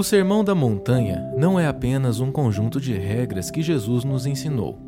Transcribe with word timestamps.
O 0.00 0.02
Sermão 0.02 0.42
da 0.42 0.54
Montanha 0.54 1.30
não 1.36 1.60
é 1.60 1.66
apenas 1.66 2.20
um 2.20 2.32
conjunto 2.32 2.80
de 2.80 2.94
regras 2.94 3.50
que 3.50 3.60
Jesus 3.60 4.02
nos 4.02 4.24
ensinou, 4.24 4.78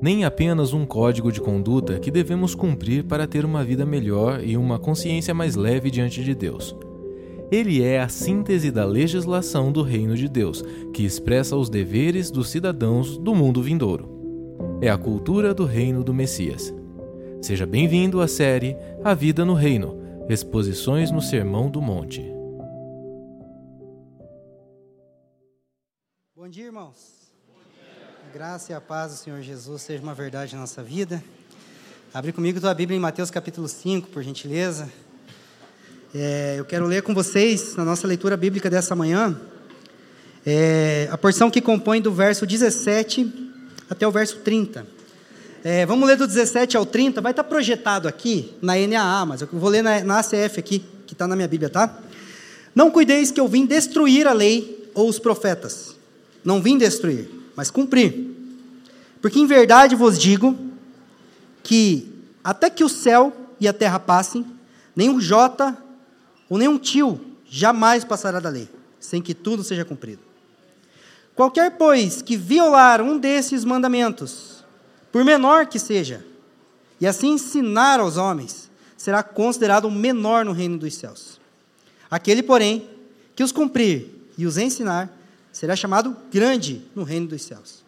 nem 0.00 0.24
apenas 0.24 0.72
um 0.72 0.86
código 0.86 1.30
de 1.30 1.38
conduta 1.38 1.98
que 1.98 2.10
devemos 2.10 2.54
cumprir 2.54 3.04
para 3.04 3.26
ter 3.26 3.44
uma 3.44 3.62
vida 3.62 3.84
melhor 3.84 4.42
e 4.42 4.56
uma 4.56 4.78
consciência 4.78 5.34
mais 5.34 5.54
leve 5.54 5.90
diante 5.90 6.24
de 6.24 6.34
Deus. 6.34 6.74
Ele 7.52 7.82
é 7.82 8.00
a 8.00 8.08
síntese 8.08 8.70
da 8.70 8.86
legislação 8.86 9.70
do 9.70 9.82
Reino 9.82 10.16
de 10.16 10.30
Deus, 10.30 10.64
que 10.94 11.04
expressa 11.04 11.54
os 11.54 11.68
deveres 11.68 12.30
dos 12.30 12.48
cidadãos 12.48 13.18
do 13.18 13.34
mundo 13.34 13.62
vindouro. 13.62 14.08
É 14.80 14.88
a 14.88 14.96
cultura 14.96 15.52
do 15.52 15.66
Reino 15.66 16.02
do 16.02 16.14
Messias. 16.14 16.74
Seja 17.42 17.66
bem-vindo 17.66 18.18
à 18.22 18.26
série 18.26 18.74
A 19.04 19.12
Vida 19.12 19.44
no 19.44 19.52
Reino 19.52 19.98
Exposições 20.26 21.10
no 21.10 21.20
Sermão 21.20 21.68
do 21.68 21.82
Monte. 21.82 22.37
Irmãos. 26.88 26.96
A 28.28 28.32
graça 28.32 28.72
e 28.72 28.74
a 28.74 28.80
paz 28.80 29.12
do 29.12 29.18
Senhor 29.18 29.42
Jesus 29.42 29.82
seja 29.82 30.02
uma 30.02 30.14
verdade 30.14 30.54
na 30.54 30.62
nossa 30.62 30.82
vida. 30.82 31.22
Abre 32.14 32.32
comigo 32.32 32.60
tua 32.60 32.72
Bíblia 32.72 32.96
em 32.96 33.00
Mateus 33.00 33.30
capítulo 33.30 33.68
5, 33.68 34.08
por 34.08 34.22
gentileza. 34.22 34.90
É, 36.14 36.56
eu 36.58 36.64
quero 36.64 36.86
ler 36.86 37.02
com 37.02 37.14
vocês, 37.14 37.76
na 37.76 37.84
nossa 37.84 38.06
leitura 38.06 38.36
bíblica 38.36 38.70
dessa 38.70 38.96
manhã, 38.96 39.38
é, 40.46 41.08
a 41.10 41.18
porção 41.18 41.50
que 41.50 41.60
compõe 41.60 42.00
do 42.00 42.12
verso 42.12 42.46
17 42.46 43.52
até 43.90 44.06
o 44.06 44.10
verso 44.10 44.38
30. 44.38 44.86
É, 45.62 45.84
vamos 45.84 46.08
ler 46.08 46.16
do 46.16 46.26
17 46.26 46.76
ao 46.76 46.86
30, 46.86 47.20
vai 47.20 47.32
estar 47.32 47.44
projetado 47.44 48.08
aqui 48.08 48.54
na 48.62 48.74
NAA, 48.76 49.26
mas 49.26 49.40
eu 49.42 49.48
vou 49.52 49.68
ler 49.68 49.82
na, 49.82 50.02
na 50.02 50.20
ACF 50.20 50.58
aqui, 50.58 50.82
que 51.06 51.12
está 51.12 51.26
na 51.26 51.36
minha 51.36 51.48
Bíblia, 51.48 51.68
tá? 51.68 51.98
Não 52.74 52.90
cuideis 52.90 53.30
que 53.30 53.40
eu 53.40 53.48
vim 53.48 53.66
destruir 53.66 54.26
a 54.26 54.32
lei 54.32 54.90
ou 54.94 55.08
os 55.08 55.18
profetas. 55.18 55.97
Não 56.48 56.62
vim 56.62 56.78
destruir, 56.78 57.28
mas 57.54 57.70
cumprir. 57.70 58.34
Porque 59.20 59.38
em 59.38 59.44
verdade 59.44 59.94
vos 59.94 60.18
digo 60.18 60.58
que 61.62 62.10
até 62.42 62.70
que 62.70 62.82
o 62.82 62.88
céu 62.88 63.36
e 63.60 63.68
a 63.68 63.72
terra 63.74 64.00
passem, 64.00 64.46
nenhum 64.96 65.20
jota 65.20 65.76
ou 66.48 66.56
nenhum 66.56 66.78
tio 66.78 67.20
jamais 67.44 68.02
passará 68.02 68.40
da 68.40 68.48
lei, 68.48 68.66
sem 68.98 69.20
que 69.20 69.34
tudo 69.34 69.62
seja 69.62 69.84
cumprido. 69.84 70.22
Qualquer, 71.34 71.72
pois, 71.72 72.22
que 72.22 72.34
violar 72.34 73.02
um 73.02 73.18
desses 73.18 73.62
mandamentos, 73.62 74.64
por 75.12 75.26
menor 75.26 75.66
que 75.66 75.78
seja, 75.78 76.24
e 76.98 77.06
assim 77.06 77.32
ensinar 77.32 78.00
aos 78.00 78.16
homens, 78.16 78.70
será 78.96 79.22
considerado 79.22 79.90
menor 79.90 80.46
no 80.46 80.52
reino 80.52 80.78
dos 80.78 80.94
céus. 80.94 81.38
Aquele, 82.10 82.42
porém, 82.42 82.88
que 83.36 83.44
os 83.44 83.52
cumprir 83.52 84.08
e 84.38 84.46
os 84.46 84.56
ensinar, 84.56 85.14
será 85.52 85.74
chamado 85.74 86.16
grande 86.30 86.82
no 86.94 87.02
reino 87.02 87.28
dos 87.28 87.42
céus. 87.42 87.84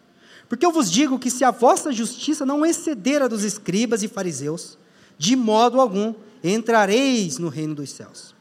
Porque 0.49 0.65
eu 0.65 0.71
vos 0.71 0.91
digo 0.91 1.17
que 1.17 1.31
se 1.31 1.43
a 1.43 1.51
vossa 1.51 1.91
justiça 1.93 2.45
não 2.45 2.65
exceder 2.65 3.21
a 3.21 3.27
dos 3.27 3.43
escribas 3.43 4.03
e 4.03 4.07
fariseus, 4.07 4.77
de 5.17 5.35
modo 5.35 5.79
algum 5.79 6.13
entrareis 6.43 7.37
no 7.37 7.47
reino 7.47 7.75
dos 7.75 7.89
céus. 7.91 8.35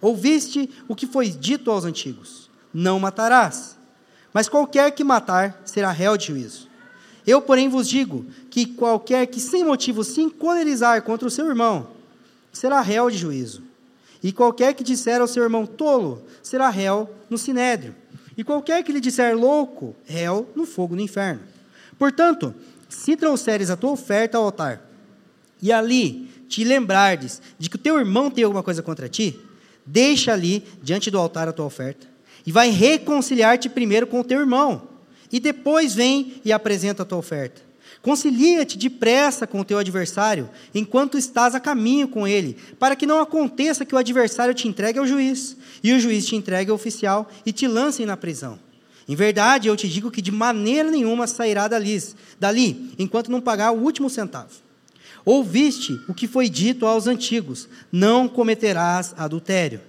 Ouviste 0.00 0.68
o 0.88 0.96
que 0.96 1.06
foi 1.06 1.28
dito 1.28 1.70
aos 1.70 1.84
antigos: 1.84 2.50
Não 2.72 2.98
matarás. 2.98 3.76
Mas 4.32 4.48
qualquer 4.48 4.90
que 4.90 5.04
matar 5.04 5.62
será 5.64 5.92
réu 5.92 6.16
de 6.16 6.26
juízo. 6.26 6.68
Eu, 7.26 7.40
porém, 7.40 7.68
vos 7.68 7.88
digo 7.88 8.26
que 8.50 8.66
qualquer 8.66 9.26
que 9.26 9.40
sem 9.40 9.64
motivo 9.64 10.02
se 10.02 10.20
encolerizar 10.20 11.02
contra 11.02 11.26
o 11.28 11.30
seu 11.30 11.46
irmão 11.46 11.88
será 12.52 12.80
réu 12.80 13.08
de 13.08 13.16
juízo. 13.16 13.62
E 14.22 14.32
qualquer 14.32 14.74
que 14.74 14.82
disser 14.84 15.20
ao 15.20 15.28
seu 15.28 15.42
irmão 15.42 15.64
tolo 15.66 16.22
será 16.42 16.68
réu 16.68 17.08
no 17.30 17.38
sinédrio. 17.38 17.94
E 18.36 18.44
qualquer 18.44 18.82
que 18.82 18.92
lhe 18.92 19.00
disser 19.00 19.36
louco, 19.36 19.94
réu 20.04 20.50
no 20.54 20.66
fogo 20.66 20.96
do 20.96 21.02
inferno. 21.02 21.40
Portanto, 21.98 22.54
se 22.88 23.16
trouxeres 23.16 23.70
a 23.70 23.76
tua 23.76 23.92
oferta 23.92 24.38
ao 24.38 24.44
altar, 24.44 24.82
e 25.62 25.72
ali 25.72 26.28
te 26.48 26.64
lembrardes 26.64 27.40
de 27.58 27.70
que 27.70 27.76
o 27.76 27.78
teu 27.78 27.98
irmão 27.98 28.30
tem 28.30 28.44
alguma 28.44 28.62
coisa 28.62 28.82
contra 28.82 29.08
ti, 29.08 29.40
Deixa 29.86 30.32
ali, 30.32 30.64
diante 30.82 31.10
do 31.10 31.18
altar, 31.18 31.48
a 31.48 31.52
tua 31.52 31.66
oferta. 31.66 32.06
E 32.46 32.52
vai 32.52 32.70
reconciliar-te 32.70 33.68
primeiro 33.68 34.06
com 34.06 34.20
o 34.20 34.24
teu 34.24 34.40
irmão. 34.40 34.88
E 35.30 35.38
depois 35.38 35.94
vem 35.94 36.40
e 36.44 36.52
apresenta 36.52 37.02
a 37.02 37.06
tua 37.06 37.18
oferta. 37.18 37.62
Concilia-te 38.04 38.76
depressa 38.76 39.46
com 39.46 39.60
o 39.60 39.64
teu 39.64 39.78
adversário, 39.78 40.50
enquanto 40.74 41.16
estás 41.16 41.54
a 41.54 41.58
caminho 41.58 42.06
com 42.06 42.28
ele, 42.28 42.54
para 42.78 42.94
que 42.94 43.06
não 43.06 43.18
aconteça 43.18 43.82
que 43.82 43.94
o 43.94 43.98
adversário 43.98 44.52
te 44.52 44.68
entregue 44.68 44.98
ao 44.98 45.06
juiz, 45.06 45.56
e 45.82 45.90
o 45.90 45.98
juiz 45.98 46.26
te 46.26 46.36
entregue 46.36 46.70
ao 46.70 46.74
oficial 46.76 47.26
e 47.46 47.50
te 47.50 47.66
lancem 47.66 48.04
na 48.04 48.14
prisão. 48.14 48.58
Em 49.08 49.16
verdade, 49.16 49.68
eu 49.68 49.76
te 49.76 49.88
digo 49.88 50.10
que 50.10 50.20
de 50.20 50.30
maneira 50.30 50.90
nenhuma 50.90 51.26
sairá 51.26 51.66
dali, 51.66 51.98
dali 52.38 52.92
enquanto 52.98 53.30
não 53.30 53.40
pagar 53.40 53.70
o 53.70 53.82
último 53.82 54.10
centavo. 54.10 54.50
Ouviste 55.24 55.98
o 56.06 56.12
que 56.12 56.28
foi 56.28 56.50
dito 56.50 56.84
aos 56.84 57.06
antigos: 57.06 57.70
não 57.90 58.28
cometerás 58.28 59.14
adultério. 59.16 59.80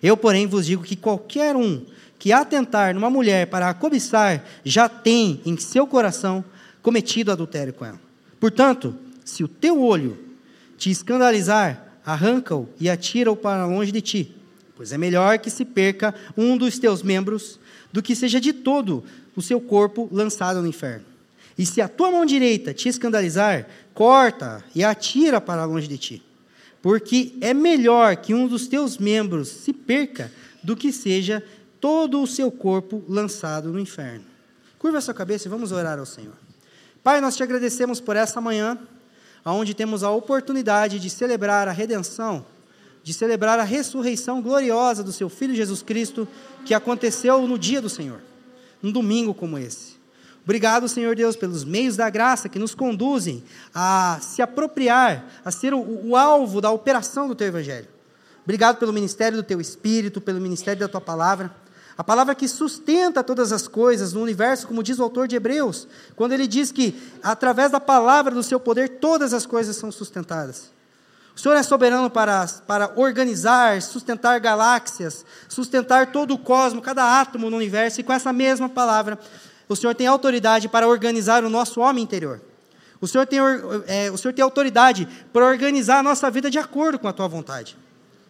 Eu, 0.00 0.16
porém, 0.16 0.46
vos 0.46 0.66
digo 0.66 0.84
que 0.84 0.94
qualquer 0.94 1.56
um 1.56 1.84
que 2.20 2.30
atentar 2.30 2.94
numa 2.94 3.10
mulher 3.10 3.48
para 3.48 3.68
a 3.68 3.74
cobiçar 3.74 4.44
já 4.64 4.88
tem 4.88 5.40
em 5.44 5.56
seu 5.56 5.88
coração 5.88 6.44
cometido 6.84 7.32
adultério 7.32 7.72
com 7.72 7.86
ela. 7.86 7.98
Portanto, 8.38 8.94
se 9.24 9.42
o 9.42 9.48
teu 9.48 9.82
olho 9.82 10.18
te 10.76 10.90
escandalizar, 10.90 11.98
arranca-o 12.04 12.68
e 12.78 12.90
atira-o 12.90 13.34
para 13.34 13.64
longe 13.64 13.90
de 13.90 14.02
ti, 14.02 14.36
pois 14.76 14.92
é 14.92 14.98
melhor 14.98 15.38
que 15.38 15.48
se 15.48 15.64
perca 15.64 16.14
um 16.36 16.58
dos 16.58 16.78
teus 16.78 17.02
membros 17.02 17.58
do 17.90 18.02
que 18.02 18.14
seja 18.14 18.38
de 18.38 18.52
todo 18.52 19.02
o 19.34 19.40
seu 19.40 19.62
corpo 19.62 20.10
lançado 20.12 20.60
no 20.60 20.68
inferno. 20.68 21.06
E 21.56 21.64
se 21.64 21.80
a 21.80 21.88
tua 21.88 22.10
mão 22.10 22.26
direita 22.26 22.74
te 22.74 22.86
escandalizar, 22.86 23.66
corta 23.94 24.62
e 24.74 24.84
atira 24.84 25.40
para 25.40 25.64
longe 25.64 25.88
de 25.88 25.96
ti. 25.96 26.22
Porque 26.82 27.32
é 27.40 27.54
melhor 27.54 28.16
que 28.16 28.34
um 28.34 28.46
dos 28.46 28.66
teus 28.66 28.98
membros 28.98 29.48
se 29.48 29.72
perca 29.72 30.30
do 30.62 30.76
que 30.76 30.92
seja 30.92 31.42
todo 31.80 32.20
o 32.20 32.26
seu 32.26 32.50
corpo 32.50 33.02
lançado 33.08 33.72
no 33.72 33.80
inferno. 33.80 34.24
Curva 34.78 34.98
a 34.98 35.00
sua 35.00 35.14
cabeça 35.14 35.48
e 35.48 35.50
vamos 35.50 35.72
orar 35.72 35.98
ao 35.98 36.04
Senhor. 36.04 36.43
Pai, 37.04 37.20
nós 37.20 37.36
te 37.36 37.42
agradecemos 37.42 38.00
por 38.00 38.16
essa 38.16 38.40
manhã, 38.40 38.78
onde 39.44 39.74
temos 39.74 40.02
a 40.02 40.10
oportunidade 40.10 40.98
de 40.98 41.10
celebrar 41.10 41.68
a 41.68 41.70
redenção, 41.70 42.46
de 43.02 43.12
celebrar 43.12 43.58
a 43.58 43.62
ressurreição 43.62 44.40
gloriosa 44.40 45.04
do 45.04 45.12
seu 45.12 45.28
Filho 45.28 45.54
Jesus 45.54 45.82
Cristo, 45.82 46.26
que 46.64 46.72
aconteceu 46.72 47.46
no 47.46 47.58
dia 47.58 47.82
do 47.82 47.90
Senhor, 47.90 48.22
um 48.82 48.90
domingo 48.90 49.34
como 49.34 49.58
esse. 49.58 49.96
Obrigado, 50.44 50.88
Senhor 50.88 51.14
Deus, 51.14 51.36
pelos 51.36 51.62
meios 51.62 51.94
da 51.94 52.08
graça 52.08 52.48
que 52.48 52.58
nos 52.58 52.74
conduzem 52.74 53.44
a 53.74 54.18
se 54.22 54.40
apropriar, 54.40 55.26
a 55.44 55.50
ser 55.50 55.74
o, 55.74 56.08
o, 56.08 56.16
alvo 56.16 56.58
da 56.62 56.70
operação 56.70 57.28
do 57.28 57.34
Teu 57.34 57.48
Evangelho. 57.48 57.88
Obrigado 58.44 58.78
pelo 58.78 58.94
ministério 58.94 59.36
do 59.36 59.44
Teu 59.44 59.60
Espírito, 59.60 60.22
pelo 60.22 60.40
ministério 60.40 60.80
da 60.80 60.88
Tua 60.88 61.02
palavra. 61.02 61.54
A 61.96 62.02
palavra 62.02 62.34
que 62.34 62.48
sustenta 62.48 63.22
todas 63.22 63.52
as 63.52 63.68
coisas 63.68 64.12
no 64.12 64.20
universo, 64.20 64.66
como 64.66 64.82
diz 64.82 64.98
o 64.98 65.02
autor 65.02 65.28
de 65.28 65.36
Hebreus, 65.36 65.86
quando 66.16 66.32
ele 66.32 66.46
diz 66.46 66.72
que, 66.72 67.00
através 67.22 67.70
da 67.70 67.78
palavra 67.78 68.34
do 68.34 68.42
Seu 68.42 68.58
poder, 68.58 68.98
todas 68.98 69.32
as 69.32 69.46
coisas 69.46 69.76
são 69.76 69.92
sustentadas. 69.92 70.72
O 71.36 71.40
Senhor 71.40 71.54
é 71.54 71.62
soberano 71.62 72.08
para, 72.08 72.46
para 72.66 72.92
organizar, 72.96 73.80
sustentar 73.82 74.38
galáxias, 74.40 75.24
sustentar 75.48 76.12
todo 76.12 76.34
o 76.34 76.38
cosmos, 76.38 76.84
cada 76.84 77.20
átomo 77.20 77.50
no 77.50 77.56
universo, 77.56 78.00
e 78.00 78.04
com 78.04 78.12
essa 78.12 78.32
mesma 78.32 78.68
palavra 78.68 79.18
o 79.68 79.74
Senhor 79.74 79.94
tem 79.94 80.06
autoridade 80.06 80.68
para 80.68 80.86
organizar 80.86 81.42
o 81.44 81.48
nosso 81.48 81.80
homem 81.80 82.04
interior. 82.04 82.40
O 83.00 83.06
Senhor 83.06 83.26
tem, 83.26 83.38
é, 83.86 84.10
o 84.10 84.16
Senhor 84.16 84.32
tem 84.32 84.42
autoridade 84.42 85.08
para 85.32 85.44
organizar 85.44 85.98
a 85.98 86.02
nossa 86.02 86.30
vida 86.30 86.50
de 86.50 86.58
acordo 86.58 86.98
com 86.98 87.08
a 87.08 87.12
tua 87.12 87.28
vontade. 87.28 87.76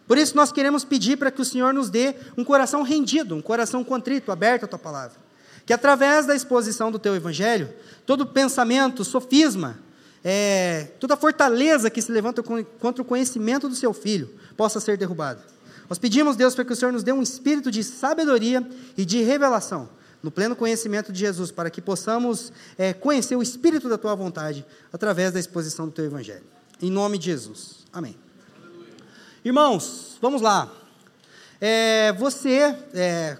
Por 0.07 0.17
isso, 0.17 0.35
nós 0.35 0.51
queremos 0.51 0.83
pedir 0.83 1.17
para 1.17 1.31
que 1.31 1.41
o 1.41 1.45
Senhor 1.45 1.73
nos 1.73 1.89
dê 1.89 2.15
um 2.37 2.43
coração 2.43 2.83
rendido, 2.83 3.35
um 3.35 3.41
coração 3.41 3.83
contrito, 3.83 4.31
aberto 4.31 4.65
à 4.65 4.67
tua 4.67 4.79
palavra. 4.79 5.17
Que 5.65 5.73
através 5.73 6.27
da 6.27 6.35
exposição 6.35 6.91
do 6.91 6.99
teu 6.99 7.15
evangelho, 7.15 7.73
todo 8.05 8.25
pensamento, 8.25 9.03
sofisma, 9.03 9.79
é, 10.23 10.89
toda 10.99 11.17
fortaleza 11.17 11.89
que 11.89 12.01
se 12.01 12.11
levanta 12.11 12.43
contra 12.43 13.01
o 13.01 13.05
conhecimento 13.05 13.67
do 13.67 13.75
seu 13.75 13.93
filho 13.93 14.29
possa 14.55 14.79
ser 14.79 14.97
derrubada. 14.97 15.41
Nós 15.89 15.99
pedimos, 15.99 16.35
Deus, 16.35 16.55
para 16.55 16.65
que 16.65 16.73
o 16.73 16.75
Senhor 16.75 16.91
nos 16.91 17.03
dê 17.03 17.11
um 17.11 17.21
espírito 17.21 17.71
de 17.71 17.83
sabedoria 17.83 18.67
e 18.97 19.05
de 19.05 19.21
revelação 19.21 19.89
no 20.25 20.31
pleno 20.31 20.55
conhecimento 20.55 21.13
de 21.13 21.19
Jesus, 21.19 21.51
para 21.51 21.69
que 21.69 21.79
possamos 21.79 22.51
é, 22.79 22.93
conhecer 22.93 23.35
o 23.35 23.43
Espírito 23.43 23.87
da 23.87 23.95
Tua 23.95 24.15
vontade 24.15 24.65
através 24.91 25.31
da 25.31 25.39
exposição 25.39 25.85
do 25.85 25.91
Teu 25.91 26.05
Evangelho. 26.05 26.43
Em 26.81 26.89
nome 26.89 27.19
de 27.19 27.25
Jesus. 27.25 27.85
Amém. 27.93 28.24
Irmãos, 29.45 30.17
vamos 30.19 30.41
lá. 30.41 30.73
É, 31.61 32.11
você, 32.13 32.75
é, 32.95 33.37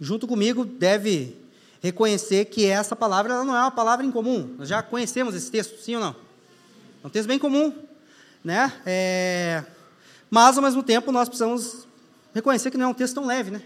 junto 0.00 0.24
comigo, 0.24 0.64
deve 0.64 1.36
reconhecer 1.82 2.44
que 2.44 2.64
essa 2.64 2.94
palavra 2.94 3.42
não 3.42 3.56
é 3.56 3.60
uma 3.60 3.72
palavra 3.72 4.06
incomum. 4.06 4.54
Nós 4.56 4.68
já 4.68 4.84
conhecemos 4.84 5.34
esse 5.34 5.50
texto, 5.50 5.80
sim 5.80 5.96
ou 5.96 6.00
não? 6.00 6.14
É 7.02 7.06
um 7.08 7.10
texto 7.10 7.26
bem 7.26 7.40
comum, 7.40 7.74
né? 8.44 8.72
É, 8.86 9.64
mas, 10.30 10.56
ao 10.56 10.62
mesmo 10.62 10.80
tempo, 10.80 11.10
nós 11.10 11.28
precisamos 11.28 11.88
reconhecer 12.32 12.70
que 12.70 12.78
não 12.78 12.86
é 12.86 12.88
um 12.90 12.94
texto 12.94 13.16
tão 13.16 13.26
leve, 13.26 13.50
né? 13.50 13.62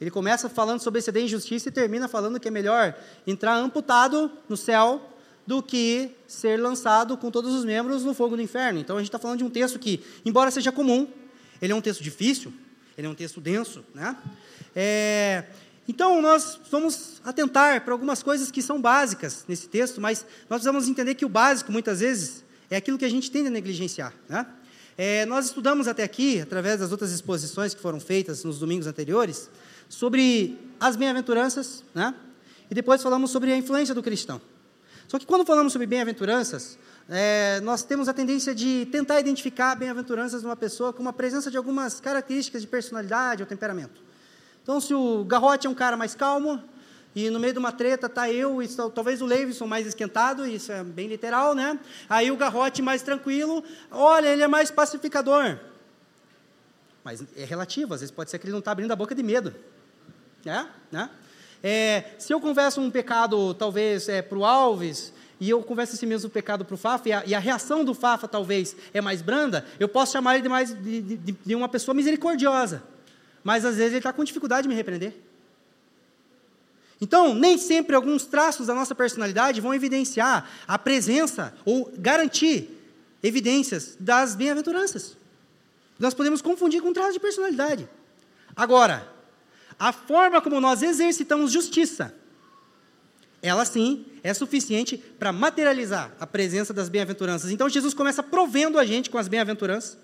Ele 0.00 0.10
começa 0.10 0.48
falando 0.48 0.80
sobre 0.80 1.00
exceder 1.00 1.24
injustiça 1.24 1.68
e 1.68 1.72
termina 1.72 2.08
falando 2.08 2.40
que 2.40 2.48
é 2.48 2.50
melhor 2.50 2.94
entrar 3.26 3.54
amputado 3.56 4.32
no 4.48 4.56
céu 4.56 5.10
do 5.46 5.62
que 5.62 6.10
ser 6.26 6.58
lançado 6.60 7.16
com 7.16 7.30
todos 7.30 7.52
os 7.54 7.64
membros 7.64 8.02
no 8.04 8.14
fogo 8.14 8.36
do 8.36 8.42
inferno. 8.42 8.80
Então 8.80 8.96
a 8.96 9.00
gente 9.00 9.08
está 9.08 9.18
falando 9.18 9.38
de 9.38 9.44
um 9.44 9.50
texto 9.50 9.78
que, 9.78 10.02
embora 10.24 10.50
seja 10.50 10.72
comum, 10.72 11.08
ele 11.60 11.72
é 11.72 11.76
um 11.76 11.80
texto 11.80 12.02
difícil, 12.02 12.52
ele 12.96 13.06
é 13.06 13.10
um 13.10 13.14
texto 13.14 13.40
denso, 13.40 13.84
né? 13.94 14.16
É, 14.74 15.44
então 15.86 16.20
nós 16.22 16.58
vamos 16.70 17.20
atentar 17.24 17.84
para 17.84 17.92
algumas 17.92 18.22
coisas 18.22 18.50
que 18.50 18.62
são 18.62 18.80
básicas 18.80 19.44
nesse 19.46 19.68
texto, 19.68 20.00
mas 20.00 20.24
nós 20.48 20.60
precisamos 20.60 20.88
entender 20.88 21.14
que 21.14 21.24
o 21.24 21.28
básico 21.28 21.70
muitas 21.70 22.00
vezes 22.00 22.44
é 22.70 22.76
aquilo 22.76 22.96
que 22.96 23.04
a 23.04 23.10
gente 23.10 23.30
tende 23.30 23.48
a 23.48 23.50
negligenciar, 23.50 24.14
né? 24.28 24.46
É, 24.96 25.26
nós 25.26 25.46
estudamos 25.46 25.88
até 25.88 26.04
aqui, 26.04 26.40
através 26.40 26.78
das 26.78 26.92
outras 26.92 27.10
exposições 27.10 27.74
que 27.74 27.80
foram 27.80 27.98
feitas 27.98 28.44
nos 28.44 28.60
domingos 28.60 28.86
anteriores, 28.86 29.50
sobre 29.88 30.56
as 30.78 30.94
bem-aventuranças, 30.94 31.82
né? 31.92 32.14
E 32.70 32.74
depois 32.74 33.02
falamos 33.02 33.30
sobre 33.30 33.52
a 33.52 33.56
influência 33.56 33.94
do 33.94 34.02
cristão. 34.02 34.40
Só 35.14 35.18
que 35.20 35.26
quando 35.26 35.46
falamos 35.46 35.72
sobre 35.72 35.86
bem-aventuranças, 35.86 36.76
é, 37.08 37.60
nós 37.60 37.84
temos 37.84 38.08
a 38.08 38.12
tendência 38.12 38.52
de 38.52 38.84
tentar 38.90 39.20
identificar 39.20 39.76
bem-aventuranças 39.76 40.42
numa 40.42 40.56
pessoa 40.56 40.92
com 40.92 41.00
uma 41.00 41.12
presença 41.12 41.52
de 41.52 41.56
algumas 41.56 42.00
características 42.00 42.62
de 42.62 42.66
personalidade 42.66 43.40
ou 43.40 43.46
temperamento. 43.46 44.02
Então, 44.60 44.80
se 44.80 44.92
o 44.92 45.24
Garrote 45.24 45.68
é 45.68 45.70
um 45.70 45.74
cara 45.74 45.96
mais 45.96 46.16
calmo, 46.16 46.60
e 47.14 47.30
no 47.30 47.38
meio 47.38 47.52
de 47.52 47.60
uma 47.60 47.70
treta 47.70 48.08
tá 48.08 48.28
eu 48.28 48.60
e 48.60 48.66
talvez 48.92 49.22
o 49.22 49.24
Leivson 49.24 49.68
mais 49.68 49.86
esquentado, 49.86 50.44
isso 50.44 50.72
é 50.72 50.82
bem 50.82 51.06
literal, 51.06 51.54
né? 51.54 51.78
Aí 52.08 52.32
o 52.32 52.36
Garrote 52.36 52.82
mais 52.82 53.00
tranquilo, 53.00 53.62
olha, 53.92 54.26
ele 54.26 54.42
é 54.42 54.48
mais 54.48 54.72
pacificador. 54.72 55.60
Mas 57.04 57.22
é 57.36 57.44
relativo, 57.44 57.94
às 57.94 58.00
vezes 58.00 58.10
pode 58.10 58.32
ser 58.32 58.40
que 58.40 58.46
ele 58.46 58.52
não 58.52 58.58
está 58.58 58.72
abrindo 58.72 58.90
a 58.90 58.96
boca 58.96 59.14
de 59.14 59.22
medo. 59.22 59.54
É? 60.44 60.66
Né? 60.90 61.08
É, 61.66 62.04
se 62.18 62.30
eu 62.30 62.38
converso 62.38 62.78
um 62.78 62.90
pecado, 62.90 63.54
talvez, 63.54 64.06
é, 64.06 64.20
para 64.20 64.36
o 64.36 64.44
Alves, 64.44 65.14
e 65.40 65.48
eu 65.48 65.62
converso 65.62 65.94
esse 65.94 66.04
mesmo 66.04 66.28
pecado 66.28 66.62
para 66.62 66.74
o 66.74 66.76
Fafa, 66.76 67.08
e 67.08 67.12
a, 67.12 67.22
e 67.24 67.34
a, 67.34 67.38
reação 67.38 67.82
do 67.82 67.94
Fafa, 67.94 68.28
talvez, 68.28 68.76
é 68.92 69.00
mais 69.00 69.22
branda, 69.22 69.64
eu 69.80 69.88
posso 69.88 70.12
chamar 70.12 70.34
ele 70.34 70.42
de, 70.42 70.48
mais, 70.50 70.74
de, 70.74 71.00
de, 71.00 71.32
de 71.32 71.54
uma 71.54 71.66
pessoa 71.66 71.94
misericordiosa. 71.94 72.82
Mas, 73.42 73.64
às 73.64 73.76
vezes, 73.76 73.92
ele 73.92 73.98
está 74.00 74.12
com 74.12 74.22
dificuldade 74.22 74.64
de 74.64 74.68
me 74.68 74.74
repreender. 74.74 75.14
Então, 77.00 77.34
nem 77.34 77.56
sempre 77.56 77.96
alguns 77.96 78.26
traços 78.26 78.66
da 78.66 78.74
nossa 78.74 78.94
personalidade 78.94 79.58
vão 79.62 79.72
evidenciar 79.72 80.46
a 80.68 80.78
presença 80.78 81.54
ou 81.64 81.90
garantir 81.96 82.78
evidências 83.22 83.96
das 83.98 84.34
bem-aventuranças. 84.34 85.16
Nós 85.98 86.12
podemos 86.12 86.42
confundir 86.42 86.82
com 86.82 86.92
traços 86.92 87.14
de 87.14 87.20
personalidade. 87.20 87.88
Agora, 88.54 89.13
a 89.78 89.92
forma 89.92 90.40
como 90.40 90.60
nós 90.60 90.82
exercitamos 90.82 91.52
justiça, 91.52 92.14
ela 93.42 93.64
sim 93.64 94.06
é 94.22 94.32
suficiente 94.32 94.96
para 94.96 95.30
materializar 95.30 96.12
a 96.18 96.26
presença 96.26 96.72
das 96.72 96.88
bem-aventuranças. 96.88 97.50
Então 97.50 97.68
Jesus 97.68 97.92
começa 97.92 98.22
provendo 98.22 98.78
a 98.78 98.84
gente 98.84 99.10
com 99.10 99.18
as 99.18 99.28
bem-aventuranças, 99.28 99.98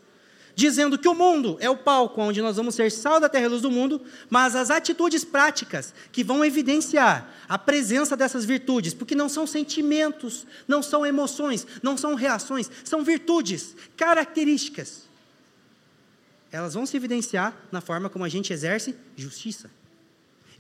dizendo 0.54 0.98
que 0.98 1.08
o 1.08 1.14
mundo 1.14 1.56
é 1.58 1.70
o 1.70 1.76
palco 1.76 2.20
onde 2.20 2.42
nós 2.42 2.56
vamos 2.56 2.74
ser 2.74 2.90
sal 2.90 3.18
da 3.18 3.30
terra 3.30 3.46
e 3.46 3.48
luz 3.48 3.62
do 3.62 3.70
mundo, 3.70 4.02
mas 4.28 4.54
as 4.54 4.70
atitudes 4.70 5.24
práticas 5.24 5.94
que 6.12 6.22
vão 6.22 6.44
evidenciar 6.44 7.30
a 7.48 7.56
presença 7.56 8.14
dessas 8.14 8.44
virtudes, 8.44 8.92
porque 8.92 9.14
não 9.14 9.28
são 9.28 9.46
sentimentos, 9.46 10.46
não 10.68 10.82
são 10.82 11.06
emoções, 11.06 11.66
não 11.82 11.96
são 11.96 12.14
reações, 12.14 12.70
são 12.84 13.02
virtudes, 13.02 13.74
características 13.96 15.09
elas 16.52 16.74
vão 16.74 16.86
se 16.86 16.96
evidenciar 16.96 17.56
na 17.70 17.80
forma 17.80 18.08
como 18.08 18.24
a 18.24 18.28
gente 18.28 18.52
exerce 18.52 18.94
justiça. 19.16 19.70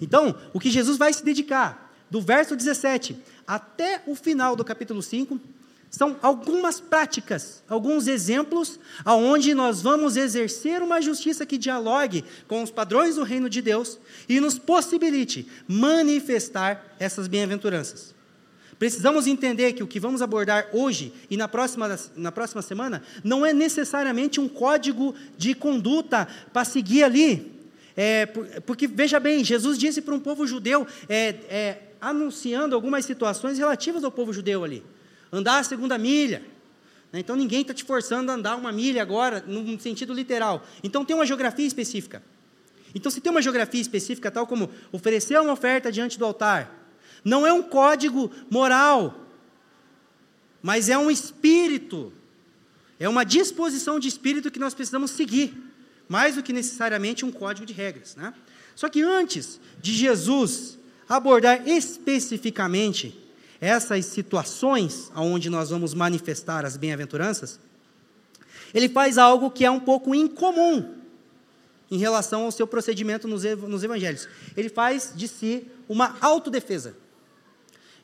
Então, 0.00 0.34
o 0.52 0.60
que 0.60 0.70
Jesus 0.70 0.96
vai 0.96 1.12
se 1.12 1.24
dedicar, 1.24 1.92
do 2.10 2.20
verso 2.20 2.56
17 2.56 3.16
até 3.46 4.02
o 4.06 4.14
final 4.14 4.56
do 4.56 4.64
capítulo 4.64 5.02
5, 5.02 5.38
são 5.90 6.16
algumas 6.22 6.80
práticas, 6.80 7.64
alguns 7.68 8.06
exemplos 8.06 8.78
aonde 9.04 9.54
nós 9.54 9.82
vamos 9.82 10.16
exercer 10.16 10.82
uma 10.82 11.02
justiça 11.02 11.44
que 11.44 11.58
dialogue 11.58 12.24
com 12.46 12.62
os 12.62 12.70
padrões 12.70 13.16
do 13.16 13.24
reino 13.24 13.50
de 13.50 13.60
Deus 13.60 13.98
e 14.28 14.38
nos 14.38 14.56
possibilite 14.56 15.48
manifestar 15.66 16.94
essas 16.98 17.26
bem-aventuranças. 17.26 18.14
Precisamos 18.80 19.26
entender 19.26 19.74
que 19.74 19.82
o 19.82 19.86
que 19.86 20.00
vamos 20.00 20.22
abordar 20.22 20.70
hoje 20.72 21.12
e 21.28 21.36
na 21.36 21.46
próxima, 21.46 22.00
na 22.16 22.32
próxima 22.32 22.62
semana 22.62 23.02
não 23.22 23.44
é 23.44 23.52
necessariamente 23.52 24.40
um 24.40 24.48
código 24.48 25.14
de 25.36 25.54
conduta 25.54 26.26
para 26.50 26.64
seguir 26.64 27.02
ali. 27.02 27.60
É, 27.94 28.24
porque, 28.64 28.86
veja 28.86 29.20
bem, 29.20 29.44
Jesus 29.44 29.76
disse 29.76 30.00
para 30.00 30.14
um 30.14 30.18
povo 30.18 30.46
judeu, 30.46 30.86
é, 31.10 31.28
é, 31.50 31.78
anunciando 32.00 32.74
algumas 32.74 33.04
situações 33.04 33.58
relativas 33.58 34.02
ao 34.02 34.10
povo 34.10 34.32
judeu 34.32 34.64
ali. 34.64 34.82
Andar 35.30 35.58
a 35.58 35.62
segunda 35.62 35.98
milha. 35.98 36.42
Né? 37.12 37.20
Então, 37.20 37.36
ninguém 37.36 37.60
está 37.60 37.74
te 37.74 37.84
forçando 37.84 38.32
a 38.32 38.34
andar 38.34 38.56
uma 38.56 38.72
milha 38.72 39.02
agora, 39.02 39.44
no 39.46 39.78
sentido 39.78 40.14
literal. 40.14 40.66
Então, 40.82 41.04
tem 41.04 41.14
uma 41.14 41.26
geografia 41.26 41.66
específica. 41.66 42.22
Então, 42.94 43.12
se 43.12 43.20
tem 43.20 43.30
uma 43.30 43.42
geografia 43.42 43.82
específica, 43.82 44.30
tal 44.30 44.46
como 44.46 44.70
oferecer 44.90 45.38
uma 45.38 45.52
oferta 45.52 45.92
diante 45.92 46.18
do 46.18 46.24
altar, 46.24 46.79
não 47.24 47.46
é 47.46 47.52
um 47.52 47.62
código 47.62 48.30
moral, 48.50 49.26
mas 50.62 50.88
é 50.88 50.98
um 50.98 51.10
espírito. 51.10 52.12
É 52.98 53.08
uma 53.08 53.24
disposição 53.24 53.98
de 53.98 54.08
espírito 54.08 54.50
que 54.50 54.58
nós 54.58 54.74
precisamos 54.74 55.10
seguir, 55.12 55.54
mais 56.08 56.34
do 56.34 56.42
que 56.42 56.52
necessariamente 56.52 57.24
um 57.24 57.32
código 57.32 57.66
de 57.66 57.72
regras. 57.72 58.14
Né? 58.14 58.34
Só 58.74 58.88
que 58.88 59.02
antes 59.02 59.58
de 59.80 59.92
Jesus 59.92 60.78
abordar 61.08 61.66
especificamente 61.66 63.18
essas 63.60 64.06
situações 64.06 65.10
onde 65.14 65.50
nós 65.50 65.70
vamos 65.70 65.92
manifestar 65.92 66.64
as 66.64 66.76
bem-aventuranças, 66.76 67.58
ele 68.72 68.88
faz 68.88 69.18
algo 69.18 69.50
que 69.50 69.64
é 69.64 69.70
um 69.70 69.80
pouco 69.80 70.14
incomum 70.14 70.94
em 71.90 71.98
relação 71.98 72.44
ao 72.44 72.52
seu 72.52 72.66
procedimento 72.66 73.26
nos 73.26 73.82
evangelhos. 73.82 74.28
Ele 74.56 74.68
faz 74.68 75.12
de 75.14 75.26
si 75.26 75.66
uma 75.88 76.16
autodefesa. 76.20 76.94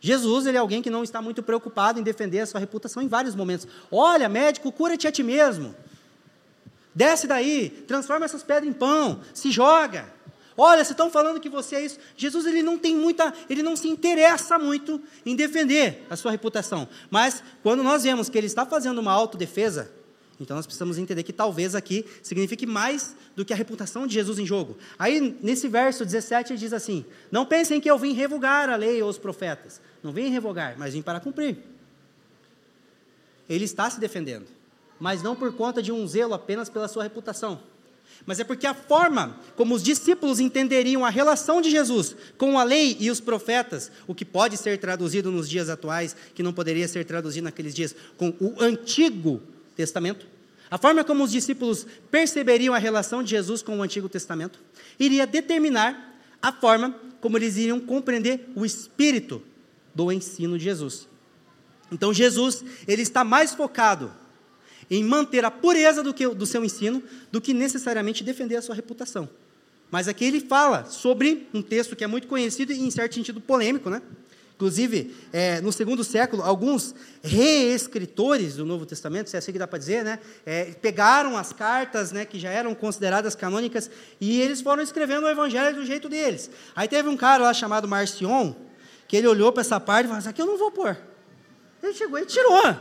Jesus 0.00 0.46
ele 0.46 0.56
é 0.56 0.60
alguém 0.60 0.82
que 0.82 0.90
não 0.90 1.02
está 1.02 1.22
muito 1.22 1.43
preocupado 1.43 1.98
em 1.98 2.02
defender 2.02 2.40
a 2.40 2.46
sua 2.46 2.60
reputação 2.60 3.02
em 3.02 3.08
vários 3.08 3.34
momentos. 3.34 3.66
Olha, 3.90 4.28
médico, 4.28 4.70
cura-te 4.70 5.08
a 5.08 5.12
ti 5.12 5.22
mesmo. 5.22 5.75
Desce 6.94 7.26
daí, 7.26 7.70
transforma 7.87 8.24
essas 8.24 8.43
pedras 8.43 8.69
em 8.69 8.72
pão, 8.72 9.20
se 9.34 9.50
joga. 9.50 10.15
Olha, 10.56 10.82
se 10.84 10.93
estão 10.93 11.10
falando 11.10 11.38
que 11.38 11.48
você 11.48 11.76
é 11.76 11.84
isso. 11.84 11.98
Jesus 12.17 12.46
ele 12.46 12.62
não 12.62 12.79
tem 12.79 12.96
muita, 12.96 13.34
ele 13.50 13.62
não 13.62 13.76
se 13.76 13.88
interessa 13.88 14.58
muito 14.58 15.00
em 15.24 15.36
defender 15.36 16.06
a 16.08 16.17
sua 16.17 16.31
reputação. 16.31 16.88
Mas 17.10 17.43
quando 17.62 17.82
nós 17.82 18.05
vemos 18.05 18.31
que 18.31 18.38
ele 18.38 18.46
está 18.46 18.65
fazendo 18.65 18.98
uma 18.98 19.12
autodefesa, 19.12 19.91
então 20.38 20.56
nós 20.56 20.66
precisamos 20.66 20.98
entender 20.98 21.22
que 21.22 21.32
talvez 21.32 21.74
aqui 21.74 22.05
signifique 22.22 22.66
mais 22.66 23.16
do 23.34 23.44
que 23.44 23.52
a 23.52 23.56
reputação 23.56 24.06
de 24.06 24.14
Jesus 24.14 24.38
em 24.38 24.44
jogo. 24.44 24.76
Aí, 24.98 25.36
nesse 25.43 25.66
verso 25.66 26.05
17, 26.05 26.52
ele 26.52 26.58
diz 26.58 26.72
assim: 26.72 27.05
Não 27.31 27.46
pensem 27.46 27.81
que 27.81 27.90
eu 27.90 27.98
vim 27.98 28.12
revogar 28.12 28.69
a 28.69 28.76
lei 28.76 29.02
ou 29.02 29.08
os 29.08 29.19
profetas. 29.19 29.81
Não 30.02 30.12
vim 30.12 30.28
revogar, 30.28 30.74
mas 30.78 30.93
vim 30.93 31.02
para 31.02 31.20
cumprir. 31.20 31.58
Ele 33.48 33.64
está 33.64 33.88
se 33.88 33.98
defendendo, 33.98 34.46
mas 35.00 35.22
não 35.22 35.34
por 35.34 35.52
conta 35.55 35.82
de 35.82 35.90
um 35.90 36.06
zelo 36.06 36.34
apenas 36.34 36.69
pela 36.69 36.88
sua 36.88 37.05
reputação. 37.05 37.60
Mas 38.24 38.40
é 38.40 38.44
porque 38.44 38.66
a 38.66 38.74
forma 38.74 39.38
como 39.56 39.74
os 39.74 39.82
discípulos 39.82 40.40
entenderiam 40.40 41.05
a 41.05 41.10
relação 41.10 41.60
de 41.60 41.70
Jesus 41.70 42.16
com 42.36 42.58
a 42.58 42.62
lei 42.62 42.96
e 42.98 43.10
os 43.10 43.20
profetas, 43.20 43.90
o 44.06 44.14
que 44.14 44.24
pode 44.24 44.56
ser 44.56 44.78
traduzido 44.78 45.31
nos 45.31 45.48
dias 45.48 45.69
atuais, 45.69 46.16
que 46.34 46.43
não 46.43 46.52
poderia 46.52 46.88
ser 46.88 47.05
traduzido 47.05 47.44
naqueles 47.44 47.74
dias, 47.74 47.94
com 48.16 48.34
o 48.40 48.55
Antigo 48.58 49.43
Testamento, 49.77 50.27
a 50.71 50.79
forma 50.79 51.05
como 51.05 51.23
os 51.23 51.31
discípulos 51.31 51.87
perceberiam 52.11 52.75
a 52.75 52.79
relação 52.79 53.23
de 53.23 53.31
Jesus 53.31 53.63
com 53.63 53.79
o 53.79 53.83
Antigo 53.83 54.09
Testamento, 54.09 54.59
iria 54.99 55.27
determinar 55.27 56.15
a 56.43 56.53
forma 56.53 56.95
como 57.21 57.39
eles 57.39 57.56
iriam 57.56 57.79
compreender 57.79 58.49
o 58.55 58.65
espírito 58.65 59.43
do 59.95 60.11
ensino 60.11 60.59
de 60.59 60.65
Jesus. 60.65 61.09
Então 61.91 62.13
Jesus, 62.13 62.65
ele 62.87 63.03
está 63.03 63.23
mais 63.23 63.55
focado 63.55 64.13
em 64.91 65.05
manter 65.05 65.45
a 65.45 65.51
pureza 65.51 66.03
do, 66.03 66.13
que, 66.13 66.27
do 66.29 66.47
seu 66.47 66.65
ensino 66.65 67.03
do 67.31 67.41
que 67.41 67.53
necessariamente 67.55 68.25
defender 68.25 68.56
a 68.56 68.63
sua 68.63 68.75
reputação. 68.75 69.29
Mas 69.91 70.09
aqui 70.09 70.25
ele 70.25 70.41
fala 70.41 70.85
sobre 70.85 71.49
um 71.55 71.63
texto 71.63 71.95
que 71.95 72.03
é 72.03 72.06
muito 72.06 72.27
conhecido 72.27 72.73
e, 72.73 72.81
em 72.81 72.91
certo 72.91 73.15
sentido, 73.15 73.41
polêmico, 73.41 73.89
né? 73.89 74.03
Inclusive, 74.56 75.15
é, 75.34 75.60
no 75.60 75.70
segundo 75.70 76.03
século, 76.03 76.43
alguns 76.43 76.94
reescritores 77.22 78.56
do 78.56 78.65
Novo 78.65 78.86
Testamento, 78.86 79.29
se 79.29 79.36
é 79.36 79.39
assim 79.39 79.53
que 79.53 79.58
dá 79.58 79.67
para 79.67 79.79
dizer, 79.79 80.03
né, 80.03 80.19
é, 80.46 80.65
pegaram 80.81 81.36
as 81.36 81.53
cartas 81.53 82.10
né, 82.10 82.25
que 82.25 82.39
já 82.39 82.48
eram 82.48 82.75
consideradas 82.75 83.34
canônicas 83.34 83.91
e 84.19 84.41
eles 84.41 84.63
foram 84.63 84.82
escrevendo 84.82 85.25
o 85.25 85.29
Evangelho 85.29 85.77
do 85.77 85.84
jeito 85.84 86.08
deles. 86.08 86.51
Aí 86.75 86.89
teve 86.89 87.06
um 87.06 87.19
cara 87.19 87.44
lá 87.44 87.53
chamado 87.53 87.86
Marcion, 87.86 88.55
que 89.06 89.15
ele 89.19 89.27
olhou 89.27 89.53
para 89.53 89.60
essa 89.60 89.79
parte 89.79 90.06
e 90.06 90.08
falou: 90.08 90.20
Isso 90.20 90.29
aqui 90.31 90.41
eu 90.41 90.46
não 90.46 90.56
vou 90.56 90.70
pôr. 90.70 90.96
Ele 91.82 91.93
chegou 91.93 92.19
e 92.19 92.25
tirou. 92.25 92.77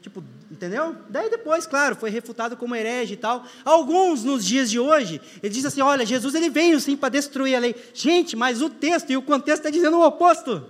Tipo, 0.00 0.24
Entendeu? 0.56 0.96
Daí 1.10 1.28
depois, 1.28 1.66
claro, 1.66 1.94
foi 1.94 2.08
refutado 2.08 2.56
como 2.56 2.74
herege 2.74 3.12
e 3.12 3.16
tal. 3.18 3.44
Alguns 3.62 4.24
nos 4.24 4.42
dias 4.42 4.70
de 4.70 4.80
hoje, 4.80 5.20
ele 5.42 5.52
diz 5.52 5.66
assim: 5.66 5.82
olha, 5.82 6.06
Jesus 6.06 6.34
ele 6.34 6.48
veio 6.48 6.80
sim 6.80 6.96
para 6.96 7.10
destruir 7.10 7.54
a 7.54 7.58
lei. 7.58 7.76
Gente, 7.92 8.34
mas 8.34 8.62
o 8.62 8.70
texto 8.70 9.10
e 9.10 9.18
o 9.18 9.22
contexto 9.22 9.58
está 9.58 9.70
dizendo 9.70 9.98
o 9.98 10.02
oposto. 10.06 10.64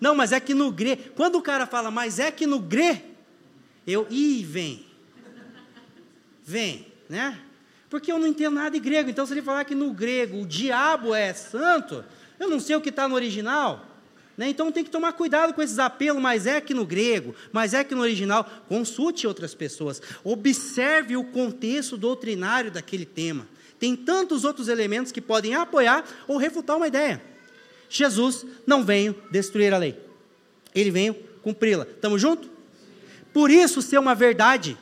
Não, 0.00 0.14
mas 0.14 0.30
é 0.30 0.38
que 0.38 0.54
no 0.54 0.70
grego, 0.70 1.02
quando 1.16 1.34
o 1.34 1.42
cara 1.42 1.66
fala, 1.66 1.90
mas 1.90 2.20
é 2.20 2.30
que 2.30 2.46
no 2.46 2.60
grego, 2.60 3.02
eu, 3.84 4.06
ih, 4.08 4.44
vem. 4.44 4.86
Vem, 6.44 6.86
né? 7.08 7.40
Porque 7.90 8.12
eu 8.12 8.20
não 8.20 8.28
entendo 8.28 8.54
nada 8.54 8.70
de 8.70 8.78
grego. 8.78 9.10
Então, 9.10 9.26
se 9.26 9.32
ele 9.34 9.42
falar 9.42 9.64
que 9.64 9.74
no 9.74 9.92
grego 9.92 10.42
o 10.42 10.46
diabo 10.46 11.12
é 11.12 11.34
santo, 11.34 12.04
eu 12.38 12.48
não 12.48 12.60
sei 12.60 12.76
o 12.76 12.80
que 12.80 12.90
está 12.90 13.08
no 13.08 13.16
original. 13.16 13.84
Né? 14.36 14.48
Então 14.48 14.70
tem 14.70 14.84
que 14.84 14.90
tomar 14.90 15.12
cuidado 15.14 15.54
com 15.54 15.62
esses 15.62 15.78
apelos, 15.78 16.20
mas 16.20 16.46
é 16.46 16.60
que 16.60 16.74
no 16.74 16.84
grego, 16.84 17.34
mas 17.52 17.72
é 17.72 17.82
que 17.82 17.94
no 17.94 18.02
original. 18.02 18.48
Consulte 18.68 19.26
outras 19.26 19.54
pessoas. 19.54 20.02
Observe 20.22 21.16
o 21.16 21.24
contexto 21.24 21.96
doutrinário 21.96 22.70
daquele 22.70 23.06
tema. 23.06 23.48
Tem 23.78 23.96
tantos 23.96 24.44
outros 24.44 24.68
elementos 24.68 25.12
que 25.12 25.20
podem 25.20 25.54
apoiar 25.54 26.04
ou 26.26 26.36
refutar 26.36 26.76
uma 26.76 26.88
ideia. 26.88 27.22
Jesus 27.88 28.44
não 28.66 28.84
veio 28.84 29.14
destruir 29.30 29.72
a 29.72 29.78
lei. 29.78 29.98
Ele 30.74 30.90
veio 30.90 31.14
cumpri-la. 31.42 31.84
Estamos 31.84 32.20
juntos? 32.20 32.50
Por 33.32 33.50
isso 33.50 33.80
ser 33.80 33.98
uma 33.98 34.14
verdade. 34.14 34.76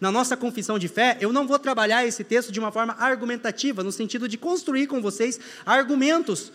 Na 0.00 0.10
nossa 0.10 0.36
confissão 0.36 0.78
de 0.78 0.88
fé, 0.88 1.18
eu 1.20 1.32
não 1.32 1.46
vou 1.46 1.58
trabalhar 1.58 2.06
esse 2.06 2.24
texto 2.24 2.50
de 2.50 2.58
uma 2.58 2.72
forma 2.72 2.96
argumentativa, 2.98 3.84
no 3.84 3.92
sentido 3.92 4.26
de 4.26 4.38
construir 4.38 4.86
com 4.86 5.02
vocês 5.02 5.38
argumentos 5.66 6.50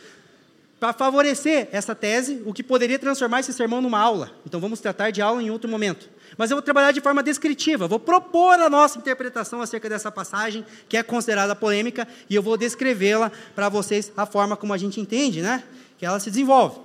para 0.80 0.92
favorecer 0.92 1.70
essa 1.72 1.96
tese, 1.96 2.44
o 2.46 2.54
que 2.54 2.62
poderia 2.62 3.00
transformar 3.00 3.40
esse 3.40 3.54
sermão 3.54 3.82
numa 3.82 4.00
aula. 4.00 4.32
Então 4.46 4.60
vamos 4.60 4.80
tratar 4.80 5.10
de 5.10 5.22
aula 5.22 5.42
em 5.42 5.50
outro 5.50 5.70
momento. 5.70 6.10
Mas 6.38 6.52
eu 6.52 6.58
vou 6.58 6.62
trabalhar 6.62 6.92
de 6.92 7.00
forma 7.00 7.24
descritiva, 7.24 7.88
vou 7.88 8.00
propor 8.00 8.60
a 8.60 8.70
nossa 8.70 9.00
interpretação 9.00 9.62
acerca 9.62 9.88
dessa 9.88 10.12
passagem, 10.12 10.66
que 10.90 10.98
é 10.98 11.04
considerada 11.04 11.56
polêmica, 11.56 12.08
e 12.30 12.36
eu 12.36 12.44
vou 12.44 12.58
descrevê-la 12.58 13.32
para 13.56 13.70
vocês 13.70 14.12
a 14.18 14.26
forma 14.26 14.58
como 14.58 14.74
a 14.74 14.78
gente 14.78 15.00
entende, 15.00 15.42
né? 15.42 15.64
Que 15.98 16.06
ela 16.06 16.20
se 16.20 16.30
desenvolve. 16.30 16.82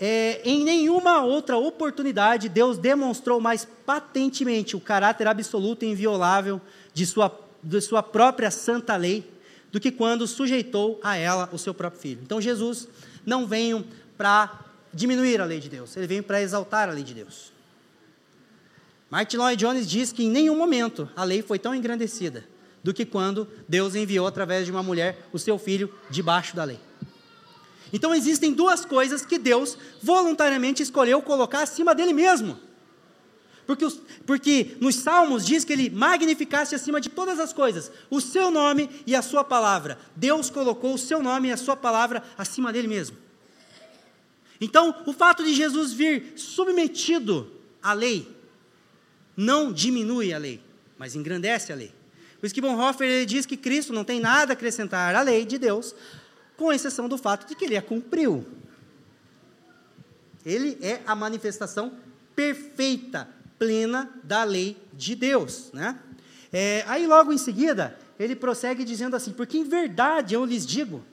É, 0.00 0.40
em 0.44 0.64
nenhuma 0.64 1.24
outra 1.24 1.56
oportunidade, 1.56 2.48
Deus 2.48 2.78
demonstrou 2.78 3.40
mais 3.40 3.66
patentemente 3.86 4.76
o 4.76 4.80
caráter 4.80 5.26
absoluto 5.26 5.84
e 5.84 5.88
inviolável 5.88 6.60
de 6.92 7.06
sua, 7.06 7.36
de 7.62 7.80
sua 7.80 8.02
própria 8.02 8.50
santa 8.50 8.96
lei 8.96 9.37
do 9.70 9.80
que 9.80 9.90
quando 9.90 10.26
sujeitou 10.26 10.98
a 11.02 11.16
ela 11.16 11.48
o 11.52 11.58
seu 11.58 11.74
próprio 11.74 12.00
filho. 12.00 12.20
Então 12.22 12.40
Jesus 12.40 12.88
não 13.24 13.46
veio 13.46 13.84
para 14.16 14.64
diminuir 14.92 15.40
a 15.40 15.44
lei 15.44 15.60
de 15.60 15.68
Deus, 15.68 15.96
ele 15.96 16.06
veio 16.06 16.22
para 16.22 16.40
exaltar 16.40 16.88
a 16.88 16.92
lei 16.92 17.04
de 17.04 17.14
Deus. 17.14 17.52
Martin 19.10 19.36
Lloyd 19.38 19.58
Jones 19.58 19.88
diz 19.88 20.12
que 20.12 20.24
em 20.24 20.30
nenhum 20.30 20.56
momento 20.56 21.08
a 21.16 21.24
lei 21.24 21.42
foi 21.42 21.58
tão 21.58 21.74
engrandecida 21.74 22.44
do 22.82 22.92
que 22.92 23.04
quando 23.04 23.48
Deus 23.66 23.94
enviou 23.94 24.26
através 24.26 24.66
de 24.66 24.70
uma 24.70 24.82
mulher 24.82 25.26
o 25.32 25.38
seu 25.38 25.58
filho 25.58 25.92
debaixo 26.10 26.54
da 26.54 26.64
lei. 26.64 26.78
Então 27.92 28.14
existem 28.14 28.52
duas 28.52 28.84
coisas 28.84 29.24
que 29.24 29.38
Deus 29.38 29.78
voluntariamente 30.02 30.82
escolheu 30.82 31.22
colocar 31.22 31.62
acima 31.62 31.94
dele 31.94 32.12
mesmo. 32.12 32.58
Porque, 33.68 33.84
os, 33.84 34.00
porque 34.24 34.78
nos 34.80 34.94
Salmos 34.94 35.44
diz 35.44 35.62
que 35.62 35.74
ele 35.74 35.90
magnificasse 35.90 36.74
acima 36.74 37.02
de 37.02 37.10
todas 37.10 37.38
as 37.38 37.52
coisas 37.52 37.92
o 38.08 38.18
seu 38.18 38.50
nome 38.50 38.88
e 39.06 39.14
a 39.14 39.20
sua 39.20 39.44
palavra. 39.44 39.98
Deus 40.16 40.48
colocou 40.48 40.94
o 40.94 40.98
seu 40.98 41.22
nome 41.22 41.48
e 41.48 41.52
a 41.52 41.56
sua 41.58 41.76
palavra 41.76 42.22
acima 42.38 42.72
dele 42.72 42.88
mesmo. 42.88 43.18
Então, 44.58 45.02
o 45.04 45.12
fato 45.12 45.44
de 45.44 45.52
Jesus 45.52 45.92
vir 45.92 46.32
submetido 46.34 47.52
à 47.82 47.92
lei 47.92 48.34
não 49.36 49.70
diminui 49.70 50.32
a 50.32 50.38
lei, 50.38 50.62
mas 50.96 51.14
engrandece 51.14 51.70
a 51.70 51.76
lei. 51.76 51.92
Que 52.40 52.62
Bonhoeffer 52.62 53.06
ele 53.06 53.26
diz 53.26 53.44
que 53.44 53.58
Cristo 53.58 53.92
não 53.92 54.02
tem 54.02 54.18
nada 54.18 54.52
a 54.52 54.54
acrescentar 54.54 55.14
à 55.14 55.20
lei 55.20 55.44
de 55.44 55.58
Deus, 55.58 55.94
com 56.56 56.72
exceção 56.72 57.06
do 57.06 57.18
fato 57.18 57.46
de 57.46 57.54
que 57.54 57.66
ele 57.66 57.76
a 57.76 57.82
cumpriu. 57.82 58.46
Ele 60.42 60.78
é 60.80 61.02
a 61.04 61.14
manifestação 61.14 61.92
perfeita 62.34 63.36
plena 63.58 64.10
da 64.22 64.44
lei 64.44 64.76
de 64.92 65.14
Deus. 65.14 65.70
Né? 65.72 65.98
É, 66.52 66.84
aí, 66.86 67.06
logo 67.06 67.32
em 67.32 67.38
seguida, 67.38 67.98
ele 68.18 68.36
prossegue 68.36 68.84
dizendo 68.84 69.16
assim: 69.16 69.32
Porque 69.32 69.58
em 69.58 69.64
verdade 69.64 70.34
eu 70.34 70.44
lhes 70.44 70.66
digo 70.66 71.04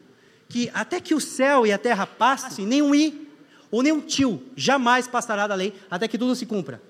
que 0.47 0.69
até 0.73 0.99
que 0.99 1.15
o 1.15 1.19
céu 1.19 1.65
e 1.65 1.73
a 1.73 1.77
terra 1.77 2.05
passem, 2.05 2.65
nem 2.65 2.81
um 2.81 2.93
i 2.93 3.27
ou 3.71 3.81
nem 3.81 3.91
um 3.91 3.99
tio 3.99 4.41
jamais 4.55 5.07
passará 5.07 5.47
da 5.47 5.55
lei, 5.55 5.73
até 5.89 6.07
que 6.07 6.17
tudo 6.17 6.35
se 6.35 6.45
cumpra. 6.45 6.81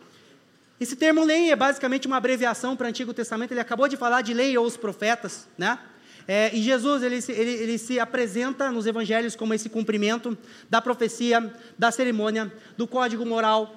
Esse 0.80 0.96
termo 0.96 1.24
lei 1.24 1.52
é 1.52 1.56
basicamente 1.56 2.06
uma 2.06 2.18
abreviação 2.18 2.76
para 2.76 2.86
o 2.86 2.90
Antigo 2.90 3.14
Testamento, 3.14 3.52
ele 3.52 3.62
acabou 3.62 3.88
de 3.88 3.96
falar 3.96 4.22
de 4.22 4.34
lei 4.34 4.58
ou 4.58 4.66
os 4.66 4.76
profetas, 4.76 5.48
né? 5.58 5.80
É, 6.28 6.54
e 6.56 6.62
Jesus 6.62 7.04
ele, 7.04 7.20
ele, 7.30 7.52
ele, 7.52 7.78
se 7.78 8.00
apresenta 8.00 8.72
nos 8.72 8.88
evangelhos 8.88 9.36
como 9.36 9.54
esse 9.54 9.70
cumprimento 9.70 10.36
da 10.68 10.82
profecia, 10.82 11.54
da 11.78 11.92
cerimônia, 11.92 12.52
do 12.76 12.88
código 12.88 13.24
moral, 13.24 13.76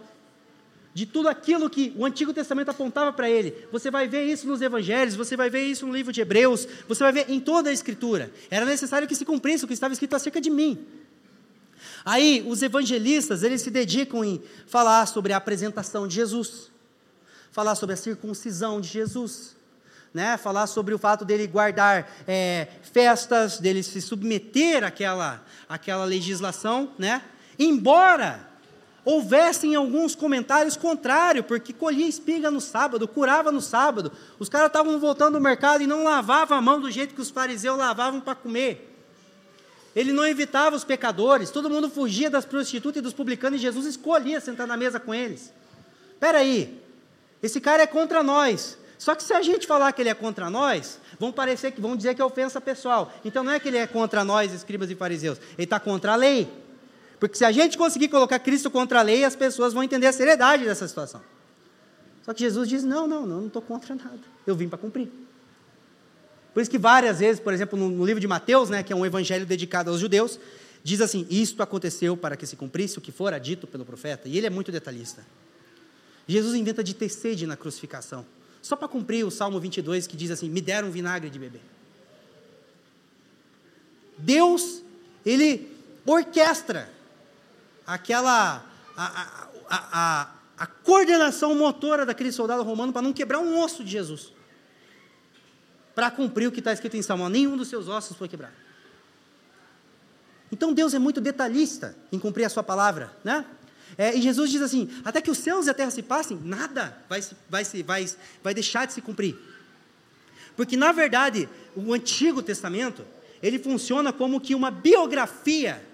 de 0.94 1.06
tudo 1.06 1.28
aquilo 1.28 1.70
que 1.70 1.92
o 1.96 2.04
Antigo 2.04 2.32
Testamento 2.32 2.70
apontava 2.70 3.12
para 3.12 3.30
ele. 3.30 3.54
Você 3.70 3.90
vai 3.90 4.08
ver 4.08 4.24
isso 4.24 4.46
nos 4.46 4.60
Evangelhos, 4.60 5.14
você 5.14 5.36
vai 5.36 5.48
ver 5.48 5.64
isso 5.64 5.86
no 5.86 5.92
livro 5.92 6.12
de 6.12 6.20
Hebreus, 6.20 6.66
você 6.88 7.04
vai 7.04 7.12
ver 7.12 7.26
em 7.28 7.38
toda 7.38 7.70
a 7.70 7.72
Escritura. 7.72 8.30
Era 8.50 8.64
necessário 8.64 9.06
que 9.06 9.14
se 9.14 9.24
cumprisse 9.24 9.64
o 9.64 9.68
que 9.68 9.74
estava 9.74 9.92
escrito 9.92 10.16
acerca 10.16 10.40
de 10.40 10.50
mim. 10.50 10.84
Aí, 12.04 12.44
os 12.46 12.62
evangelistas, 12.62 13.42
eles 13.42 13.62
se 13.62 13.70
dedicam 13.70 14.24
em 14.24 14.42
falar 14.66 15.06
sobre 15.06 15.32
a 15.32 15.36
apresentação 15.36 16.08
de 16.08 16.14
Jesus, 16.14 16.70
falar 17.50 17.74
sobre 17.74 17.94
a 17.94 17.96
circuncisão 17.96 18.80
de 18.80 18.88
Jesus, 18.88 19.56
né? 20.12 20.36
falar 20.36 20.66
sobre 20.66 20.94
o 20.94 20.98
fato 20.98 21.24
dele 21.24 21.46
guardar 21.46 22.10
é, 22.26 22.68
festas, 22.82 23.58
dele 23.58 23.82
se 23.82 24.00
submeter 24.00 24.84
àquela, 24.84 25.44
àquela 25.68 26.04
legislação, 26.04 26.92
né? 26.98 27.22
embora 27.58 28.48
houvessem 29.04 29.74
alguns 29.74 30.14
comentários 30.14 30.76
contrários, 30.76 31.46
porque 31.46 31.72
colhia 31.72 32.06
espiga 32.06 32.50
no 32.50 32.60
sábado, 32.60 33.08
curava 33.08 33.50
no 33.50 33.60
sábado. 33.60 34.12
Os 34.38 34.48
caras 34.48 34.68
estavam 34.68 34.98
voltando 34.98 35.34
do 35.34 35.40
mercado 35.40 35.82
e 35.82 35.86
não 35.86 36.04
lavavam 36.04 36.58
a 36.58 36.60
mão 36.60 36.80
do 36.80 36.90
jeito 36.90 37.14
que 37.14 37.20
os 37.20 37.30
fariseus 37.30 37.78
lavavam 37.78 38.20
para 38.20 38.34
comer. 38.34 38.84
Ele 39.96 40.12
não 40.12 40.26
evitava 40.26 40.76
os 40.76 40.84
pecadores, 40.84 41.50
todo 41.50 41.70
mundo 41.70 41.88
fugia 41.90 42.30
das 42.30 42.44
prostitutas 42.44 43.00
e 43.00 43.02
dos 43.02 43.12
publicanos 43.12 43.58
e 43.58 43.62
Jesus 43.62 43.86
escolhia 43.86 44.40
sentar 44.40 44.66
na 44.66 44.76
mesa 44.76 45.00
com 45.00 45.14
eles. 45.14 45.52
Espera 46.12 46.38
aí, 46.38 46.80
esse 47.42 47.60
cara 47.60 47.82
é 47.82 47.86
contra 47.86 48.22
nós. 48.22 48.78
Só 48.98 49.14
que 49.14 49.22
se 49.22 49.32
a 49.32 49.40
gente 49.42 49.66
falar 49.66 49.92
que 49.92 50.02
ele 50.02 50.08
é 50.08 50.14
contra 50.14 50.50
nós, 50.50 50.98
vão 51.18 51.30
parecer 51.30 51.70
que 51.70 51.80
vão 51.80 51.96
dizer 51.96 52.14
que 52.14 52.20
é 52.20 52.24
ofensa 52.24 52.60
pessoal. 52.60 53.12
Então 53.24 53.44
não 53.44 53.52
é 53.52 53.60
que 53.60 53.68
ele 53.68 53.78
é 53.78 53.86
contra 53.86 54.24
nós, 54.24 54.52
escribas 54.52 54.90
e 54.90 54.96
fariseus, 54.96 55.38
ele 55.56 55.64
está 55.64 55.78
contra 55.78 56.12
a 56.12 56.16
lei. 56.16 56.48
Porque 57.18 57.36
se 57.36 57.44
a 57.44 57.50
gente 57.50 57.76
conseguir 57.76 58.08
colocar 58.08 58.38
Cristo 58.38 58.70
contra 58.70 59.00
a 59.00 59.02
lei, 59.02 59.24
as 59.24 59.34
pessoas 59.34 59.72
vão 59.72 59.82
entender 59.82 60.06
a 60.06 60.12
seriedade 60.12 60.64
dessa 60.64 60.86
situação. 60.86 61.20
Só 62.24 62.32
que 62.32 62.40
Jesus 62.40 62.68
diz: 62.68 62.84
não, 62.84 63.06
não, 63.06 63.26
não, 63.26 63.46
estou 63.46 63.62
contra 63.62 63.94
nada. 63.94 64.20
Eu 64.46 64.54
vim 64.54 64.68
para 64.68 64.78
cumprir. 64.78 65.10
Por 66.54 66.60
isso 66.60 66.70
que 66.70 66.78
várias 66.78 67.18
vezes, 67.20 67.40
por 67.40 67.52
exemplo, 67.52 67.78
no, 67.78 68.04
livro 68.04 68.20
de 68.20 68.26
Mateus, 68.26 68.68
né, 68.70 68.82
que 68.82 68.92
é 68.92 68.96
um 68.96 69.04
evangelho 69.04 69.46
dedicado 69.46 69.90
aos 69.90 70.00
judeus, 70.00 70.38
diz 70.82 71.00
assim: 71.00 71.26
Isto 71.28 71.62
aconteceu 71.62 72.16
para 72.16 72.36
que 72.36 72.46
se 72.46 72.54
cumprisse 72.54 72.98
o 72.98 73.00
que 73.00 73.10
fora 73.10 73.38
dito 73.38 73.66
pelo 73.66 73.84
profeta. 73.84 74.28
E 74.28 74.36
ele 74.36 74.46
é 74.46 74.50
muito 74.50 74.70
detalhista. 74.70 75.26
Jesus 76.26 76.54
inventa 76.54 76.84
de 76.84 76.94
ter 76.94 77.08
sede 77.08 77.46
na 77.46 77.56
crucificação, 77.56 78.24
só 78.60 78.76
para 78.76 78.86
cumprir 78.86 79.24
o 79.24 79.30
Salmo 79.30 79.58
22 79.58 80.06
que 80.06 80.16
diz 80.16 80.30
assim: 80.30 80.48
Me 80.48 80.60
deram 80.60 80.90
vinagre 80.90 81.30
de 81.30 81.38
beber. 81.38 81.62
Deus, 84.18 84.82
ele 85.24 85.74
orquestra 86.04 86.97
aquela 87.88 88.62
a, 88.94 89.22
a, 89.70 89.88
a, 89.92 90.30
a 90.58 90.66
coordenação 90.66 91.54
motora 91.54 92.04
daquele 92.04 92.30
soldado 92.30 92.62
romano 92.62 92.92
para 92.92 93.00
não 93.00 93.14
quebrar 93.14 93.38
um 93.38 93.58
osso 93.58 93.82
de 93.82 93.90
Jesus. 93.90 94.30
Para 95.94 96.10
cumprir 96.10 96.46
o 96.46 96.52
que 96.52 96.58
está 96.58 96.70
escrito 96.70 96.98
em 96.98 97.02
Salmo, 97.02 97.26
nenhum 97.30 97.56
dos 97.56 97.68
seus 97.68 97.88
ossos 97.88 98.14
foi 98.14 98.28
quebrado. 98.28 98.52
Então 100.52 100.74
Deus 100.74 100.92
é 100.92 100.98
muito 100.98 101.18
detalhista 101.18 101.96
em 102.12 102.18
cumprir 102.18 102.44
a 102.44 102.50
sua 102.50 102.62
palavra, 102.62 103.16
né? 103.24 103.44
É, 103.96 104.14
e 104.14 104.20
Jesus 104.20 104.50
diz 104.50 104.60
assim: 104.60 104.90
até 105.02 105.22
que 105.22 105.30
os 105.30 105.38
céus 105.38 105.66
e 105.66 105.70
a 105.70 105.74
terra 105.74 105.90
se 105.90 106.02
passem, 106.02 106.38
nada 106.44 107.02
vai, 107.08 107.22
vai, 107.48 107.64
vai, 107.64 108.06
vai 108.42 108.54
deixar 108.54 108.86
de 108.86 108.92
se 108.92 109.00
cumprir. 109.00 109.34
Porque, 110.54 110.76
na 110.76 110.92
verdade, 110.92 111.48
o 111.74 111.94
Antigo 111.94 112.42
Testamento, 112.42 113.04
ele 113.42 113.58
funciona 113.58 114.12
como 114.12 114.40
que 114.40 114.54
uma 114.54 114.70
biografia 114.70 115.87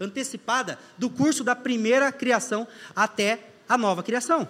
antecipada 0.00 0.78
do 0.96 1.10
curso 1.10 1.44
da 1.44 1.54
primeira 1.54 2.10
criação 2.10 2.66
até 2.96 3.50
a 3.68 3.76
nova 3.76 4.02
criação. 4.02 4.48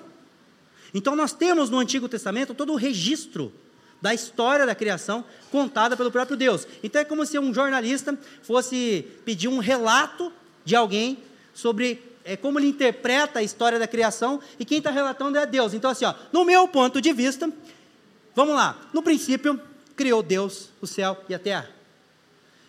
Então 0.95 1.15
nós 1.17 1.33
temos 1.33 1.69
no 1.69 1.79
Antigo 1.79 2.09
Testamento 2.09 2.55
todo 2.55 2.73
o 2.73 2.77
registro 2.77 3.53
da 4.01 4.15
história 4.15 4.65
da 4.65 4.75
criação 4.75 5.25
contada 5.51 5.97
pelo 5.97 6.11
próprio 6.11 6.37
Deus. 6.37 6.67
Então 6.83 7.03
é 7.03 7.05
como 7.05 7.27
se 7.27 7.39
um 7.39 7.53
jornalista 7.53 8.19
fosse 8.43 9.07
pedir 9.25 9.49
um 9.49 9.59
relato 9.59 10.33
de 10.65 10.75
alguém 10.75 11.19
sobre 11.53 12.11
é 12.25 12.37
como 12.37 12.59
ele 12.59 12.69
interpreta 12.69 13.39
a 13.39 13.43
história 13.43 13.79
da 13.79 13.89
criação 13.89 14.41
e 14.59 14.65
quem 14.65 14.79
está 14.79 14.91
relatando 14.91 15.39
é 15.39 15.47
Deus. 15.47 15.73
Então, 15.73 15.91
assim, 15.91 16.05
ó, 16.05 16.15
no 16.33 16.45
meu 16.45 16.69
ponto 16.69 17.01
de 17.01 17.13
vista, 17.13 17.51
vamos 18.35 18.55
lá. 18.55 18.79
No 18.93 19.03
princípio, 19.03 19.61
criou 19.97 20.23
Deus 20.23 20.69
o 20.81 20.87
céu 20.87 21.19
e 21.29 21.35
a 21.35 21.39
terra. 21.39 21.80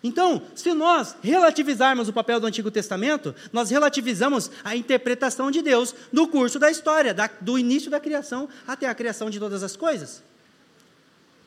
Então, 0.03 0.41
se 0.55 0.73
nós 0.73 1.15
relativizarmos 1.21 2.09
o 2.09 2.13
papel 2.13 2.39
do 2.39 2.47
Antigo 2.47 2.71
Testamento, 2.71 3.35
nós 3.53 3.69
relativizamos 3.69 4.49
a 4.63 4.75
interpretação 4.75 5.51
de 5.51 5.61
Deus 5.61 5.93
no 6.11 6.27
curso 6.27 6.57
da 6.57 6.71
história, 6.71 7.13
da, 7.13 7.29
do 7.39 7.57
início 7.57 7.91
da 7.91 7.99
criação 7.99 8.49
até 8.67 8.87
a 8.87 8.95
criação 8.95 9.29
de 9.29 9.39
todas 9.39 9.61
as 9.61 9.75
coisas. 9.75 10.23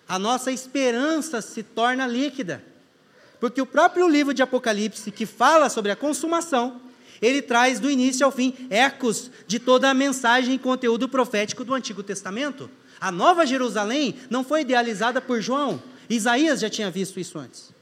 A 0.09 0.19
nossa 0.19 0.53
esperança 0.53 1.41
se 1.41 1.63
torna 1.63 2.07
líquida, 2.07 2.63
porque 3.41 3.61
o 3.61 3.67
próprio 3.67 4.07
livro 4.09 4.33
de 4.33 4.43
Apocalipse, 4.43 5.11
que 5.11 5.27
fala 5.27 5.69
sobre 5.69 5.91
a 5.91 5.97
consumação, 5.97 6.81
ele 7.21 7.43
traz 7.43 7.81
do 7.81 7.91
início 7.91 8.25
ao 8.25 8.31
fim 8.31 8.55
ecos 8.71 9.31
de 9.49 9.59
toda 9.59 9.91
a 9.91 9.95
mensagem 9.95 10.55
e 10.55 10.59
conteúdo 10.59 11.09
profético 11.09 11.65
do 11.65 11.75
Antigo 11.75 12.03
Testamento. 12.03 12.71
A 13.01 13.11
Nova 13.11 13.45
Jerusalém 13.45 14.15
não 14.31 14.45
foi 14.45 14.61
idealizada 14.61 15.21
por 15.21 15.41
João, 15.41 15.83
Isaías 16.09 16.61
já 16.61 16.71
tinha 16.71 16.91
visto 16.91 17.19
isso 17.19 17.39
antes. 17.39 17.74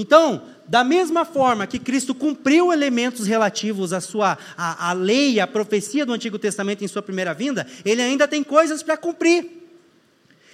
Então, 0.00 0.44
da 0.68 0.84
mesma 0.84 1.24
forma 1.24 1.66
que 1.66 1.76
Cristo 1.76 2.14
cumpriu 2.14 2.72
elementos 2.72 3.26
relativos 3.26 3.92
à 3.92 4.00
sua 4.00 4.38
à, 4.56 4.90
à 4.90 4.92
lei, 4.92 5.40
à 5.40 5.46
profecia 5.46 6.06
do 6.06 6.12
Antigo 6.12 6.38
Testamento 6.38 6.84
em 6.84 6.86
sua 6.86 7.02
primeira 7.02 7.34
vinda, 7.34 7.66
ele 7.84 8.00
ainda 8.00 8.28
tem 8.28 8.44
coisas 8.44 8.80
para 8.80 8.96
cumprir. 8.96 9.44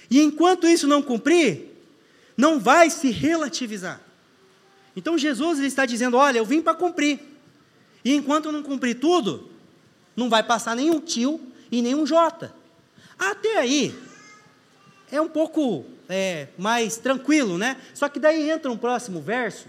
E 0.09 0.19
enquanto 0.19 0.67
isso 0.67 0.87
não 0.87 0.99
cumprir, 0.99 1.77
não 2.35 2.59
vai 2.59 2.89
se 2.89 3.11
relativizar. 3.11 4.01
Então 4.95 5.15
Jesus 5.15 5.59
está 5.59 5.85
dizendo: 5.85 6.17
olha, 6.17 6.39
eu 6.39 6.45
vim 6.45 6.59
para 6.59 6.73
cumprir. 6.73 7.19
E 8.03 8.15
enquanto 8.15 8.45
eu 8.45 8.51
não 8.51 8.63
cumprir 8.63 8.95
tudo, 8.95 9.47
não 10.15 10.27
vai 10.27 10.41
passar 10.41 10.75
nenhum 10.75 10.99
tio 10.99 11.39
e 11.71 11.83
nenhum 11.83 12.03
jota. 12.03 12.51
Até 13.15 13.59
aí, 13.59 13.93
é 15.11 15.21
um 15.21 15.27
pouco 15.27 15.85
é, 16.09 16.47
mais 16.57 16.97
tranquilo, 16.97 17.57
né? 17.57 17.77
Só 17.93 18.09
que 18.09 18.19
daí 18.19 18.49
entra 18.49 18.71
um 18.71 18.77
próximo 18.77 19.21
verso, 19.21 19.67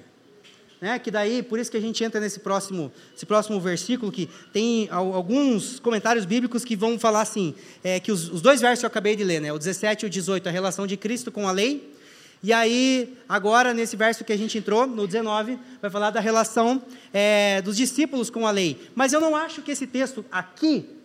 né? 0.81 0.99
Que 0.99 1.11
daí, 1.11 1.43
por 1.43 1.59
isso 1.59 1.71
que 1.71 1.77
a 1.77 1.81
gente 1.81 2.03
entra 2.03 2.21
nesse 2.21 2.41
próximo, 2.41 2.93
esse 3.15 3.27
próximo 3.27 3.61
versículo, 3.61 4.11
que 4.13 4.29
tem 4.53 4.89
alguns 4.91 5.81
comentários 5.81 6.25
bíblicos 6.25 6.65
que 6.65 6.77
vão 6.77 6.99
falar 6.99 7.23
assim, 7.23 7.55
é, 7.83 8.01
que 8.01 8.13
os, 8.13 8.31
os, 8.31 8.41
dois 8.41 8.61
versos 8.61 8.81
que 8.81 8.87
eu 8.87 8.89
acabei 8.89 9.17
de 9.17 9.25
ler, 9.25 9.41
né? 9.41 9.53
O 9.53 9.59
17 9.59 10.05
e 10.05 10.07
o 10.07 10.11
18, 10.11 10.49
a 10.49 10.53
relação 10.53 10.87
de 10.87 10.97
Cristo 10.97 11.31
com 11.33 11.49
a 11.49 11.53
lei, 11.53 11.97
e 12.43 12.53
aí, 12.53 13.17
agora, 13.29 13.73
nesse 13.73 13.97
verso 13.97 14.23
que 14.23 14.33
a 14.33 14.37
gente 14.37 14.57
entrou, 14.59 14.87
no 14.87 15.07
19, 15.07 15.59
vai 15.81 15.91
falar 15.91 16.11
da 16.11 16.21
relação 16.21 16.83
é, 17.13 17.63
dos 17.63 17.77
discípulos 17.77 18.31
com 18.31 18.47
a 18.47 18.51
lei. 18.51 18.79
Mas 18.95 19.13
eu 19.13 19.21
não 19.21 19.35
acho 19.35 19.63
que 19.63 19.73
esse 19.73 19.87
texto 19.87 20.25
aqui 20.31 20.96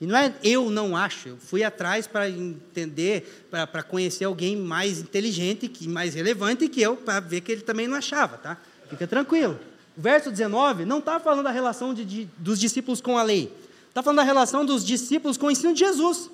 e 0.00 0.06
não 0.06 0.16
é 0.16 0.32
eu 0.42 0.70
não 0.70 0.96
acho, 0.96 1.28
eu 1.28 1.36
fui 1.36 1.62
atrás 1.62 2.06
para 2.06 2.28
entender, 2.28 3.46
para 3.50 3.82
conhecer 3.82 4.24
alguém 4.24 4.56
mais 4.56 4.98
inteligente, 4.98 5.68
que 5.68 5.86
mais 5.86 6.14
relevante 6.14 6.68
que 6.68 6.80
eu, 6.80 6.96
para 6.96 7.20
ver 7.20 7.42
que 7.42 7.52
ele 7.52 7.60
também 7.60 7.86
não 7.86 7.96
achava, 7.96 8.38
tá? 8.38 8.56
Fica 8.88 9.06
tranquilo. 9.06 9.60
O 9.96 10.00
verso 10.00 10.30
19 10.30 10.86
não 10.86 11.00
está 11.00 11.20
falando 11.20 11.44
da 11.44 11.50
relação 11.50 11.92
de, 11.92 12.04
de, 12.06 12.28
dos 12.38 12.58
discípulos 12.58 13.02
com 13.02 13.18
a 13.18 13.22
lei. 13.22 13.52
Está 13.90 14.02
falando 14.02 14.16
da 14.16 14.22
relação 14.22 14.64
dos 14.64 14.84
discípulos 14.84 15.36
com 15.36 15.46
o 15.46 15.50
ensino 15.50 15.74
de 15.74 15.80
Jesus. 15.80 16.30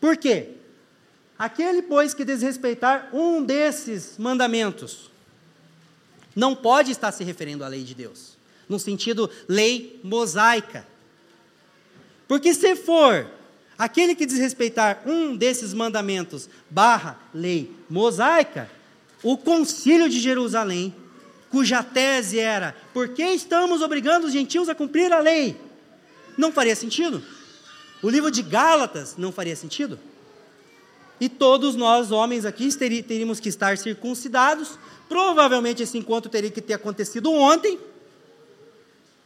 Por 0.00 0.16
quê? 0.16 0.52
Aquele, 1.38 1.82
pois, 1.82 2.14
que 2.14 2.24
desrespeitar 2.24 3.10
um 3.12 3.42
desses 3.42 4.16
mandamentos, 4.16 5.10
não 6.34 6.54
pode 6.54 6.90
estar 6.90 7.12
se 7.12 7.22
referindo 7.22 7.64
à 7.64 7.68
lei 7.68 7.82
de 7.82 7.94
Deus, 7.94 8.38
no 8.66 8.78
sentido 8.78 9.28
lei 9.46 10.00
mosaica. 10.02 10.86
Porque 12.30 12.54
se 12.54 12.76
for 12.76 13.26
aquele 13.76 14.14
que 14.14 14.24
desrespeitar 14.24 15.02
um 15.04 15.36
desses 15.36 15.74
mandamentos, 15.74 16.48
barra 16.70 17.18
lei 17.34 17.74
mosaica, 17.88 18.70
o 19.20 19.36
concílio 19.36 20.08
de 20.08 20.20
Jerusalém, 20.20 20.94
cuja 21.50 21.82
tese 21.82 22.38
era, 22.38 22.76
por 22.94 23.08
que 23.08 23.24
estamos 23.24 23.82
obrigando 23.82 24.28
os 24.28 24.32
gentios 24.32 24.68
a 24.68 24.76
cumprir 24.76 25.12
a 25.12 25.18
lei? 25.18 25.60
Não 26.38 26.52
faria 26.52 26.76
sentido. 26.76 27.20
O 28.00 28.08
livro 28.08 28.30
de 28.30 28.42
Gálatas 28.42 29.16
não 29.16 29.32
faria 29.32 29.56
sentido. 29.56 29.98
E 31.20 31.28
todos 31.28 31.74
nós, 31.74 32.12
homens 32.12 32.44
aqui, 32.44 32.72
teríamos 32.72 33.40
que 33.40 33.48
estar 33.48 33.76
circuncidados. 33.76 34.78
Provavelmente 35.08 35.82
esse 35.82 35.98
encontro 35.98 36.30
teria 36.30 36.52
que 36.52 36.62
ter 36.62 36.74
acontecido 36.74 37.32
ontem. 37.32 37.76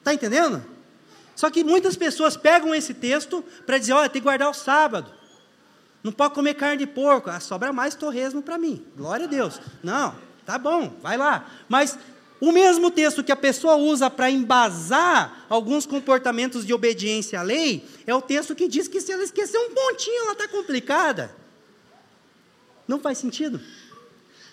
Está 0.01 0.15
entendendo? 0.15 0.73
Só 1.37 1.51
que 1.51 1.65
muitas 1.65 1.97
pessoas 1.97 2.37
pegam 2.37 2.75
esse 2.75 2.95
texto 2.95 3.45
para 3.67 3.79
dizer: 3.79 3.93
olha, 3.93 4.09
tem 4.09 4.21
que 4.21 4.25
guardar 4.25 4.51
o 4.51 4.55
sábado. 4.55 5.11
Não 6.03 6.13
pode 6.13 6.35
comer 6.35 6.55
carne 6.55 6.79
de 6.79 6.87
porco. 6.87 7.31
Ah, 7.31 7.41
sobra 7.41 7.73
mais 7.73 7.95
torresmo 7.95 8.43
para 8.43 8.59
mim. 8.59 8.85
Glória 8.97 9.25
a 9.27 9.29
Deus. 9.29 9.61
Não, 9.83 10.15
tá 10.45 10.59
bom, 10.59 10.95
vai 11.03 11.17
lá. 11.17 11.49
Mas 11.69 11.99
o 12.41 12.53
mesmo 12.53 12.91
texto 12.91 13.25
que 13.25 13.33
a 13.33 13.37
pessoa 13.37 13.77
usa 13.77 14.11
para 14.11 14.31
embasar 14.31 15.47
alguns 15.49 15.87
comportamentos 15.87 16.67
de 16.67 16.75
obediência 16.75 17.41
à 17.41 17.43
lei, 17.43 17.89
é 18.07 18.15
o 18.15 18.21
texto 18.21 18.55
que 18.55 18.69
diz 18.69 18.87
que 18.87 19.01
se 19.01 19.13
ela 19.13 19.23
esquecer 19.23 19.57
um 19.57 19.71
pontinho, 19.71 20.25
ela 20.25 20.33
está 20.33 20.47
complicada. 20.47 21.35
Não 22.87 23.01
faz 23.01 23.17
sentido. 23.17 23.61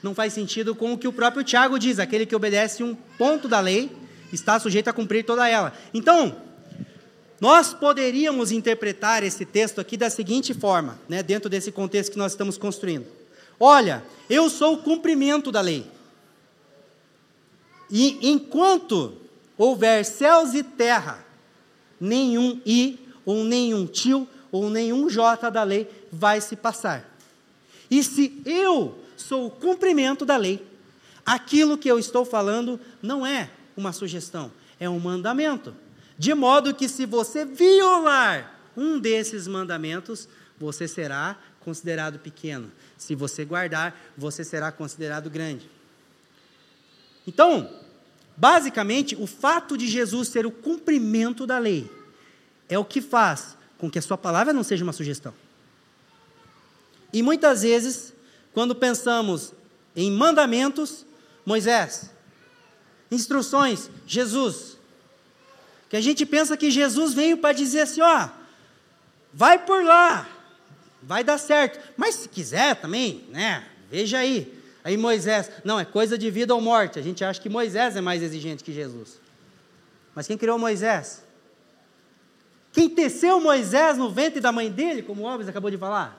Não 0.02 0.16
faz 0.16 0.32
sentido 0.34 0.74
com 0.74 0.94
o 0.94 0.98
que 0.98 1.08
o 1.08 1.14
próprio 1.14 1.44
Tiago 1.44 1.78
diz: 1.78 2.00
aquele 2.00 2.26
que 2.26 2.36
obedece 2.36 2.82
um 2.82 2.96
ponto 2.96 3.48
da 3.48 3.60
lei 3.60 3.92
está 4.32 4.58
sujeito 4.58 4.88
a 4.88 4.94
cumprir 4.94 5.26
toda 5.26 5.48
ela. 5.48 5.74
Então, 5.94 6.42
nós 7.42 7.74
poderíamos 7.74 8.52
interpretar 8.52 9.24
esse 9.24 9.44
texto 9.46 9.82
aqui 9.82 9.98
da 9.98 10.12
seguinte 10.12 10.54
forma, 10.54 11.00
né, 11.10 11.24
dentro 11.24 11.50
desse 11.50 11.72
contexto 11.72 12.12
que 12.12 12.18
nós 12.18 12.34
estamos 12.34 12.56
construindo. 12.56 13.08
Olha, 13.60 14.04
eu 14.30 14.48
sou 14.48 14.76
o 14.76 14.84
cumprimento 14.84 15.52
da 15.52 15.60
lei. 15.60 15.84
E 17.90 18.30
enquanto 18.30 19.18
houver 19.58 20.06
céus 20.06 20.54
e 20.54 20.62
terra, 20.62 21.26
nenhum 22.00 22.62
i, 22.64 23.00
ou 23.26 23.44
nenhum 23.44 23.88
tio, 23.88 24.28
ou 24.52 24.70
nenhum 24.70 25.10
j 25.10 25.50
da 25.50 25.64
lei 25.64 25.90
vai 26.12 26.40
se 26.42 26.56
passar. 26.56 27.10
E 27.90 28.04
se 28.04 28.40
eu 28.46 29.00
sou 29.18 29.48
o 29.48 29.52
cumprimento 29.52 30.26
da 30.26 30.38
lei, 30.38 30.64
aquilo 31.26 31.78
que 31.78 31.90
eu 31.90 31.98
estou 31.98 32.24
falando 32.24 32.80
não 33.02 33.26
é 33.26 33.50
uma 33.76 33.92
sugestão, 33.92 34.52
é 34.80 34.88
um 34.88 35.00
mandamento. 35.00 35.74
De 36.22 36.36
modo 36.36 36.76
que, 36.76 36.88
se 36.88 37.04
você 37.08 37.44
violar 37.44 38.54
um 38.78 39.00
desses 39.00 39.48
mandamentos, 39.48 40.30
você 40.56 40.88
será 40.88 41.36
considerado 41.62 42.20
pequeno. 42.20 42.72
Se 42.96 43.16
você 43.16 43.44
guardar, 43.44 44.00
você 44.16 44.44
será 44.44 44.72
considerado 44.72 45.32
grande. 45.32 45.68
Então, 47.26 47.68
basicamente, 48.38 49.16
o 49.16 49.26
fato 49.26 49.76
de 49.76 49.88
Jesus 49.88 50.28
ser 50.28 50.46
o 50.46 50.52
cumprimento 50.52 51.48
da 51.48 51.58
lei 51.58 51.90
é 52.70 52.78
o 52.78 52.86
que 52.86 53.02
faz 53.02 53.58
com 53.80 53.90
que 53.90 53.98
a 53.98 54.02
sua 54.04 54.16
palavra 54.16 54.54
não 54.54 54.62
seja 54.62 54.84
uma 54.84 54.94
sugestão. 54.94 55.34
E 57.12 57.24
muitas 57.24 57.64
vezes, 57.64 58.14
quando 58.54 58.76
pensamos 58.76 59.54
em 59.96 60.12
mandamentos, 60.12 61.04
Moisés, 61.44 62.12
instruções, 63.10 63.90
Jesus, 64.06 64.80
que 65.92 65.98
a 65.98 66.02
gente 66.02 66.26
pensa 66.26 66.56
que 66.56 66.72
Jesus 66.72 67.14
veio 67.14 67.36
para 67.36 67.52
dizer 67.52 67.82
assim: 67.82 68.00
ó, 68.00 68.30
vai 69.34 69.60
por 69.60 69.84
lá, 69.84 70.26
vai 71.04 71.22
dar 71.22 71.38
certo. 71.38 71.82
Mas 71.98 72.16
se 72.16 72.30
quiser 72.30 72.78
também, 72.78 73.26
né? 73.28 73.68
Veja 73.90 74.20
aí. 74.20 74.58
Aí 74.86 74.96
Moisés, 74.96 75.52
não, 75.66 75.78
é 75.78 75.84
coisa 75.84 76.18
de 76.18 76.32
vida 76.32 76.56
ou 76.56 76.62
morte. 76.62 76.98
A 76.98 77.02
gente 77.02 77.26
acha 77.26 77.42
que 77.42 77.50
Moisés 77.50 77.98
é 77.98 78.02
mais 78.02 78.24
exigente 78.24 78.64
que 78.64 78.72
Jesus. 78.72 79.20
Mas 80.16 80.28
quem 80.28 80.38
criou 80.38 80.58
Moisés? 80.58 81.26
Quem 82.72 82.88
teceu 82.88 83.42
Moisés 83.42 83.98
no 83.98 84.10
ventre 84.10 84.40
da 84.40 84.54
mãe 84.54 84.72
dele, 84.72 85.04
como 85.04 85.24
o 85.24 85.28
Alves 85.28 85.50
acabou 85.50 85.70
de 85.70 85.78
falar? 85.78 86.18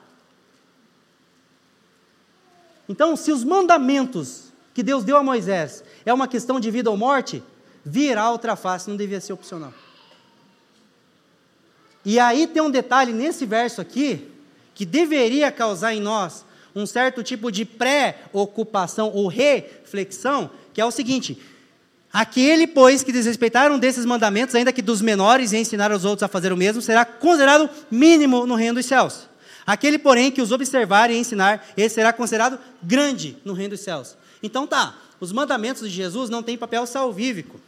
Então, 2.87 3.15
se 3.15 3.31
os 3.31 3.43
mandamentos 3.43 4.53
que 4.71 4.83
Deus 4.83 5.03
deu 5.03 5.17
a 5.17 5.23
Moisés 5.23 5.83
é 6.05 6.13
uma 6.13 6.27
questão 6.27 6.59
de 6.59 6.69
vida 6.69 6.91
ou 6.91 6.95
morte, 6.95 7.41
virar 7.85 8.31
outra 8.31 8.55
face 8.55 8.89
não 8.89 8.97
devia 8.97 9.19
ser 9.19 9.33
opcional. 9.33 9.73
E 12.05 12.19
aí 12.19 12.47
tem 12.47 12.61
um 12.61 12.69
detalhe 12.69 13.13
nesse 13.13 13.45
verso 13.45 13.79
aqui, 13.79 14.29
que 14.75 14.85
deveria 14.85 15.51
causar 15.51 15.93
em 15.93 16.01
nós 16.01 16.45
um 16.75 16.85
certo 16.85 17.23
tipo 17.23 17.51
de 17.51 17.65
pré-ocupação 17.65 19.11
ou 19.13 19.27
reflexão, 19.27 20.49
que 20.73 20.81
é 20.81 20.85
o 20.85 20.91
seguinte: 20.91 21.41
aquele, 22.11 22.67
pois, 22.67 23.03
que 23.03 23.11
desrespeitaram 23.11 23.79
desses 23.79 24.05
mandamentos, 24.05 24.55
ainda 24.55 24.73
que 24.73 24.81
dos 24.81 25.01
menores, 25.01 25.53
e 25.53 25.57
ensinaram 25.57 25.95
os 25.95 26.03
outros 26.03 26.23
a 26.23 26.27
fazer 26.27 26.51
o 26.51 26.57
mesmo, 26.57 26.81
será 26.81 27.05
considerado 27.05 27.69
mínimo 27.89 28.45
no 28.45 28.55
reino 28.55 28.75
dos 28.75 28.85
céus. 28.85 29.29
Aquele, 29.65 29.97
porém, 29.97 30.29
que 30.29 30.41
os 30.41 30.51
observar 30.51 31.09
e 31.09 31.15
ensinar, 31.15 31.65
esse 31.77 31.95
será 31.95 32.11
considerado 32.11 32.59
grande 32.81 33.37
no 33.45 33.53
reino 33.53 33.71
dos 33.71 33.79
céus. 33.79 34.17
Então 34.41 34.67
tá, 34.67 34.95
os 35.21 35.31
mandamentos 35.31 35.89
de 35.89 35.95
Jesus 35.95 36.29
não 36.29 36.43
têm 36.43 36.57
papel 36.57 36.85
salvífico. 36.85 37.61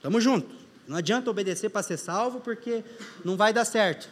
Estamos 0.00 0.24
juntos. 0.24 0.56
Não 0.88 0.96
adianta 0.96 1.30
obedecer 1.30 1.68
para 1.68 1.82
ser 1.82 1.98
salvo, 1.98 2.40
porque 2.40 2.82
não 3.22 3.36
vai 3.36 3.52
dar 3.52 3.66
certo. 3.66 4.08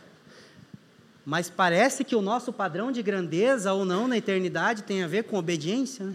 Mas 1.24 1.48
parece 1.48 2.05
que 2.05 2.14
o 2.14 2.20
nosso 2.20 2.53
padrão 2.53 2.92
de 2.92 3.03
grandeza 3.03 3.72
ou 3.72 3.87
não 3.87 4.07
na 4.07 4.18
eternidade 4.18 4.83
tem 4.83 5.03
a 5.03 5.07
ver 5.07 5.24
com 5.24 5.38
obediência, 5.38 6.05
né? 6.05 6.14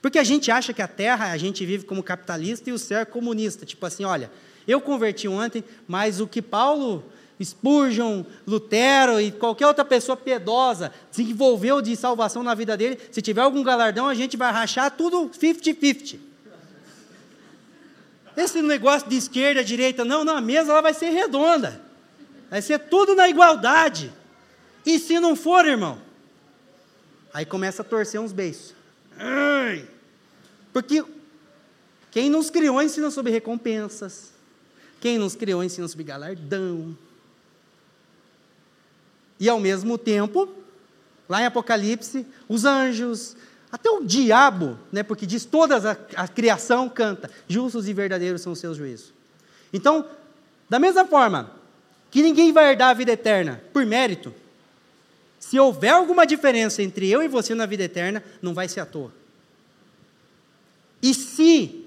Porque 0.00 0.18
a 0.18 0.24
gente 0.24 0.50
acha 0.50 0.72
que 0.72 0.80
a 0.80 0.88
terra 0.88 1.30
a 1.30 1.36
gente 1.36 1.64
vive 1.66 1.84
como 1.84 2.02
capitalista 2.02 2.70
e 2.70 2.72
o 2.72 2.78
céu 2.78 3.00
é 3.00 3.04
comunista. 3.04 3.66
Tipo 3.66 3.84
assim, 3.84 4.02
olha, 4.04 4.32
eu 4.66 4.80
converti 4.80 5.28
ontem, 5.28 5.62
mas 5.86 6.22
o 6.22 6.26
que 6.26 6.40
Paulo, 6.40 7.04
Spurgeon, 7.42 8.24
Lutero 8.46 9.20
e 9.20 9.30
qualquer 9.30 9.66
outra 9.66 9.84
pessoa 9.84 10.16
piedosa 10.16 10.90
desenvolveu 11.10 11.82
de 11.82 11.94
salvação 11.96 12.42
na 12.42 12.54
vida 12.54 12.78
dele, 12.78 12.98
se 13.12 13.20
tiver 13.20 13.42
algum 13.42 13.62
galardão, 13.62 14.08
a 14.08 14.14
gente 14.14 14.38
vai 14.38 14.50
rachar 14.50 14.90
tudo 14.90 15.28
50-50. 15.28 16.29
Esse 18.40 18.62
negócio 18.62 19.06
de 19.08 19.16
esquerda, 19.16 19.62
direita, 19.62 20.02
não, 20.02 20.24
não, 20.24 20.36
a 20.36 20.40
mesa 20.40 20.70
ela 20.70 20.80
vai 20.80 20.94
ser 20.94 21.10
redonda. 21.10 21.80
Vai 22.48 22.62
ser 22.62 22.78
tudo 22.78 23.14
na 23.14 23.28
igualdade. 23.28 24.10
E 24.84 24.98
se 24.98 25.20
não 25.20 25.36
for, 25.36 25.66
irmão? 25.66 26.00
Aí 27.34 27.44
começa 27.44 27.82
a 27.82 27.84
torcer 27.84 28.18
uns 28.18 28.32
beiços. 28.32 28.74
Porque 30.72 31.04
quem 32.10 32.30
nos 32.30 32.48
criou 32.48 32.80
ensina 32.80 33.10
sobre 33.10 33.30
recompensas. 33.30 34.30
Quem 35.00 35.18
nos 35.18 35.34
criou 35.34 35.62
ensina 35.62 35.86
sobre 35.86 36.04
galardão. 36.04 36.96
E 39.38 39.48
ao 39.50 39.60
mesmo 39.60 39.98
tempo, 39.98 40.48
lá 41.28 41.42
em 41.42 41.46
Apocalipse, 41.46 42.26
os 42.48 42.64
anjos, 42.64 43.36
até 43.72 43.88
o 43.88 44.04
diabo, 44.04 44.78
né, 44.90 45.02
porque 45.02 45.26
diz 45.26 45.44
toda 45.44 45.76
a, 46.16 46.24
a 46.24 46.28
criação 46.28 46.88
canta, 46.88 47.30
justos 47.48 47.88
e 47.88 47.92
verdadeiros 47.92 48.42
são 48.42 48.52
os 48.52 48.58
seus 48.58 48.76
juízos. 48.76 49.12
Então, 49.72 50.08
da 50.68 50.78
mesma 50.78 51.04
forma 51.04 51.52
que 52.10 52.22
ninguém 52.22 52.52
vai 52.52 52.70
herdar 52.70 52.90
a 52.90 52.94
vida 52.94 53.12
eterna 53.12 53.62
por 53.72 53.86
mérito, 53.86 54.34
se 55.38 55.58
houver 55.58 55.90
alguma 55.90 56.26
diferença 56.26 56.82
entre 56.82 57.08
eu 57.08 57.22
e 57.22 57.28
você 57.28 57.54
na 57.54 57.66
vida 57.66 57.84
eterna, 57.84 58.22
não 58.42 58.52
vai 58.52 58.68
ser 58.68 58.80
à 58.80 58.86
toa. 58.86 59.12
E 61.02 61.14
se 61.14 61.86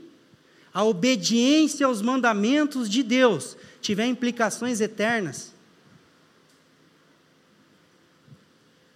a 0.73 0.83
obediência 0.83 1.85
aos 1.85 2.01
mandamentos 2.01 2.89
de 2.89 3.03
Deus 3.03 3.55
tiver 3.79 4.07
implicações 4.07 4.81
eternas, 4.81 5.53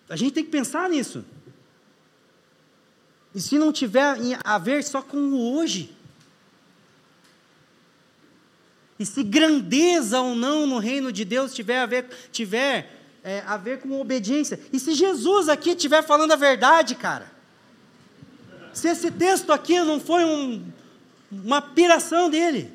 a 0.09 0.15
gente 0.15 0.33
tem 0.33 0.43
que 0.43 0.49
pensar 0.49 0.89
nisso. 0.89 1.23
E 3.37 3.39
se 3.39 3.59
não 3.59 3.71
tiver 3.71 4.17
a 4.43 4.57
ver 4.57 4.83
só 4.83 4.99
com 4.99 5.15
o 5.15 5.53
hoje? 5.53 5.95
E 8.97 9.05
se 9.05 9.21
grandeza 9.21 10.19
ou 10.19 10.33
não 10.33 10.65
no 10.65 10.79
reino 10.79 11.11
de 11.11 11.23
Deus 11.23 11.53
tiver 11.53 11.79
a 11.79 11.85
ver, 11.85 12.09
tiver, 12.31 12.91
é, 13.23 13.43
a 13.45 13.55
ver 13.55 13.79
com 13.79 14.01
obediência? 14.01 14.59
E 14.73 14.79
se 14.79 14.95
Jesus 14.95 15.49
aqui 15.49 15.69
estiver 15.69 16.01
falando 16.01 16.31
a 16.31 16.35
verdade, 16.35 16.95
cara? 16.95 17.31
Se 18.73 18.87
esse 18.87 19.11
texto 19.11 19.53
aqui 19.53 19.79
não 19.81 19.99
foi 19.99 20.25
um, 20.25 20.65
uma 21.31 21.61
piração 21.61 22.31
dele? 22.31 22.73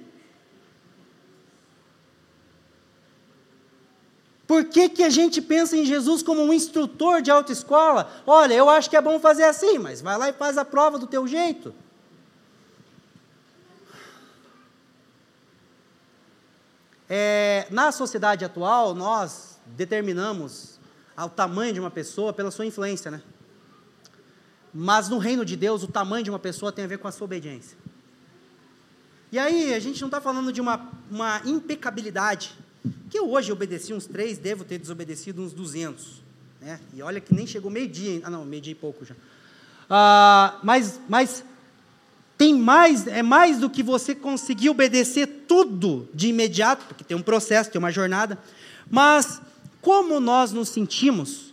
Por 4.53 4.67
que, 4.67 4.87
que 4.91 5.03
a 5.03 5.09
gente 5.09 5.41
pensa 5.41 5.75
em 5.79 5.83
Jesus 5.83 6.23
como 6.23 6.43
um 6.43 6.53
instrutor 6.53 7.23
de 7.23 7.31
autoescola? 7.31 8.13
Olha, 8.27 8.53
eu 8.53 8.69
acho 8.69 8.91
que 8.91 8.95
é 8.95 9.01
bom 9.01 9.19
fazer 9.19 9.45
assim, 9.45 9.79
mas 9.79 10.03
vai 10.03 10.19
lá 10.19 10.29
e 10.29 10.35
faz 10.35 10.59
a 10.59 10.65
prova 10.65 10.99
do 10.99 11.07
teu 11.07 11.27
jeito. 11.27 11.75
É, 17.09 17.67
na 17.71 17.91
sociedade 17.93 18.45
atual, 18.45 18.95
nós 18.95 19.59
determinamos 19.69 20.79
o 21.17 21.31
tamanho 21.31 21.73
de 21.73 21.81
uma 21.81 21.91
pessoa 21.91 22.31
pela 22.31 22.51
sua 22.51 22.67
influência, 22.67 23.11
né? 23.11 23.23
Mas 24.71 25.09
no 25.09 25.17
reino 25.17 25.47
de 25.47 25.57
Deus, 25.57 25.83
o 25.83 25.89
tamanho 25.89 26.25
de 26.25 26.29
uma 26.29 26.39
pessoa 26.39 26.71
tem 26.71 26.85
a 26.85 26.89
ver 26.89 26.99
com 26.99 27.09
a 27.09 27.13
sua 27.13 27.25
obediência. 27.25 27.79
E 29.33 29.39
aí, 29.39 29.73
a 29.73 29.81
gente 29.81 29.99
não 30.03 30.09
está 30.09 30.21
falando 30.21 30.53
de 30.53 30.61
uma, 30.61 30.91
uma 31.11 31.41
impecabilidade 31.47 32.55
que 33.11 33.19
eu 33.19 33.31
hoje 33.31 33.53
obedeci 33.53 33.93
uns 33.93 34.07
três, 34.07 34.39
devo 34.39 34.65
ter 34.65 34.79
desobedecido 34.79 35.43
uns 35.43 35.53
200. 35.53 36.23
Né? 36.61 36.81
E 36.95 37.03
olha 37.03 37.21
que 37.21 37.35
nem 37.35 37.47
chegou 37.47 37.71
meio-dia, 37.71 38.21
ah 38.25 38.31
não, 38.31 38.45
meio-dia 38.45 38.73
e 38.73 38.77
pouco 38.77 39.05
já. 39.05 39.15
Ah, 39.89 40.59
mas, 40.63 41.01
mas 41.09 41.45
tem 42.39 42.55
mais, 42.55 43.07
é 43.07 43.23
mais 43.23 43.59
do 43.59 43.69
que 43.69 43.83
você 43.83 44.15
conseguir 44.15 44.71
obedecer 44.71 45.27
tudo 45.47 46.09
de 46.15 46.29
imediato, 46.29 46.85
porque 46.87 47.05
tem 47.05 47.17
um 47.17 47.23
processo, 47.23 47.71
tem 47.71 47.79
uma 47.79 47.93
jornada. 47.93 48.39
Mas 48.91 49.41
como 49.81 50.19
nós 50.19 50.53
nos 50.53 50.69
sentimos 50.69 51.53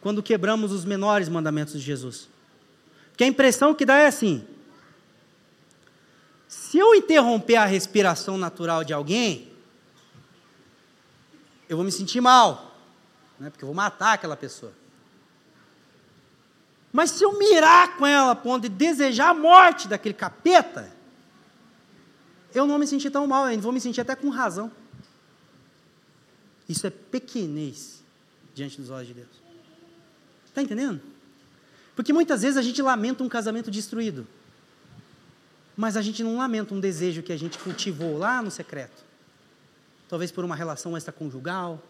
quando 0.00 0.22
quebramos 0.22 0.72
os 0.72 0.84
menores 0.84 1.28
mandamentos 1.28 1.74
de 1.74 1.80
Jesus? 1.80 2.28
Porque 3.10 3.24
a 3.24 3.26
impressão 3.26 3.74
que 3.74 3.84
dá 3.84 3.96
é 3.96 4.06
assim: 4.06 4.44
se 6.46 6.78
eu 6.78 6.94
interromper 6.94 7.56
a 7.56 7.64
respiração 7.64 8.38
natural 8.38 8.84
de 8.84 8.92
alguém, 8.92 9.48
eu 11.68 11.76
vou 11.76 11.84
me 11.84 11.92
sentir 11.92 12.20
mal, 12.20 12.76
né? 13.38 13.50
porque 13.50 13.64
eu 13.64 13.66
vou 13.66 13.74
matar 13.74 14.14
aquela 14.14 14.36
pessoa. 14.36 14.72
Mas 16.92 17.10
se 17.10 17.24
eu 17.24 17.38
mirar 17.38 17.96
com 17.96 18.06
ela 18.06 18.32
a 18.32 18.36
ponto 18.36 18.62
de 18.62 18.68
desejar 18.68 19.30
a 19.30 19.34
morte 19.34 19.88
daquele 19.88 20.14
capeta, 20.14 20.90
eu 22.54 22.66
não 22.66 22.78
me 22.78 22.86
sentir 22.86 23.10
tão 23.10 23.26
mal, 23.26 23.50
eu 23.50 23.60
vou 23.60 23.72
me 23.72 23.80
sentir 23.80 24.00
até 24.00 24.14
com 24.14 24.28
razão. 24.28 24.70
Isso 26.68 26.86
é 26.86 26.90
pequenez 26.90 28.02
diante 28.54 28.80
dos 28.80 28.90
olhos 28.90 29.08
de 29.08 29.14
Deus. 29.14 29.28
Está 30.46 30.62
entendendo? 30.62 31.00
Porque 31.94 32.12
muitas 32.12 32.42
vezes 32.42 32.56
a 32.56 32.62
gente 32.62 32.80
lamenta 32.80 33.22
um 33.22 33.28
casamento 33.28 33.70
destruído, 33.70 34.26
mas 35.76 35.96
a 35.96 36.02
gente 36.02 36.22
não 36.22 36.38
lamenta 36.38 36.74
um 36.74 36.80
desejo 36.80 37.22
que 37.22 37.32
a 37.32 37.36
gente 37.36 37.58
cultivou 37.58 38.16
lá 38.16 38.40
no 38.40 38.50
secreto 38.50 39.05
talvez 40.08 40.30
por 40.30 40.44
uma 40.44 40.54
relação 40.54 40.96
extraconjugal, 40.96 41.82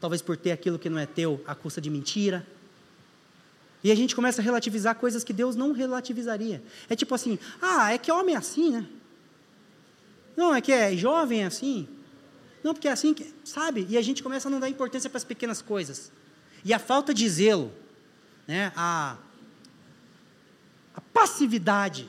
talvez 0.00 0.22
por 0.22 0.36
ter 0.36 0.52
aquilo 0.52 0.78
que 0.78 0.90
não 0.90 0.98
é 0.98 1.06
teu 1.06 1.42
à 1.46 1.54
custa 1.54 1.80
de 1.80 1.90
mentira. 1.90 2.46
E 3.82 3.92
a 3.92 3.94
gente 3.94 4.14
começa 4.14 4.40
a 4.40 4.44
relativizar 4.44 4.94
coisas 4.96 5.22
que 5.22 5.32
Deus 5.32 5.54
não 5.54 5.72
relativizaria. 5.72 6.62
É 6.88 6.96
tipo 6.96 7.14
assim: 7.14 7.38
ah, 7.62 7.92
é 7.92 7.98
que 7.98 8.10
homem 8.10 8.34
é 8.34 8.38
assim, 8.38 8.70
né? 8.70 8.86
Não, 10.36 10.54
é 10.54 10.60
que 10.60 10.72
é 10.72 10.96
jovem 10.96 11.42
é 11.42 11.46
assim. 11.46 11.88
Não, 12.62 12.74
porque 12.74 12.88
é 12.88 12.92
assim, 12.92 13.14
que, 13.14 13.32
sabe? 13.44 13.86
E 13.88 13.96
a 13.96 14.02
gente 14.02 14.22
começa 14.22 14.48
a 14.48 14.50
não 14.50 14.60
dar 14.60 14.68
importância 14.68 15.08
para 15.08 15.16
as 15.16 15.24
pequenas 15.24 15.62
coisas. 15.62 16.10
E 16.64 16.74
a 16.74 16.78
falta 16.78 17.14
de 17.14 17.28
zelo, 17.28 17.72
né? 18.46 18.72
a, 18.76 19.16
a 20.94 21.00
passividade, 21.00 22.08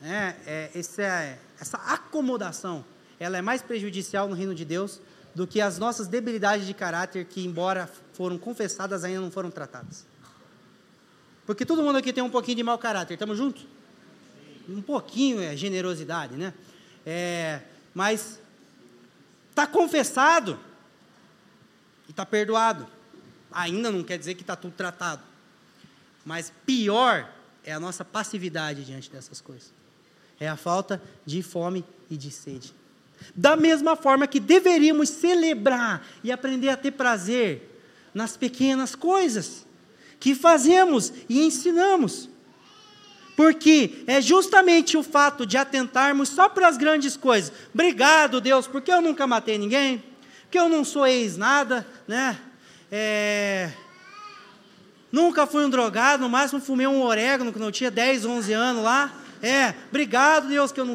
né? 0.00 0.36
é, 0.46 0.70
essa, 0.74 1.38
essa 1.60 1.76
acomodação 1.76 2.84
ela 3.18 3.38
é 3.38 3.42
mais 3.42 3.62
prejudicial 3.62 4.28
no 4.28 4.34
reino 4.34 4.54
de 4.54 4.64
Deus 4.64 5.00
do 5.34 5.46
que 5.46 5.60
as 5.60 5.78
nossas 5.78 6.06
debilidades 6.06 6.66
de 6.66 6.74
caráter 6.74 7.24
que, 7.24 7.44
embora 7.44 7.90
foram 8.12 8.38
confessadas, 8.38 9.04
ainda 9.04 9.20
não 9.20 9.30
foram 9.30 9.50
tratadas. 9.50 10.06
Porque 11.44 11.66
todo 11.66 11.82
mundo 11.82 11.96
aqui 11.98 12.12
tem 12.12 12.22
um 12.22 12.30
pouquinho 12.30 12.56
de 12.56 12.62
mau 12.62 12.78
caráter, 12.78 13.14
estamos 13.14 13.36
juntos? 13.36 13.66
Um 14.68 14.80
pouquinho 14.80 15.42
é 15.42 15.56
generosidade, 15.56 16.34
né? 16.36 16.54
É, 17.04 17.60
mas 17.92 18.40
está 19.50 19.66
confessado 19.66 20.58
e 22.08 22.10
está 22.10 22.24
perdoado. 22.24 22.86
Ainda 23.52 23.90
não 23.90 24.02
quer 24.02 24.18
dizer 24.18 24.34
que 24.34 24.42
está 24.42 24.56
tudo 24.56 24.74
tratado. 24.74 25.22
Mas 26.24 26.52
pior 26.64 27.30
é 27.64 27.72
a 27.72 27.80
nossa 27.80 28.04
passividade 28.04 28.84
diante 28.84 29.10
dessas 29.10 29.40
coisas. 29.40 29.72
É 30.40 30.48
a 30.48 30.56
falta 30.56 31.02
de 31.26 31.42
fome 31.42 31.84
e 32.08 32.16
de 32.16 32.30
sede. 32.30 32.74
Da 33.34 33.56
mesma 33.56 33.96
forma 33.96 34.26
que 34.26 34.38
deveríamos 34.38 35.08
celebrar 35.08 36.06
e 36.22 36.30
aprender 36.30 36.68
a 36.68 36.76
ter 36.76 36.92
prazer 36.92 37.70
nas 38.14 38.36
pequenas 38.36 38.94
coisas 38.94 39.66
que 40.20 40.34
fazemos 40.34 41.12
e 41.28 41.44
ensinamos. 41.44 42.28
Porque 43.36 44.04
é 44.06 44.20
justamente 44.20 44.96
o 44.96 45.02
fato 45.02 45.44
de 45.44 45.56
atentarmos 45.56 46.28
só 46.28 46.48
para 46.48 46.68
as 46.68 46.76
grandes 46.76 47.16
coisas. 47.16 47.52
Obrigado, 47.72 48.40
Deus, 48.40 48.66
porque 48.66 48.92
eu 48.92 49.02
nunca 49.02 49.26
matei 49.26 49.58
ninguém, 49.58 50.02
porque 50.42 50.58
eu 50.58 50.68
não 50.68 50.84
sou 50.84 51.06
ex-nada, 51.06 51.86
né? 52.06 52.38
É... 52.90 53.70
Nunca 55.10 55.46
fui 55.46 55.64
um 55.64 55.70
drogado, 55.70 56.22
no 56.22 56.28
máximo 56.28 56.60
fumei 56.60 56.86
um 56.86 57.02
orégano 57.02 57.52
quando 57.52 57.64
eu 57.64 57.72
tinha 57.72 57.90
10, 57.90 58.24
11 58.24 58.52
anos 58.52 58.82
lá. 58.82 59.12
É, 59.42 59.74
obrigado, 59.88 60.48
Deus, 60.48 60.72
que 60.72 60.80
eu 60.80 60.84
não. 60.84 60.94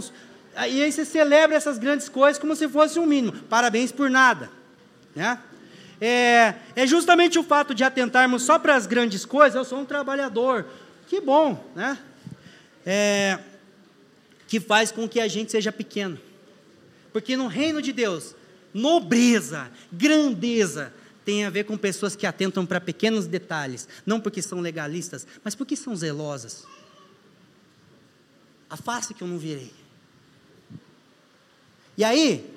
E 0.67 0.83
aí 0.83 0.91
você 0.91 1.05
celebra 1.05 1.55
essas 1.55 1.77
grandes 1.77 2.09
coisas 2.09 2.39
como 2.39 2.55
se 2.55 2.67
fosse 2.67 2.99
um 2.99 3.05
mínimo. 3.05 3.33
Parabéns 3.43 3.91
por 3.91 4.09
nada. 4.09 4.49
Né? 5.15 5.39
É, 6.01 6.55
é 6.75 6.87
justamente 6.87 7.39
o 7.39 7.43
fato 7.43 7.73
de 7.73 7.83
atentarmos 7.83 8.43
só 8.43 8.59
para 8.59 8.75
as 8.75 8.85
grandes 8.85 9.25
coisas. 9.25 9.55
Eu 9.55 9.63
sou 9.63 9.79
um 9.79 9.85
trabalhador. 9.85 10.65
Que 11.07 11.21
bom, 11.21 11.63
né? 11.75 11.97
É, 12.85 13.39
que 14.47 14.59
faz 14.59 14.91
com 14.91 15.07
que 15.07 15.19
a 15.19 15.27
gente 15.27 15.51
seja 15.51 15.71
pequeno. 15.71 16.19
Porque 17.13 17.37
no 17.37 17.47
reino 17.47 17.81
de 17.81 17.91
Deus, 17.91 18.35
nobreza, 18.73 19.71
grandeza, 19.91 20.93
tem 21.23 21.45
a 21.45 21.49
ver 21.49 21.63
com 21.63 21.77
pessoas 21.77 22.15
que 22.15 22.25
atentam 22.25 22.65
para 22.65 22.81
pequenos 22.81 23.27
detalhes, 23.27 23.87
não 24.05 24.19
porque 24.19 24.41
são 24.41 24.59
legalistas, 24.59 25.27
mas 25.43 25.55
porque 25.55 25.75
são 25.75 25.95
zelosas. 25.95 26.65
A 28.69 28.77
face 28.77 29.13
que 29.13 29.21
eu 29.21 29.27
não 29.27 29.37
virei. 29.37 29.78
E 31.99 32.03
aí, 32.05 32.49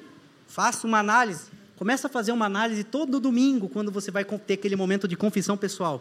faça 0.47 0.87
uma 0.87 1.01
análise, 1.01 1.51
começa 1.75 2.07
a 2.07 2.11
fazer 2.11 2.31
uma 2.31 2.47
análise 2.47 2.85
todo 2.85 3.19
domingo, 3.19 3.69
quando 3.69 3.91
você 3.91 4.09
vai 4.09 4.25
ter 4.25 4.55
aquele 4.55 4.77
momento 4.77 5.09
de 5.09 5.17
confissão 5.17 5.57
pessoal. 5.57 6.01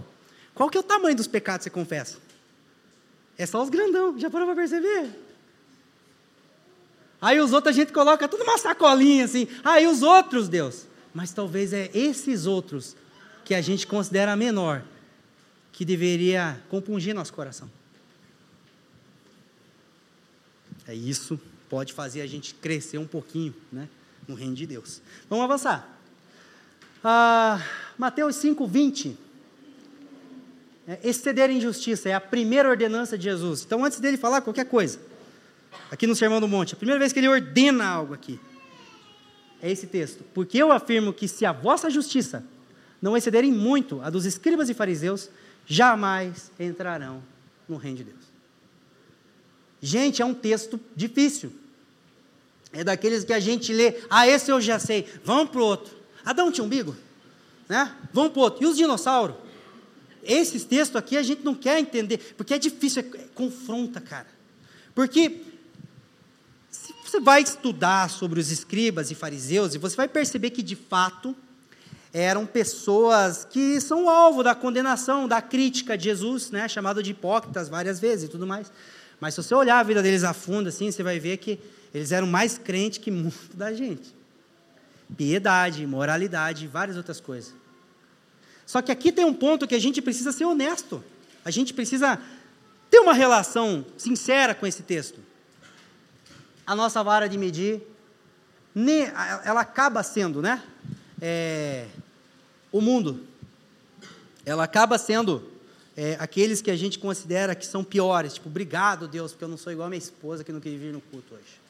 Qual 0.53 0.69
que 0.69 0.77
é 0.77 0.79
o 0.79 0.83
tamanho 0.83 1.15
dos 1.15 1.25
pecados 1.25 1.63
que 1.65 1.71
você 1.71 1.73
confessa? 1.73 2.19
É 3.35 3.47
só 3.47 3.63
os 3.63 3.69
grandão, 3.69 4.15
já 4.19 4.29
parou 4.29 4.45
para 4.45 4.57
perceber? 4.57 5.09
Aí 7.19 7.39
os 7.39 7.51
outros 7.51 7.75
a 7.75 7.79
gente 7.79 7.91
coloca 7.91 8.27
tudo 8.27 8.43
uma 8.43 8.59
sacolinha 8.59 9.25
assim. 9.25 9.47
Aí 9.63 9.87
os 9.87 10.03
outros, 10.03 10.47
Deus. 10.47 10.85
Mas 11.11 11.33
talvez 11.33 11.73
é 11.73 11.89
esses 11.95 12.45
outros 12.45 12.95
que 13.43 13.55
a 13.55 13.61
gente 13.61 13.87
considera 13.87 14.35
menor 14.35 14.83
que 15.71 15.83
deveria 15.83 16.61
compungir 16.69 17.15
nosso 17.15 17.33
coração. 17.33 17.67
É 20.87 20.93
isso 20.93 21.39
pode 21.71 21.93
fazer 21.93 22.19
a 22.19 22.27
gente 22.27 22.53
crescer 22.55 22.97
um 22.97 23.07
pouquinho, 23.07 23.55
né, 23.71 23.87
no 24.27 24.35
reino 24.35 24.53
de 24.53 24.67
Deus. 24.67 25.01
Vamos 25.29 25.45
avançar. 25.45 25.97
Ah, 27.01 27.65
Mateus 27.97 28.35
5, 28.35 28.67
20. 28.67 29.17
É, 30.85 30.99
exceder 31.01 31.49
a 31.49 31.53
injustiça 31.53 32.09
é 32.09 32.13
a 32.13 32.19
primeira 32.19 32.69
ordenança 32.69 33.17
de 33.17 33.23
Jesus. 33.23 33.63
Então, 33.65 33.85
antes 33.85 34.01
dele 34.01 34.17
falar 34.17 34.41
qualquer 34.41 34.65
coisa, 34.65 34.99
aqui 35.89 36.05
no 36.05 36.13
Sermão 36.13 36.41
do 36.41 36.47
Monte, 36.47 36.73
a 36.73 36.77
primeira 36.77 36.99
vez 36.99 37.13
que 37.13 37.19
ele 37.19 37.29
ordena 37.29 37.85
algo 37.85 38.13
aqui, 38.13 38.37
é 39.61 39.71
esse 39.71 39.87
texto. 39.87 40.25
Porque 40.33 40.57
eu 40.57 40.73
afirmo 40.73 41.13
que 41.13 41.25
se 41.25 41.45
a 41.45 41.53
vossa 41.53 41.89
justiça 41.89 42.43
não 43.01 43.15
excederem 43.15 43.51
muito 43.51 44.01
a 44.01 44.09
dos 44.09 44.25
escribas 44.25 44.69
e 44.69 44.73
fariseus, 44.73 45.29
jamais 45.65 46.51
entrarão 46.59 47.23
no 47.69 47.77
reino 47.77 47.99
de 47.99 48.03
Deus. 48.03 48.19
Gente, 49.81 50.21
é 50.21 50.25
um 50.25 50.33
texto 50.33 50.77
difícil. 50.93 51.60
É 52.73 52.83
daqueles 52.83 53.23
que 53.23 53.33
a 53.33 53.39
gente 53.39 53.73
lê, 53.73 53.95
ah, 54.09 54.27
esse 54.27 54.51
eu 54.51 54.61
já 54.61 54.79
sei, 54.79 55.07
vamos 55.23 55.49
para 55.49 55.61
o 55.61 55.65
outro. 55.65 55.95
Adão 56.23 56.51
tinha 56.51 56.63
umbigo? 56.63 56.95
Né? 57.67 57.93
Vamos 58.13 58.31
para 58.31 58.39
o 58.39 58.43
outro. 58.43 58.63
E 58.63 58.67
os 58.67 58.77
dinossauros? 58.77 59.35
Esses 60.23 60.63
textos 60.63 60.95
aqui 60.95 61.17
a 61.17 61.23
gente 61.23 61.43
não 61.43 61.55
quer 61.55 61.79
entender, 61.79 62.33
porque 62.37 62.53
é 62.53 62.59
difícil, 62.59 63.01
é, 63.01 63.17
é, 63.17 63.27
confronta, 63.33 63.99
cara. 63.99 64.27
Porque 64.93 65.41
se 66.69 66.93
você 67.03 67.19
vai 67.19 67.41
estudar 67.41 68.09
sobre 68.09 68.39
os 68.39 68.51
escribas 68.51 69.09
e 69.09 69.15
fariseus, 69.15 69.73
e 69.73 69.77
você 69.77 69.95
vai 69.95 70.07
perceber 70.07 70.51
que 70.51 70.61
de 70.61 70.75
fato 70.75 71.35
eram 72.13 72.45
pessoas 72.45 73.45
que 73.45 73.79
são 73.79 74.09
alvo 74.09 74.43
da 74.43 74.53
condenação, 74.53 75.27
da 75.27 75.41
crítica 75.41 75.97
de 75.97 76.05
Jesus, 76.05 76.51
né, 76.51 76.67
chamado 76.67 77.01
de 77.01 77.11
hipócritas 77.11 77.69
várias 77.69 77.99
vezes 77.99 78.25
e 78.25 78.27
tudo 78.27 78.45
mais. 78.45 78.71
Mas 79.19 79.33
se 79.33 79.43
você 79.43 79.55
olhar 79.55 79.79
a 79.79 79.83
vida 79.83 80.03
deles 80.03 80.23
a 80.23 80.33
fundo, 80.33 80.69
assim, 80.69 80.91
você 80.91 81.03
vai 81.03 81.19
ver 81.19 81.37
que 81.37 81.59
eles 81.93 82.11
eram 82.11 82.27
mais 82.27 82.57
crentes 82.57 82.97
que 82.99 83.11
muito 83.11 83.55
da 83.55 83.73
gente. 83.73 84.13
Piedade, 85.15 85.85
moralidade, 85.85 86.67
várias 86.67 86.95
outras 86.95 87.19
coisas. 87.19 87.53
Só 88.65 88.81
que 88.81 88.91
aqui 88.91 89.11
tem 89.11 89.25
um 89.25 89.33
ponto 89.33 89.67
que 89.67 89.75
a 89.75 89.79
gente 89.79 90.01
precisa 90.01 90.31
ser 90.31 90.45
honesto. 90.45 91.03
A 91.43 91.51
gente 91.51 91.73
precisa 91.73 92.19
ter 92.89 92.99
uma 92.99 93.13
relação 93.13 93.85
sincera 93.97 94.55
com 94.55 94.65
esse 94.65 94.83
texto. 94.83 95.19
A 96.65 96.75
nossa 96.75 97.03
vara 97.03 97.27
de 97.27 97.37
medir, 97.37 97.81
ela 99.43 99.61
acaba 99.61 100.03
sendo, 100.03 100.41
né? 100.41 100.63
É, 101.21 101.87
o 102.71 102.79
mundo. 102.79 103.25
Ela 104.45 104.63
acaba 104.63 104.97
sendo 104.97 105.51
é, 105.95 106.15
aqueles 106.19 106.61
que 106.61 106.71
a 106.71 106.75
gente 106.75 106.97
considera 106.97 107.53
que 107.53 107.65
são 107.65 107.83
piores. 107.83 108.35
Tipo, 108.35 108.47
obrigado, 108.47 109.07
Deus, 109.07 109.31
porque 109.31 109.43
eu 109.43 109.49
não 109.49 109.57
sou 109.57 109.73
igual 109.73 109.87
a 109.87 109.89
minha 109.89 109.99
esposa 109.99 110.43
que 110.43 110.51
não 110.51 110.61
quer 110.61 110.75
vir 110.77 110.93
no 110.93 111.01
culto 111.01 111.33
hoje. 111.33 111.60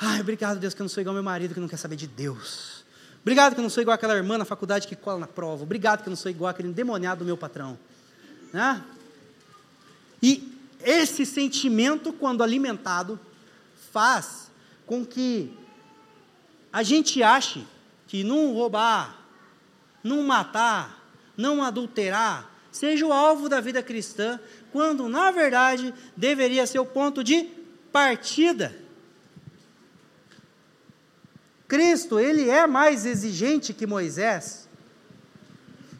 Ai, 0.00 0.20
obrigado, 0.20 0.58
Deus, 0.58 0.74
que 0.74 0.82
eu 0.82 0.84
não 0.84 0.88
sou 0.88 1.00
igual 1.00 1.12
ao 1.12 1.22
meu 1.22 1.24
marido 1.24 1.54
que 1.54 1.60
não 1.60 1.68
quer 1.68 1.78
saber 1.78 1.96
de 1.96 2.06
Deus. 2.06 2.84
Obrigado 3.22 3.54
que 3.54 3.60
eu 3.60 3.62
não 3.62 3.70
sou 3.70 3.80
igual 3.80 3.94
aquela 3.94 4.14
irmã 4.14 4.36
na 4.36 4.44
faculdade 4.44 4.86
que 4.86 4.94
cola 4.94 5.18
na 5.18 5.26
prova. 5.26 5.62
Obrigado 5.62 6.02
que 6.02 6.08
eu 6.08 6.10
não 6.10 6.16
sou 6.16 6.30
igual 6.30 6.50
aquele 6.50 6.68
endemoniado 6.68 7.20
do 7.20 7.24
meu 7.24 7.36
patrão. 7.36 7.78
Né? 8.52 8.82
E 10.22 10.52
esse 10.84 11.26
sentimento, 11.26 12.12
quando 12.12 12.42
alimentado, 12.42 13.18
faz 13.90 14.50
com 14.86 15.04
que 15.04 15.52
a 16.72 16.82
gente 16.82 17.22
ache 17.22 17.66
que 18.06 18.22
não 18.22 18.52
roubar, 18.52 19.18
não 20.04 20.22
matar, 20.22 21.02
não 21.36 21.64
adulterar, 21.64 22.50
seja 22.70 23.06
o 23.06 23.12
alvo 23.12 23.48
da 23.48 23.60
vida 23.60 23.82
cristã, 23.82 24.38
quando 24.70 25.08
na 25.08 25.30
verdade 25.30 25.92
deveria 26.16 26.66
ser 26.66 26.78
o 26.78 26.86
ponto 26.86 27.24
de 27.24 27.48
partida. 27.90 28.85
Cristo, 31.68 32.18
ele 32.18 32.48
é 32.48 32.66
mais 32.66 33.04
exigente 33.04 33.74
que 33.74 33.86
Moisés, 33.86 34.68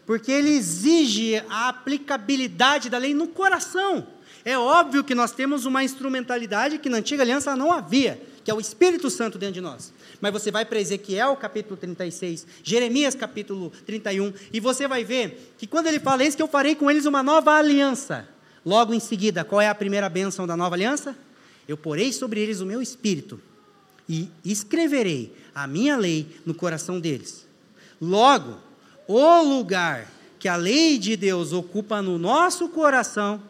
porque 0.07 0.31
ele 0.31 0.51
exige 0.51 1.43
a 1.49 1.69
aplicabilidade 1.69 2.89
da 2.89 2.99
lei 2.99 3.13
no 3.13 3.27
coração. 3.27 4.07
É 4.45 4.57
óbvio 4.57 5.03
que 5.03 5.15
nós 5.15 5.33
temos 5.33 5.65
uma 5.65 5.83
instrumentalidade 5.83 6.79
que 6.79 6.89
na 6.89 6.99
antiga 6.99 7.25
aliança 7.25 7.57
não 7.57 7.73
havia, 7.73 8.23
que 8.45 8.51
é 8.51 8.55
o 8.55 8.61
Espírito 8.61 9.11
Santo 9.11 9.39
dentro 9.39 9.55
de 9.55 9.61
nós. 9.61 9.93
Mas 10.21 10.33
você 10.33 10.53
vai 10.53 10.65
para 10.65 10.79
Ezequiel 10.79 11.35
capítulo 11.35 11.77
36, 11.77 12.47
Jeremias 12.63 13.17
capítulo 13.17 13.73
31, 13.85 14.33
e 14.53 14.61
você 14.61 14.87
vai 14.87 15.03
ver 15.03 15.53
que 15.59 15.67
quando 15.67 15.89
ele 15.89 15.99
fala 15.99 16.23
isso, 16.23 16.37
que 16.37 16.43
eu 16.45 16.47
farei 16.47 16.77
com 16.77 16.89
eles 16.89 17.07
uma 17.07 17.25
nova 17.25 17.55
aliança. 17.55 18.29
Logo 18.65 18.95
em 18.95 19.01
seguida, 19.01 19.45
qual 19.45 19.61
é 19.61 19.69
a 19.69 19.75
primeira 19.75 20.09
bênção 20.09 20.47
da 20.47 20.57
nova 20.57 20.77
aliança? 20.77 21.17
Eu 21.67 21.77
porei 21.77 22.13
sobre 22.13 22.39
eles 22.41 22.61
o 22.61 22.67
meu 22.67 22.81
espírito 22.81 23.41
e 24.09 24.31
escreverei 24.45 25.35
a 25.57 25.67
minha 25.67 25.97
lei 25.97 26.39
no 26.45 26.55
coração 26.55 27.01
deles. 27.01 27.47
Logo, 27.99 28.59
o 29.09 29.41
lugar 29.41 30.07
que 30.39 30.49
a 30.49 30.55
lei 30.55 30.99
de 30.99 31.17
Deus 31.17 31.55
ocupa 31.55 32.03
no 32.03 32.19
nosso 32.19 32.69
coração, 32.69 33.43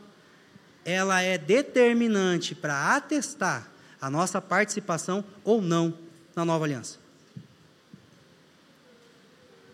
ela 0.85 1.21
é 1.21 1.37
determinante 1.37 2.55
para 2.55 2.95
atestar 2.95 3.69
a 4.01 4.09
nossa 4.09 4.41
participação 4.41 5.25
ou 5.43 5.61
não 5.61 5.99
na 6.37 6.45
nova 6.45 6.65
aliança. 6.65 6.97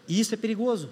E 0.09 0.19
isso 0.19 0.33
é 0.33 0.39
perigoso. 0.39 0.89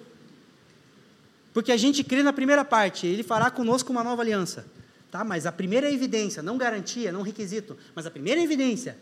Porque 1.51 1.71
a 1.71 1.77
gente 1.77 2.03
crê 2.03 2.21
na 2.21 2.31
primeira 2.31 2.63
parte, 2.63 3.07
ele 3.07 3.23
fará 3.23 3.49
conosco 3.49 3.91
uma 3.91 4.03
nova 4.03 4.21
aliança. 4.21 4.67
Tá? 5.09 5.23
Mas 5.23 5.47
a 5.47 5.51
primeira 5.51 5.91
evidência, 5.91 6.43
não 6.43 6.55
garantia, 6.55 7.11
não 7.11 7.23
requisito, 7.23 7.75
mas 7.95 8.05
a 8.05 8.11
primeira 8.11 8.39
evidência 8.39 8.95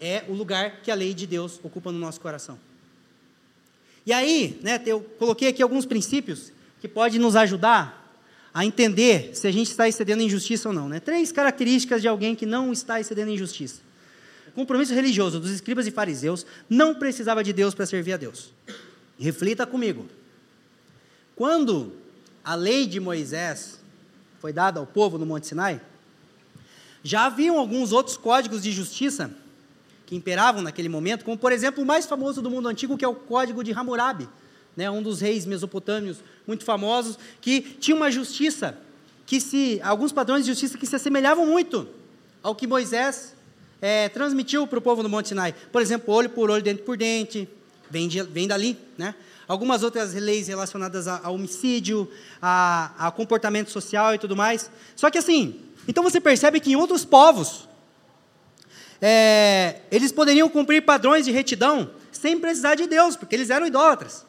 é 0.00 0.24
o 0.28 0.32
lugar 0.32 0.80
que 0.82 0.90
a 0.90 0.94
lei 0.94 1.14
de 1.14 1.26
Deus 1.26 1.60
ocupa 1.62 1.90
no 1.90 1.98
nosso 1.98 2.20
coração. 2.20 2.58
E 4.04 4.12
aí, 4.12 4.58
né, 4.62 4.80
eu 4.86 5.00
coloquei 5.18 5.48
aqui 5.48 5.62
alguns 5.62 5.84
princípios 5.84 6.52
que 6.80 6.86
podem 6.86 7.18
nos 7.18 7.34
ajudar 7.34 8.04
a 8.54 8.64
entender 8.64 9.34
se 9.34 9.46
a 9.46 9.50
gente 9.50 9.70
está 9.70 9.88
excedendo 9.88 10.22
injustiça 10.22 10.68
ou 10.68 10.74
não. 10.74 10.88
Né? 10.88 11.00
Três 11.00 11.32
características 11.32 12.00
de 12.00 12.08
alguém 12.08 12.34
que 12.34 12.46
não 12.46 12.72
está 12.72 13.00
excedendo 13.00 13.30
injustiça. 13.30 13.80
O 14.48 14.52
compromisso 14.52 14.94
religioso 14.94 15.40
dos 15.40 15.50
escribas 15.50 15.86
e 15.86 15.90
fariseus 15.90 16.46
não 16.70 16.94
precisava 16.94 17.42
de 17.42 17.52
Deus 17.52 17.74
para 17.74 17.84
servir 17.84 18.12
a 18.12 18.16
Deus. 18.16 18.52
Reflita 19.18 19.66
comigo. 19.66 20.06
Quando 21.34 21.92
a 22.44 22.54
lei 22.54 22.86
de 22.86 23.00
Moisés 23.00 23.80
foi 24.40 24.52
dada 24.52 24.80
ao 24.80 24.86
povo 24.86 25.18
no 25.18 25.26
Monte 25.26 25.48
Sinai, 25.48 25.80
já 27.02 27.26
haviam 27.26 27.58
alguns 27.58 27.92
outros 27.92 28.16
códigos 28.16 28.62
de 28.62 28.72
justiça 28.72 29.30
que 30.06 30.14
imperavam 30.14 30.62
naquele 30.62 30.88
momento, 30.88 31.24
como 31.24 31.36
por 31.36 31.50
exemplo 31.50 31.82
o 31.82 31.86
mais 31.86 32.06
famoso 32.06 32.40
do 32.40 32.48
mundo 32.48 32.68
antigo, 32.68 32.96
que 32.96 33.04
é 33.04 33.08
o 33.08 33.14
Código 33.14 33.64
de 33.64 33.72
Hammurabi, 33.72 34.28
né, 34.76 34.88
um 34.88 35.02
dos 35.02 35.20
reis 35.20 35.44
mesopotâmios 35.44 36.18
muito 36.46 36.64
famosos, 36.64 37.18
que 37.40 37.60
tinha 37.60 37.96
uma 37.96 38.10
justiça 38.10 38.78
que 39.26 39.40
se 39.40 39.80
alguns 39.82 40.12
padrões 40.12 40.44
de 40.44 40.52
justiça 40.52 40.78
que 40.78 40.86
se 40.86 40.94
assemelhavam 40.94 41.44
muito 41.44 41.88
ao 42.40 42.54
que 42.54 42.66
Moisés 42.66 43.34
é, 43.82 44.08
transmitiu 44.08 44.66
para 44.66 44.78
o 44.78 44.82
povo 44.82 45.02
no 45.02 45.08
Monte 45.08 45.28
Sinai. 45.28 45.52
Por 45.72 45.82
exemplo, 45.82 46.14
olho 46.14 46.30
por 46.30 46.48
olho, 46.50 46.62
dente 46.62 46.82
por 46.82 46.96
dente, 46.96 47.48
vem, 47.90 48.06
de, 48.06 48.22
vem 48.22 48.46
dali, 48.46 48.78
né? 48.96 49.14
Algumas 49.48 49.82
outras 49.82 50.14
leis 50.14 50.48
relacionadas 50.48 51.06
a 51.06 51.28
homicídio, 51.30 52.08
a, 52.40 53.06
a 53.06 53.10
comportamento 53.10 53.70
social 53.70 54.14
e 54.14 54.18
tudo 54.18 54.36
mais. 54.36 54.70
Só 54.94 55.08
que 55.08 55.18
assim, 55.18 55.60
então 55.86 56.02
você 56.02 56.20
percebe 56.20 56.60
que 56.60 56.72
em 56.72 56.76
outros 56.76 57.04
povos 57.04 57.68
é, 59.00 59.80
eles 59.90 60.12
poderiam 60.12 60.48
cumprir 60.48 60.82
padrões 60.82 61.24
de 61.24 61.32
retidão 61.32 61.90
sem 62.12 62.38
precisar 62.38 62.74
de 62.74 62.86
Deus, 62.86 63.16
porque 63.16 63.34
eles 63.34 63.50
eram 63.50 63.66
idólatras. 63.66 64.24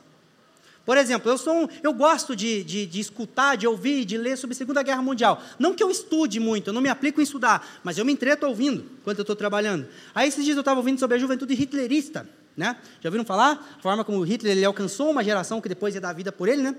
Por 0.87 0.97
exemplo, 0.97 1.29
eu, 1.29 1.37
sou 1.37 1.53
um, 1.53 1.67
eu 1.83 1.91
gosto 1.91 2.33
de, 2.33 2.63
de, 2.63 2.85
de, 2.85 2.99
escutar, 3.01 3.57
de 3.57 3.67
ouvir, 3.67 4.05
de 4.05 4.17
ler 4.17 4.37
sobre 4.37 4.53
a 4.53 4.57
Segunda 4.57 4.81
Guerra 4.81 5.01
Mundial. 5.01 5.41
Não 5.59 5.73
que 5.73 5.83
eu 5.83 5.91
estude 5.91 6.39
muito, 6.39 6.67
eu 6.69 6.73
não 6.73 6.79
me 6.79 6.87
aplico 6.87 7.19
em 7.19 7.25
estudar, 7.25 7.81
mas 7.83 7.97
eu 7.97 8.05
me 8.05 8.13
entreto 8.13 8.45
ouvindo 8.45 8.85
enquanto 9.01 9.17
eu 9.17 9.23
estou 9.23 9.35
trabalhando. 9.35 9.85
Aí 10.15 10.29
esses 10.29 10.45
dias 10.45 10.55
eu 10.55 10.61
estava 10.61 10.79
ouvindo 10.79 10.97
sobre 10.97 11.17
a 11.17 11.19
juventude 11.19 11.53
hitlerista. 11.53 12.29
Né? 12.55 12.75
Já 13.01 13.09
ouviram 13.09 13.25
falar? 13.25 13.75
A 13.77 13.81
forma 13.81 14.03
como 14.03 14.23
Hitler 14.23 14.53
ele 14.53 14.65
alcançou 14.65 15.11
uma 15.11 15.23
geração 15.23 15.59
que 15.59 15.69
depois 15.69 15.93
ia 15.93 16.01
dar 16.01 16.13
vida 16.13 16.31
por 16.31 16.47
ele. 16.47 16.63
Né? 16.63 16.73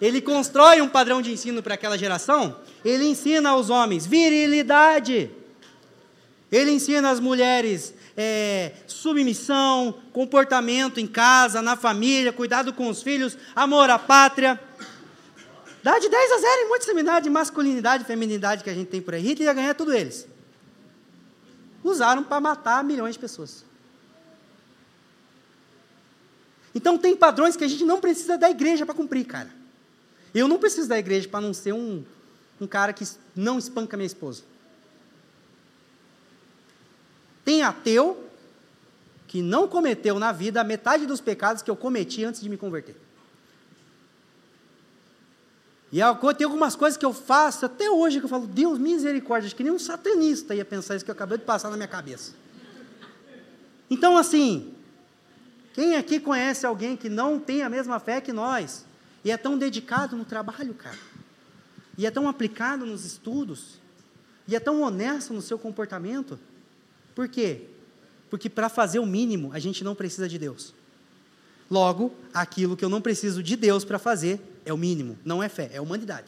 Ele 0.00 0.20
constrói 0.22 0.80
um 0.80 0.88
padrão 0.88 1.20
de 1.20 1.30
ensino 1.30 1.62
para 1.62 1.74
aquela 1.74 1.98
geração. 1.98 2.56
Ele 2.84 3.04
ensina 3.04 3.50
aos 3.50 3.68
homens 3.68 4.06
virilidade. 4.06 5.30
Ele 6.50 6.70
ensina 6.70 7.10
às 7.10 7.18
mulheres 7.18 7.92
é, 8.16 8.72
submissão, 8.86 10.00
comportamento 10.12 10.98
em 10.98 11.06
casa, 11.06 11.60
na 11.60 11.76
família, 11.76 12.32
cuidado 12.32 12.72
com 12.72 12.88
os 12.88 13.02
filhos, 13.02 13.36
amor 13.54 13.90
à 13.90 13.98
pátria. 13.98 14.60
Dá 15.82 15.98
de 15.98 16.08
10 16.08 16.32
a 16.32 16.38
0 16.38 16.62
em 16.62 16.68
muitos 16.68 16.86
seminários 16.86 17.24
de 17.24 17.30
masculinidade 17.30 18.04
e 18.04 18.06
feminilidade 18.06 18.64
que 18.64 18.70
a 18.70 18.74
gente 18.74 18.88
tem 18.88 19.00
por 19.00 19.14
aí. 19.14 19.22
Hitler 19.22 19.48
ia 19.48 19.54
ganhar 19.54 19.74
tudo 19.74 19.92
eles. 19.92 20.26
Usaram 21.84 22.24
para 22.24 22.40
matar 22.40 22.82
milhões 22.82 23.14
de 23.14 23.20
pessoas. 23.20 23.64
Então 26.74 26.98
tem 26.98 27.16
padrões 27.16 27.56
que 27.56 27.64
a 27.64 27.68
gente 27.68 27.84
não 27.84 28.00
precisa 28.00 28.36
da 28.36 28.50
igreja 28.50 28.84
para 28.84 28.94
cumprir, 28.94 29.24
cara. 29.24 29.50
Eu 30.34 30.48
não 30.48 30.58
preciso 30.58 30.88
da 30.88 30.98
igreja 30.98 31.28
para 31.28 31.40
não 31.40 31.54
ser 31.54 31.72
um, 31.72 32.04
um 32.60 32.66
cara 32.66 32.92
que 32.92 33.04
não 33.34 33.58
espanca 33.58 33.96
minha 33.96 34.06
esposa. 34.06 34.42
Tem 37.46 37.62
ateu 37.62 38.28
que 39.28 39.40
não 39.40 39.68
cometeu 39.68 40.18
na 40.18 40.32
vida 40.32 40.60
a 40.60 40.64
metade 40.64 41.06
dos 41.06 41.20
pecados 41.20 41.62
que 41.62 41.70
eu 41.70 41.76
cometi 41.76 42.24
antes 42.24 42.40
de 42.40 42.48
me 42.48 42.56
converter. 42.56 42.96
E 45.92 45.98
tem 46.36 46.44
algumas 46.44 46.74
coisas 46.74 46.98
que 46.98 47.06
eu 47.06 47.12
faço 47.12 47.64
até 47.64 47.88
hoje 47.88 48.18
que 48.18 48.24
eu 48.24 48.28
falo, 48.28 48.48
Deus 48.48 48.80
misericórdia, 48.80 49.46
acho 49.46 49.54
que 49.54 49.62
nem 49.62 49.72
um 49.72 49.78
satanista 49.78 50.56
ia 50.56 50.64
pensar 50.64 50.96
isso 50.96 51.04
que 51.04 51.10
eu 51.10 51.14
acabei 51.14 51.38
de 51.38 51.44
passar 51.44 51.70
na 51.70 51.76
minha 51.76 51.86
cabeça. 51.86 52.32
Então, 53.88 54.18
assim, 54.18 54.74
quem 55.72 55.94
aqui 55.94 56.18
conhece 56.18 56.66
alguém 56.66 56.96
que 56.96 57.08
não 57.08 57.38
tem 57.38 57.62
a 57.62 57.68
mesma 57.68 58.00
fé 58.00 58.20
que 58.20 58.32
nós 58.32 58.84
e 59.24 59.30
é 59.30 59.36
tão 59.36 59.56
dedicado 59.56 60.16
no 60.16 60.24
trabalho, 60.24 60.74
cara, 60.74 60.98
e 61.96 62.06
é 62.06 62.10
tão 62.10 62.28
aplicado 62.28 62.84
nos 62.84 63.04
estudos, 63.04 63.78
e 64.48 64.56
é 64.56 64.60
tão 64.60 64.82
honesto 64.82 65.32
no 65.32 65.40
seu 65.40 65.56
comportamento? 65.56 66.36
Por 67.16 67.26
quê? 67.28 67.62
Porque 68.28 68.50
para 68.50 68.68
fazer 68.68 68.98
o 68.98 69.06
mínimo, 69.06 69.50
a 69.54 69.58
gente 69.58 69.82
não 69.82 69.94
precisa 69.94 70.28
de 70.28 70.38
Deus. 70.38 70.74
Logo, 71.70 72.14
aquilo 72.32 72.76
que 72.76 72.84
eu 72.84 72.90
não 72.90 73.00
preciso 73.00 73.42
de 73.42 73.56
Deus 73.56 73.84
para 73.84 73.98
fazer 73.98 74.38
é 74.66 74.72
o 74.72 74.76
mínimo, 74.76 75.18
não 75.24 75.42
é 75.42 75.48
fé, 75.48 75.70
é 75.72 75.80
humanidade. 75.80 76.26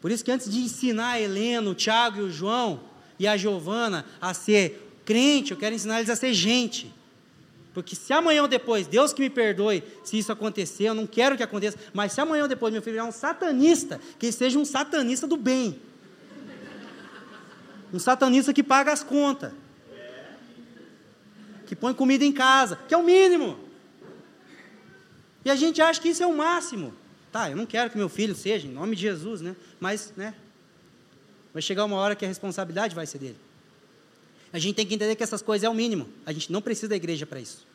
Por 0.00 0.10
isso 0.10 0.24
que 0.24 0.32
antes 0.32 0.50
de 0.50 0.58
ensinar 0.58 1.12
a 1.12 1.20
Helena, 1.20 1.70
o 1.70 1.74
Tiago 1.74 2.18
e 2.18 2.22
o 2.22 2.30
João 2.30 2.80
e 3.18 3.26
a 3.26 3.36
Giovana 3.36 4.04
a 4.20 4.34
ser 4.34 4.84
crente, 5.04 5.52
eu 5.52 5.56
quero 5.56 5.74
ensinar 5.74 5.98
eles 5.98 6.10
a 6.10 6.16
ser 6.16 6.34
gente. 6.34 6.92
Porque 7.72 7.94
se 7.94 8.12
amanhã 8.12 8.42
ou 8.42 8.48
depois, 8.48 8.88
Deus 8.88 9.12
que 9.12 9.22
me 9.22 9.30
perdoe 9.30 9.84
se 10.02 10.18
isso 10.18 10.32
acontecer, 10.32 10.84
eu 10.84 10.94
não 10.94 11.06
quero 11.06 11.36
que 11.36 11.42
aconteça, 11.42 11.78
mas 11.94 12.12
se 12.12 12.20
amanhã 12.20 12.42
ou 12.42 12.48
depois 12.48 12.72
meu 12.72 12.82
filho 12.82 12.94
virar 12.94 13.04
um 13.04 13.12
satanista, 13.12 14.00
que 14.18 14.26
ele 14.26 14.32
seja 14.32 14.58
um 14.58 14.64
satanista 14.64 15.26
do 15.26 15.36
bem. 15.36 15.80
Um 17.92 17.98
satanista 17.98 18.52
que 18.52 18.62
paga 18.62 18.92
as 18.92 19.02
contas. 19.02 19.52
Que 21.66 21.76
põe 21.76 21.92
comida 21.94 22.24
em 22.24 22.32
casa, 22.32 22.78
que 22.88 22.94
é 22.94 22.96
o 22.96 23.02
mínimo. 23.02 23.58
E 25.44 25.50
a 25.50 25.56
gente 25.56 25.80
acha 25.80 26.00
que 26.00 26.08
isso 26.08 26.22
é 26.22 26.26
o 26.26 26.36
máximo. 26.36 26.94
Tá, 27.30 27.50
eu 27.50 27.56
não 27.56 27.66
quero 27.66 27.90
que 27.90 27.98
meu 27.98 28.08
filho 28.08 28.34
seja, 28.34 28.66
em 28.66 28.70
nome 28.70 28.96
de 28.96 29.02
Jesus, 29.02 29.40
né? 29.40 29.54
Mas, 29.78 30.12
né? 30.16 30.34
Vai 31.52 31.62
chegar 31.62 31.84
uma 31.84 31.96
hora 31.96 32.14
que 32.16 32.24
a 32.24 32.28
responsabilidade 32.28 32.94
vai 32.94 33.06
ser 33.06 33.18
dele. 33.18 33.38
A 34.52 34.58
gente 34.58 34.76
tem 34.76 34.86
que 34.86 34.94
entender 34.94 35.14
que 35.14 35.22
essas 35.22 35.42
coisas 35.42 35.64
é 35.64 35.68
o 35.68 35.74
mínimo. 35.74 36.08
A 36.24 36.32
gente 36.32 36.50
não 36.50 36.62
precisa 36.62 36.88
da 36.88 36.96
igreja 36.96 37.26
para 37.26 37.38
isso. 37.38 37.66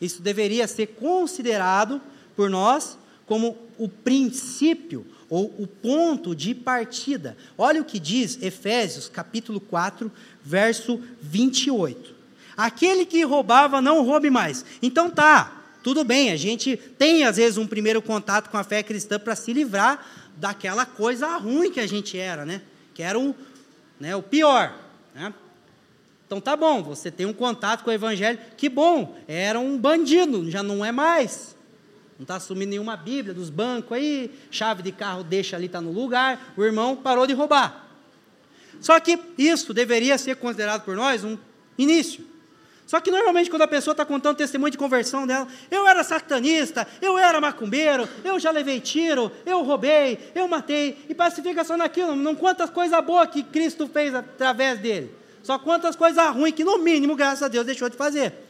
Isso 0.00 0.20
deveria 0.20 0.66
ser 0.66 0.88
considerado 0.88 2.00
por 2.34 2.50
nós 2.50 2.98
como 3.26 3.56
o 3.76 3.88
princípio 3.88 5.06
ou 5.28 5.52
o 5.58 5.66
ponto 5.66 6.34
de 6.34 6.54
partida. 6.54 7.36
Olha 7.58 7.80
o 7.80 7.84
que 7.84 7.98
diz 7.98 8.40
Efésios, 8.40 9.08
capítulo 9.08 9.60
4, 9.60 10.10
verso 10.42 11.00
28. 11.20 12.14
Aquele 12.56 13.04
que 13.04 13.22
roubava, 13.24 13.82
não 13.82 14.04
roube 14.04 14.30
mais. 14.30 14.64
Então 14.80 15.10
tá, 15.10 15.64
tudo 15.82 16.04
bem, 16.04 16.30
a 16.30 16.36
gente 16.36 16.76
tem 16.76 17.24
às 17.24 17.36
vezes 17.36 17.58
um 17.58 17.66
primeiro 17.66 18.00
contato 18.00 18.48
com 18.48 18.56
a 18.56 18.64
fé 18.64 18.82
cristã 18.82 19.18
para 19.18 19.36
se 19.36 19.52
livrar 19.52 20.06
daquela 20.36 20.86
coisa 20.86 21.36
ruim 21.36 21.70
que 21.70 21.80
a 21.80 21.86
gente 21.86 22.16
era, 22.16 22.46
né? 22.46 22.62
Que 22.94 23.02
era 23.02 23.18
o, 23.18 23.34
né, 23.98 24.14
o 24.14 24.22
pior, 24.22 24.74
né? 25.14 25.34
Então 26.26 26.40
tá 26.40 26.56
bom, 26.56 26.82
você 26.82 27.10
tem 27.10 27.24
um 27.24 27.32
contato 27.32 27.84
com 27.84 27.90
o 27.90 27.92
evangelho, 27.92 28.38
que 28.56 28.68
bom, 28.68 29.16
era 29.28 29.60
um 29.60 29.78
bandido, 29.78 30.50
já 30.50 30.62
não 30.62 30.84
é 30.84 30.90
mais. 30.90 31.55
Não 32.18 32.24
está 32.24 32.36
assumindo 32.36 32.70
nenhuma 32.70 32.96
Bíblia 32.96 33.34
dos 33.34 33.50
bancos 33.50 33.96
aí, 33.96 34.30
chave 34.50 34.82
de 34.82 34.90
carro 34.90 35.22
deixa 35.22 35.56
ali, 35.56 35.66
está 35.66 35.80
no 35.80 35.92
lugar, 35.92 36.54
o 36.56 36.64
irmão 36.64 36.96
parou 36.96 37.26
de 37.26 37.34
roubar. 37.34 37.86
Só 38.80 38.98
que 39.00 39.18
isso 39.36 39.74
deveria 39.74 40.16
ser 40.16 40.36
considerado 40.36 40.84
por 40.84 40.96
nós 40.96 41.24
um 41.24 41.36
início. 41.76 42.24
Só 42.86 43.00
que 43.00 43.10
normalmente 43.10 43.50
quando 43.50 43.62
a 43.62 43.68
pessoa 43.68 43.92
está 43.92 44.04
contando 44.04 44.36
testemunho 44.36 44.70
de 44.70 44.78
conversão 44.78 45.26
dela, 45.26 45.46
eu 45.70 45.86
era 45.86 46.04
satanista, 46.04 46.86
eu 47.02 47.18
era 47.18 47.40
macumbeiro, 47.40 48.08
eu 48.24 48.38
já 48.38 48.50
levei 48.50 48.80
tiro, 48.80 49.30
eu 49.44 49.62
roubei, 49.62 50.30
eu 50.34 50.46
matei, 50.46 50.96
e 51.08 51.14
que 51.14 51.42
fica 51.42 51.64
só 51.64 51.76
naquilo, 51.76 52.14
não 52.14 52.34
quantas 52.34 52.70
coisas 52.70 53.04
boas 53.04 53.28
que 53.28 53.42
Cristo 53.42 53.88
fez 53.88 54.14
através 54.14 54.78
dele, 54.78 55.12
só 55.42 55.58
quantas 55.58 55.96
coisas 55.96 56.24
ruins 56.28 56.54
que 56.54 56.62
no 56.62 56.78
mínimo, 56.78 57.16
graças 57.16 57.42
a 57.42 57.48
Deus, 57.48 57.66
deixou 57.66 57.90
de 57.90 57.96
fazer. 57.96 58.45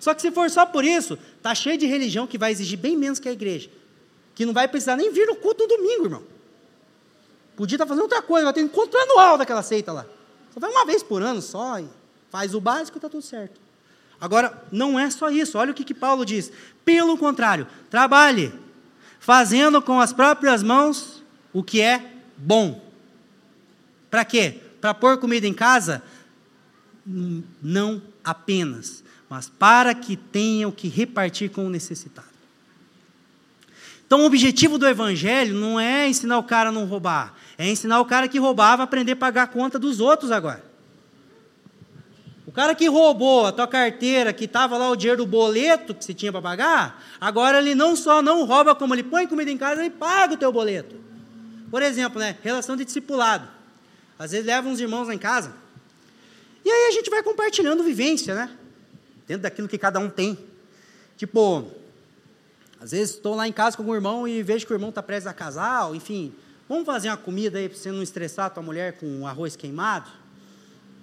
Só 0.00 0.14
que 0.14 0.22
se 0.22 0.30
for 0.30 0.48
só 0.50 0.64
por 0.64 0.84
isso, 0.84 1.18
tá 1.42 1.54
cheio 1.54 1.76
de 1.76 1.86
religião 1.86 2.26
que 2.26 2.38
vai 2.38 2.52
exigir 2.52 2.78
bem 2.78 2.96
menos 2.96 3.18
que 3.18 3.28
a 3.28 3.32
igreja. 3.32 3.68
Que 4.34 4.46
não 4.46 4.52
vai 4.52 4.68
precisar 4.68 4.96
nem 4.96 5.12
vir 5.12 5.26
no 5.26 5.36
culto 5.36 5.64
no 5.64 5.68
domingo, 5.68 6.04
irmão. 6.04 6.22
Podia 7.56 7.74
estar 7.74 7.84
tá 7.84 7.88
fazendo 7.88 8.02
outra 8.02 8.22
coisa, 8.22 8.44
vai 8.44 8.54
ter 8.54 8.60
encontro 8.60 8.98
anual 9.00 9.36
daquela 9.36 9.62
seita 9.62 9.92
lá. 9.92 10.06
Só 10.54 10.60
vai 10.60 10.70
uma 10.70 10.86
vez 10.86 11.02
por 11.02 11.22
ano 11.22 11.42
só, 11.42 11.80
e 11.80 11.88
faz 12.30 12.54
o 12.54 12.60
básico 12.60 12.96
e 12.96 12.98
está 12.98 13.08
tudo 13.08 13.22
certo. 13.22 13.60
Agora, 14.20 14.62
não 14.70 14.98
é 14.98 15.10
só 15.10 15.30
isso, 15.30 15.58
olha 15.58 15.72
o 15.72 15.74
que, 15.74 15.84
que 15.84 15.94
Paulo 15.94 16.24
diz. 16.24 16.52
Pelo 16.84 17.16
contrário, 17.18 17.66
trabalhe, 17.90 18.52
fazendo 19.18 19.82
com 19.82 20.00
as 20.00 20.12
próprias 20.12 20.62
mãos 20.62 21.22
o 21.52 21.62
que 21.62 21.80
é 21.80 22.12
bom. 22.36 22.80
Para 24.10 24.24
quê? 24.24 24.60
Para 24.80 24.94
pôr 24.94 25.18
comida 25.18 25.46
em 25.46 25.54
casa? 25.54 26.02
Não 27.04 28.02
apenas 28.24 29.02
mas 29.28 29.48
para 29.48 29.94
que 29.94 30.16
tenham 30.16 30.70
que 30.70 30.88
repartir 30.88 31.50
com 31.50 31.66
o 31.66 31.70
necessitado. 31.70 32.28
Então, 34.06 34.22
o 34.22 34.24
objetivo 34.24 34.78
do 34.78 34.86
evangelho 34.86 35.54
não 35.54 35.78
é 35.78 36.08
ensinar 36.08 36.38
o 36.38 36.42
cara 36.42 36.70
a 36.70 36.72
não 36.72 36.86
roubar, 36.86 37.34
é 37.58 37.68
ensinar 37.68 38.00
o 38.00 38.06
cara 38.06 38.26
que 38.26 38.38
roubava 38.38 38.82
a 38.82 38.84
aprender 38.84 39.12
a 39.12 39.16
pagar 39.16 39.42
a 39.42 39.46
conta 39.46 39.78
dos 39.78 40.00
outros 40.00 40.30
agora. 40.30 40.64
O 42.46 42.50
cara 42.50 42.74
que 42.74 42.88
roubou 42.88 43.44
a 43.44 43.52
tua 43.52 43.68
carteira, 43.68 44.32
que 44.32 44.46
estava 44.46 44.78
lá 44.78 44.88
o 44.88 44.96
dinheiro 44.96 45.22
do 45.22 45.26
boleto 45.26 45.94
que 45.94 46.02
você 46.02 46.14
tinha 46.14 46.32
para 46.32 46.40
pagar, 46.40 47.04
agora 47.20 47.58
ele 47.58 47.74
não 47.74 47.94
só 47.94 48.22
não 48.22 48.46
rouba, 48.46 48.74
como 48.74 48.94
ele 48.94 49.02
põe 49.02 49.26
comida 49.26 49.50
em 49.50 49.58
casa, 49.58 49.82
ele 49.82 49.90
paga 49.90 50.32
o 50.32 50.38
teu 50.38 50.50
boleto. 50.50 50.96
Por 51.70 51.82
exemplo, 51.82 52.18
né, 52.18 52.38
relação 52.42 52.74
de 52.74 52.86
discipulado. 52.86 53.46
Às 54.18 54.30
vezes 54.30 54.46
leva 54.46 54.66
uns 54.66 54.80
irmãos 54.80 55.08
lá 55.08 55.14
em 55.14 55.18
casa, 55.18 55.52
e 56.64 56.70
aí 56.70 56.88
a 56.88 56.92
gente 56.92 57.10
vai 57.10 57.22
compartilhando 57.22 57.82
vivência, 57.82 58.34
né? 58.34 58.50
Dentro 59.28 59.42
daquilo 59.42 59.68
que 59.68 59.76
cada 59.76 60.00
um 60.00 60.08
tem. 60.08 60.36
Tipo, 61.16 61.70
às 62.80 62.92
vezes 62.92 63.16
estou 63.16 63.34
lá 63.36 63.46
em 63.46 63.52
casa 63.52 63.76
com 63.76 63.84
o 63.84 63.94
irmão 63.94 64.26
e 64.26 64.42
vejo 64.42 64.66
que 64.66 64.72
o 64.72 64.74
irmão 64.74 64.88
está 64.88 65.02
prestes 65.02 65.26
a 65.26 65.34
casar, 65.34 65.94
enfim, 65.94 66.32
vamos 66.68 66.86
fazer 66.86 67.08
uma 67.10 67.16
comida 67.16 67.58
aí 67.58 67.68
para 67.68 67.76
você 67.76 67.92
não 67.92 68.02
estressar 68.02 68.46
a 68.46 68.50
tua 68.50 68.62
mulher 68.62 68.94
com 68.94 69.06
um 69.06 69.26
arroz 69.26 69.54
queimado, 69.54 70.10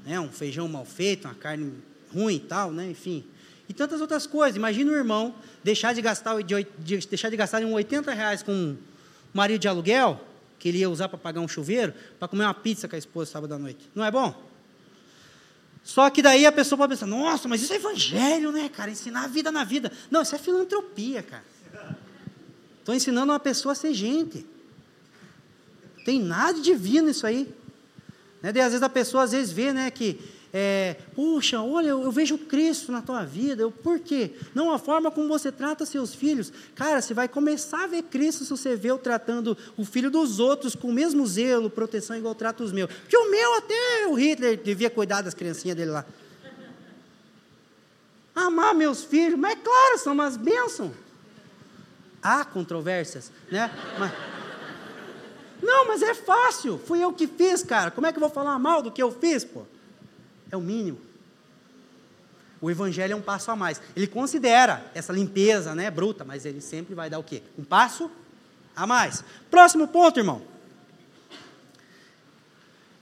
né, 0.05 0.19
um 0.19 0.29
feijão 0.29 0.67
mal 0.67 0.85
feito, 0.85 1.25
uma 1.25 1.35
carne 1.35 1.71
ruim 2.11 2.35
e 2.35 2.39
tal, 2.39 2.71
né, 2.71 2.89
enfim. 2.89 3.23
E 3.67 3.73
tantas 3.73 3.99
outras 3.99 4.27
coisas. 4.27 4.55
Imagina 4.55 4.91
o 4.91 4.95
irmão 4.95 5.33
deixar 5.63 5.93
de 5.93 6.01
gastar, 6.01 6.41
de, 6.41 6.67
de, 6.79 7.07
deixar 7.07 7.29
de 7.29 7.35
gastar 7.35 7.63
uns 7.63 7.73
80 7.73 8.13
reais 8.13 8.43
com 8.43 8.51
um 8.51 8.77
marido 9.33 9.59
de 9.59 9.67
aluguel, 9.67 10.21
que 10.59 10.69
ele 10.69 10.77
ia 10.79 10.89
usar 10.89 11.09
para 11.09 11.17
pagar 11.17 11.41
um 11.41 11.47
chuveiro, 11.47 11.93
para 12.19 12.27
comer 12.27 12.43
uma 12.43 12.53
pizza 12.53 12.87
com 12.87 12.95
a 12.95 12.99
esposa 12.99 13.31
sábado 13.31 13.53
à 13.53 13.57
noite. 13.57 13.89
Não 13.93 14.05
é 14.05 14.11
bom? 14.11 14.54
Só 15.85 16.09
que 16.09 16.19
daí 16.19 16.47
a 16.47 16.51
pessoa 16.51 16.79
pode 16.79 16.93
pensar, 16.93 17.05
nossa, 17.05 17.47
mas 17.47 17.61
isso 17.61 17.71
é 17.71 17.75
evangelho, 17.75 18.51
né, 18.51 18.67
cara? 18.67 18.89
Ensinar 18.89 19.25
a 19.25 19.27
vida 19.27 19.51
na 19.51 19.63
vida. 19.63 19.91
Não, 20.09 20.23
isso 20.23 20.33
é 20.33 20.39
filantropia, 20.39 21.21
cara. 21.21 21.45
Estou 22.79 22.95
ensinando 22.95 23.31
uma 23.31 23.39
pessoa 23.39 23.73
a 23.73 23.75
ser 23.75 23.93
gente. 23.93 24.47
Tem 26.03 26.19
nada 26.19 26.55
de 26.55 26.61
divino 26.63 27.07
isso 27.07 27.27
aí. 27.27 27.53
Né? 28.41 28.51
Daí, 28.51 28.63
às 28.63 28.69
vezes 28.69 28.81
a 28.81 28.89
pessoa 28.89 29.23
às 29.23 29.31
vezes 29.31 29.53
vê 29.53 29.71
né, 29.71 29.91
que 29.91 30.19
é, 30.57 30.95
puxa, 31.13 31.61
olha, 31.61 31.89
eu, 31.89 32.03
eu, 32.03 32.11
vejo 32.13 32.37
Cristo 32.37 32.89
na 32.89 33.01
tua 33.01 33.25
vida. 33.25 33.61
Eu, 33.61 33.69
por 33.69 33.99
quê? 33.99 34.31
Não 34.53 34.71
a 34.71 34.79
forma 34.79 35.11
como 35.11 35.27
você 35.27 35.51
trata 35.51 35.85
seus 35.85 36.15
filhos. 36.15 36.49
Cara, 36.73 37.01
você 37.01 37.13
vai 37.13 37.27
começar 37.27 37.83
a 37.83 37.87
ver 37.87 38.03
Cristo 38.03 38.45
se 38.45 38.51
você 38.51 38.73
vê 38.73 38.89
eu 38.89 38.97
tratando 38.97 39.57
o 39.75 39.83
filho 39.83 40.09
dos 40.09 40.39
outros 40.39 40.73
com 40.73 40.87
o 40.87 40.93
mesmo 40.93 41.27
zelo, 41.27 41.69
proteção 41.69 42.15
igual 42.15 42.31
eu 42.31 42.37
trato 42.37 42.63
os 42.63 42.71
meus. 42.71 42.89
Porque 42.89 43.17
o 43.17 43.29
meu 43.29 43.55
até 43.55 44.07
o 44.07 44.13
Hitler 44.13 44.55
devia 44.55 44.89
cuidar 44.89 45.21
das 45.21 45.33
criancinhas 45.33 45.75
dele 45.75 45.91
lá. 45.91 46.05
Amar 48.33 48.73
meus 48.73 49.03
filhos, 49.03 49.37
mas 49.37 49.51
é 49.51 49.55
claro, 49.57 49.97
são 49.97 50.13
umas 50.13 50.37
bênçãos. 50.37 50.93
Há 52.23 52.45
controvérsias, 52.45 53.29
né? 53.51 53.69
Mas, 53.99 54.13
não, 55.61 55.85
mas 55.85 56.01
é 56.01 56.13
fácil. 56.13 56.77
Fui 56.77 57.03
eu 57.03 57.11
que 57.11 57.27
fiz, 57.27 57.61
cara. 57.61 57.91
Como 57.91 58.07
é 58.07 58.13
que 58.13 58.17
eu 58.17 58.21
vou 58.21 58.29
falar 58.29 58.57
mal 58.57 58.81
do 58.81 58.89
que 58.89 59.03
eu 59.03 59.11
fiz, 59.11 59.43
pô? 59.43 59.63
É 60.55 60.57
o 60.57 60.61
mínimo. 60.61 60.97
O 62.61 62.71
evangelho 62.71 63.11
é 63.11 63.15
um 63.15 63.21
passo 63.21 63.51
a 63.51 63.55
mais. 63.55 63.81
Ele 63.95 64.07
considera 64.07 64.89
essa 64.95 65.11
limpeza, 65.11 65.75
né, 65.75 65.91
bruta, 65.91 66.23
mas 66.23 66.45
ele 66.45 66.61
sempre 66.61 66.95
vai 66.95 67.09
dar 67.09 67.19
o 67.19 67.23
quê? 67.23 67.43
Um 67.59 67.63
passo 67.65 68.09
a 68.73 68.87
mais. 68.87 69.23
Próximo 69.51 69.85
ponto, 69.87 70.17
irmão. 70.17 70.41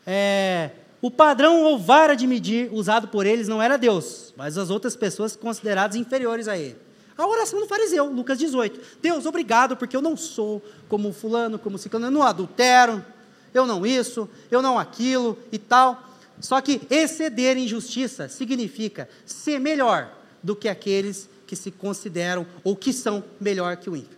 É, 0.06 0.72
o 1.00 1.12
padrão 1.12 1.62
ou 1.62 1.78
vara 1.78 2.16
de 2.16 2.26
medir 2.26 2.70
usado 2.74 3.08
por 3.08 3.26
eles 3.26 3.48
não 3.48 3.62
era 3.62 3.78
Deus, 3.78 4.34
mas 4.36 4.58
as 4.58 4.72
outras 4.72 4.96
pessoas 4.96 5.36
consideradas 5.36 5.96
inferiores 5.96 6.48
a 6.48 6.58
ele. 6.58 6.78
A 7.16 7.28
oração 7.28 7.60
do 7.60 7.68
fariseu, 7.68 8.06
Lucas 8.12 8.40
18. 8.40 9.00
Deus, 9.00 9.28
obrigado, 9.28 9.78
porque 9.78 9.96
eu 9.96 10.02
não 10.02 10.18
sou 10.18 10.64
como 10.90 11.14
fulano, 11.14 11.60
como 11.60 11.78
ciclano, 11.78 12.08
eu 12.08 12.12
não 12.12 12.24
adultero, 12.24 13.06
eu 13.54 13.68
não 13.68 13.86
isso, 13.86 14.28
eu 14.50 14.64
não 14.64 14.80
aquilo 14.80 15.38
e 15.52 15.60
tal. 15.60 16.13
Só 16.44 16.60
que 16.60 16.82
exceder 16.90 17.58
em 17.58 17.66
justiça 17.66 18.28
significa 18.28 19.08
ser 19.26 19.60
melhor 19.60 20.14
do 20.44 20.54
que 20.58 20.68
aqueles 20.68 21.30
que 21.48 21.56
se 21.56 21.72
consideram 21.72 22.46
ou 22.66 22.76
que 22.76 22.92
são 22.92 23.24
melhor 23.40 23.78
que 23.78 23.90
o 23.90 23.96
ímpio. 23.96 24.18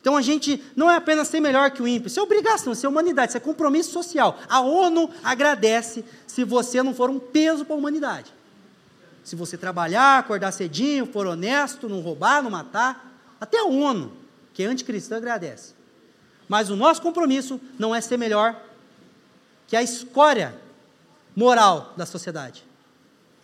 Então 0.00 0.16
a 0.16 0.22
gente 0.22 0.64
não 0.74 0.90
é 0.90 0.96
apenas 0.96 1.28
ser 1.28 1.40
melhor 1.40 1.70
que 1.72 1.82
o 1.82 1.86
ímpio, 1.86 2.06
isso 2.06 2.18
é 2.18 2.22
obrigação, 2.22 2.72
isso 2.72 2.86
é 2.86 2.88
humanidade, 2.88 3.32
isso 3.32 3.36
é 3.36 3.40
compromisso 3.40 3.92
social. 3.92 4.40
A 4.48 4.60
ONU 4.60 5.10
agradece 5.22 6.02
se 6.26 6.42
você 6.42 6.82
não 6.82 6.94
for 6.94 7.10
um 7.10 7.18
peso 7.18 7.66
para 7.66 7.74
a 7.74 7.78
humanidade. 7.78 8.32
Se 9.22 9.36
você 9.36 9.58
trabalhar, 9.58 10.18
acordar 10.18 10.52
cedinho, 10.52 11.04
for 11.04 11.26
honesto, 11.26 11.86
não 11.86 12.00
roubar, 12.00 12.42
não 12.42 12.50
matar, 12.50 13.12
até 13.38 13.58
a 13.58 13.64
ONU, 13.64 14.10
que 14.54 14.62
é 14.62 14.66
anticristã, 14.66 15.18
agradece. 15.18 15.74
Mas 16.48 16.70
o 16.70 16.76
nosso 16.76 17.02
compromisso 17.02 17.60
não 17.78 17.94
é 17.94 18.00
ser 18.00 18.16
melhor 18.16 18.58
que 19.66 19.76
a 19.76 19.82
escória 19.82 20.54
moral 21.38 21.94
da 21.96 22.04
sociedade. 22.04 22.64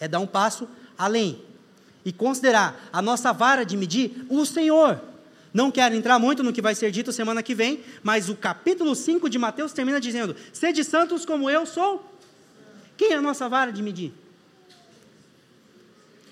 É 0.00 0.08
dar 0.08 0.18
um 0.18 0.26
passo 0.26 0.68
além 0.98 1.40
e 2.04 2.12
considerar 2.12 2.88
a 2.92 3.00
nossa 3.00 3.32
vara 3.32 3.64
de 3.64 3.76
medir 3.76 4.26
o 4.28 4.44
Senhor. 4.44 5.00
Não 5.52 5.70
quero 5.70 5.94
entrar 5.94 6.18
muito 6.18 6.42
no 6.42 6.52
que 6.52 6.60
vai 6.60 6.74
ser 6.74 6.90
dito 6.90 7.12
semana 7.12 7.40
que 7.40 7.54
vem, 7.54 7.84
mas 8.02 8.28
o 8.28 8.34
capítulo 8.34 8.96
5 8.96 9.30
de 9.30 9.38
Mateus 9.38 9.72
termina 9.72 10.00
dizendo: 10.00 10.34
Sede 10.52 10.82
santos 10.82 11.24
como 11.24 11.48
eu 11.48 11.64
sou. 11.64 12.04
Quem 12.96 13.12
é 13.12 13.14
a 13.14 13.22
nossa 13.22 13.48
vara 13.48 13.72
de 13.72 13.80
medir? 13.80 14.12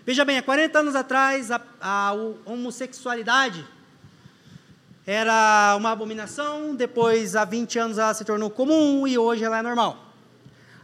Veja 0.05 0.25
bem, 0.25 0.39
há 0.39 0.43
40 0.43 0.81
anos 0.81 0.97
atrás, 0.97 1.53
a, 1.53 1.61
a 1.81 2.13
homossexualidade 2.45 3.65
era 5.07 5.77
uma 5.79 5.93
abominação, 5.93 6.75
depois, 6.75 7.37
há 7.37 7.45
20 7.45 7.79
anos, 7.79 7.99
ela 7.99 8.13
se 8.15 8.25
tornou 8.25 8.51
comum 8.51 9.07
e 9.07 9.17
hoje 9.17 9.45
ela 9.45 9.59
é 9.59 9.63
normal. 9.63 10.12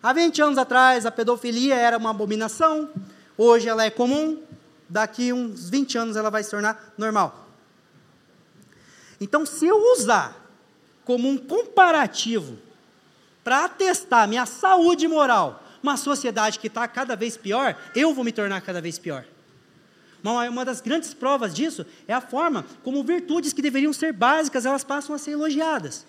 Há 0.03 0.13
20 0.13 0.43
anos 0.43 0.59
atrás, 0.59 1.05
a 1.05 1.11
pedofilia 1.11 1.75
era 1.75 1.99
uma 1.99 2.11
abominação, 2.11 2.89
hoje 3.37 3.69
ela 3.69 3.85
é 3.85 3.91
comum, 3.91 4.41
daqui 4.89 5.33
uns 5.33 5.69
20 5.69 5.99
anos 5.99 6.17
ela 6.17 6.31
vai 6.31 6.43
se 6.43 6.51
tornar 6.51 6.95
normal. 6.97 7.49
Então, 9.21 9.45
se 9.45 9.67
eu 9.67 9.77
usar 9.93 10.37
como 11.05 11.29
um 11.29 11.37
comparativo 11.37 12.59
para 13.43 13.65
atestar 13.65 14.29
minha 14.29 14.47
saúde 14.47 15.09
moral, 15.09 15.65
uma 15.83 15.97
sociedade 15.97 16.61
que 16.61 16.69
está 16.69 16.87
cada 16.87 17.17
vez 17.17 17.37
pior, 17.37 17.77
eu 17.95 18.15
vou 18.15 18.25
me 18.25 18.31
tornar 18.31 18.61
cada 18.61 18.81
vez 18.81 18.99
pior. 18.99 19.25
Uma, 20.23 20.49
uma 20.49 20.65
das 20.65 20.81
grandes 20.81 21.13
provas 21.13 21.53
disso 21.53 21.85
é 22.07 22.15
a 22.15 22.21
forma 22.21 22.65
como 22.85 23.03
virtudes 23.03 23.53
que 23.53 23.63
deveriam 23.63 23.93
ser 23.93 24.13
básicas, 24.13 24.65
elas 24.65 24.85
passam 24.85 25.15
a 25.15 25.19
ser 25.19 25.33
elogiadas 25.33 26.07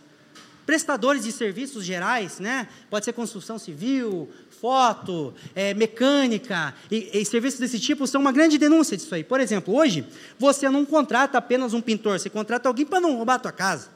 prestadores 0.69 1.23
de 1.23 1.31
serviços 1.31 1.83
gerais, 1.83 2.39
né? 2.39 2.67
Pode 2.91 3.03
ser 3.03 3.11
construção 3.11 3.57
civil, 3.57 4.29
foto, 4.61 5.33
é, 5.55 5.73
mecânica, 5.73 6.75
e, 6.91 7.09
e, 7.11 7.25
serviços 7.25 7.59
desse 7.59 7.79
tipo 7.79 8.05
são 8.05 8.21
uma 8.21 8.31
grande 8.31 8.55
denúncia 8.55 8.95
disso 8.95 9.15
aí. 9.15 9.23
Por 9.23 9.39
exemplo, 9.39 9.75
hoje, 9.75 10.05
você 10.37 10.69
não 10.69 10.85
contrata 10.85 11.39
apenas 11.39 11.73
um 11.73 11.81
pintor, 11.81 12.19
você 12.19 12.29
contrata 12.29 12.69
alguém 12.69 12.85
para 12.85 13.01
não 13.01 13.15
roubar 13.15 13.33
a 13.33 13.39
tua 13.39 13.51
casa. 13.51 13.89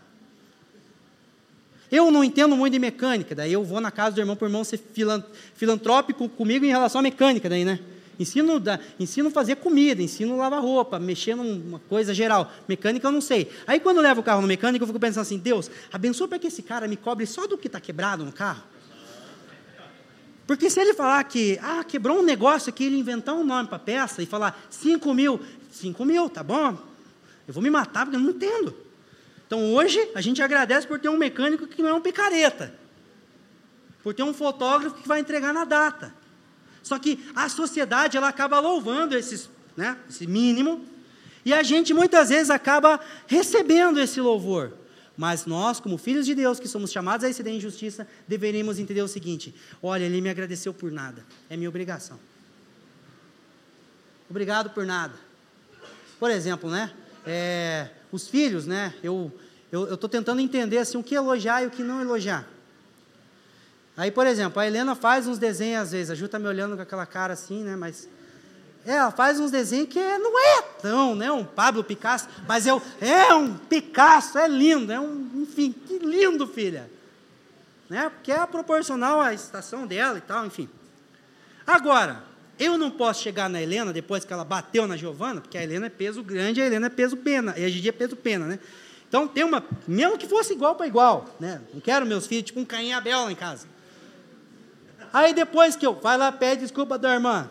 Eu 1.92 2.10
não 2.10 2.24
entendo 2.24 2.58
muito 2.58 2.74
de 2.74 2.80
mecânica, 2.80 3.36
daí 3.36 3.54
eu 3.54 3.64
vou 3.64 3.80
na 3.80 3.92
casa 3.92 4.16
do 4.16 4.22
irmão 4.22 4.36
o 4.42 4.44
irmão 4.44 4.64
ser 4.64 4.82
filantrópico 5.54 6.28
comigo 6.28 6.66
em 6.66 6.70
relação 6.70 6.98
à 6.98 7.04
mecânica, 7.04 7.48
daí, 7.48 7.64
né? 7.64 7.82
Ensino, 8.24 8.60
da, 8.60 8.80
ensino 9.00 9.30
fazer 9.30 9.58
comida, 9.58 10.02
ensino 10.02 10.36
lavar 10.38 10.62
roupa, 10.62 10.98
mexer 10.98 11.36
numa 11.36 11.80
coisa 11.80 12.14
geral. 12.14 12.52
Mecânica 12.68 13.08
eu 13.08 13.12
não 13.12 13.22
sei. 13.22 13.52
Aí 13.68 13.80
quando 13.80 13.98
eu 13.98 14.04
levo 14.04 14.22
o 14.22 14.24
carro 14.24 14.42
no 14.42 14.48
mecânico, 14.48 14.84
eu 14.84 14.88
fico 14.88 15.00
pensando 15.00 15.22
assim, 15.22 15.38
Deus, 15.38 15.70
abençoa 15.92 16.28
para 16.28 16.40
que 16.40 16.48
esse 16.48 16.64
cara 16.64 16.88
me 16.88 16.96
cobre 16.96 17.26
só 17.26 17.46
do 17.46 17.58
que 17.58 17.68
está 17.68 17.80
quebrado 17.80 18.24
no 18.24 18.32
carro. 18.32 18.64
Porque 20.48 20.70
se 20.70 20.80
ele 20.80 20.94
falar 20.94 21.24
que, 21.26 21.60
ah, 21.62 21.84
quebrou 21.84 22.20
um 22.20 22.24
negócio 22.24 22.70
aqui, 22.70 22.86
ele 22.86 22.98
inventar 22.98 23.36
um 23.36 23.44
nome 23.44 23.68
para 23.68 23.80
peça 23.80 24.22
e 24.22 24.26
falar 24.26 24.66
5 24.70 25.14
mil, 25.14 25.40
5 25.72 26.06
mil, 26.06 26.30
tá 26.30 26.44
bom? 26.44 26.78
Eu 27.48 27.54
vou 27.54 27.62
me 27.62 27.70
matar 27.70 28.06
porque 28.06 28.18
eu 28.18 28.22
não 28.22 28.30
entendo. 28.30 28.76
Então 29.46 29.74
hoje 29.74 30.00
a 30.16 30.22
gente 30.22 30.42
agradece 30.42 30.88
por 30.88 31.00
ter 31.00 31.10
um 31.10 31.18
mecânico 31.18 31.68
que 31.68 31.82
não 31.82 31.90
é 31.90 31.94
um 31.94 32.02
picareta. 32.02 32.74
Por 34.02 34.14
ter 34.14 34.24
um 34.24 34.34
fotógrafo 34.34 34.96
que 34.96 35.08
vai 35.08 35.20
entregar 35.20 35.54
na 35.54 35.66
data. 35.66 36.23
Só 36.84 37.00
que 37.00 37.26
a 37.34 37.48
sociedade 37.48 38.18
ela 38.18 38.28
acaba 38.28 38.60
louvando 38.60 39.18
esses, 39.18 39.50
né, 39.76 39.98
esse 40.10 40.28
mínimo, 40.28 40.86
e 41.46 41.54
a 41.54 41.64
gente 41.64 41.94
muitas 41.94 42.30
vezes 42.30 42.50
acaba 42.50 43.00
recebendo 43.26 44.00
esse 44.00 44.20
louvor. 44.22 44.74
Mas 45.16 45.46
nós, 45.46 45.80
como 45.80 45.98
filhos 45.98 46.26
de 46.26 46.36
Deus, 46.36 46.60
que 46.60 46.68
somos 46.68 46.92
chamados 46.92 47.24
a 47.24 47.30
exceder 47.30 47.54
em 47.54 47.60
justiça, 47.60 48.08
deveríamos 48.28 48.80
entender 48.80 49.02
o 49.02 49.08
seguinte: 49.08 49.54
olha, 49.82 50.04
ele 50.04 50.20
me 50.22 50.30
agradeceu 50.30 50.74
por 50.74 50.92
nada, 50.92 51.26
é 51.50 51.56
minha 51.56 51.70
obrigação. 51.70 52.20
Obrigado 54.30 54.72
por 54.72 54.86
nada. 54.86 55.14
Por 56.20 56.32
exemplo, 56.32 56.70
né? 56.70 56.92
É, 57.26 57.90
os 58.12 58.28
filhos, 58.28 58.66
né? 58.66 58.94
Eu 59.04 59.32
estou 59.72 60.10
tentando 60.10 60.42
entender 60.42 60.80
assim, 60.80 60.98
o 60.98 61.04
que 61.04 61.16
elogiar 61.16 61.64
e 61.64 61.68
o 61.68 61.72
que 61.72 61.84
não 61.84 62.02
elogiar. 62.02 62.48
Aí, 63.96 64.10
por 64.10 64.26
exemplo, 64.26 64.60
a 64.60 64.66
Helena 64.66 64.96
faz 64.96 65.28
uns 65.28 65.38
desenhos 65.38 65.84
às 65.84 65.92
vezes, 65.92 66.10
a 66.10 66.16
Ju 66.16 66.26
está 66.26 66.40
me 66.40 66.48
olhando 66.48 66.76
com 66.76 66.82
aquela 66.82 67.06
cara 67.06 67.34
assim, 67.34 67.64
né? 67.64 67.76
Mas 67.76 68.08
é, 68.86 68.94
ela 68.94 69.12
faz 69.12 69.40
uns 69.40 69.52
desenhos 69.52 69.88
que 69.88 70.00
não 70.00 70.40
é 70.40 70.62
tão, 70.82 71.16
né? 71.16 71.32
Um 71.32 71.46
Pablo 71.46 71.84
Picasso, 71.84 72.28
mas 72.48 72.66
é, 72.68 72.72
é 73.02 73.34
um 73.34 73.56
Picasso, 73.56 74.38
é 74.38 74.48
lindo, 74.48 74.92
é 74.92 75.00
um, 75.00 75.30
enfim, 75.48 75.72
que 75.72 76.00
lindo, 76.00 76.48
filha. 76.48 76.90
Né? 77.90 78.10
Porque 78.10 78.32
é 78.32 78.46
proporcional 78.46 79.22
à 79.22 79.34
estação 79.34 79.86
dela 79.86 80.18
e 80.18 80.22
tal, 80.22 80.46
enfim. 80.46 80.68
Agora, 81.66 82.24
eu 82.60 82.78
não 82.78 82.92
posso 82.92 83.22
chegar 83.22 83.50
na 83.50 83.62
Helena 83.62 83.94
depois 83.94 84.26
que 84.26 84.34
ela 84.34 84.44
bateu 84.44 84.88
na 84.88 84.98
Giovana, 84.98 85.40
porque 85.40 85.58
a 85.58 85.64
Helena 85.64 85.86
é 85.86 85.90
peso 85.90 86.24
grande, 86.24 86.62
a 86.62 86.66
Helena 86.66 86.88
é 86.88 86.90
peso 86.90 87.16
pena, 87.16 87.54
e 87.58 87.64
a 87.64 87.70
Gigi 87.70 87.90
é 87.90 87.92
peso 87.92 88.16
pena, 88.16 88.46
né? 88.46 88.60
Então 89.08 89.28
tem 89.28 89.44
uma, 89.44 89.64
mesmo 89.88 90.18
que 90.18 90.28
fosse 90.28 90.54
igual 90.54 90.76
para 90.76 90.88
igual, 90.88 91.30
né? 91.40 91.62
Não 91.74 91.80
quero 91.80 92.06
meus 92.06 92.26
filhos 92.26 92.46
tipo 92.46 92.60
um 92.60 92.66
Caim 92.66 92.94
Abel 92.94 93.26
lá 93.26 93.32
em 93.32 93.36
casa. 93.36 93.68
Aí 95.14 95.32
depois 95.32 95.76
que 95.76 95.86
eu, 95.86 95.94
vai 95.94 96.18
lá, 96.18 96.32
pede 96.32 96.62
desculpa 96.62 96.98
da 96.98 97.14
irmã. 97.14 97.48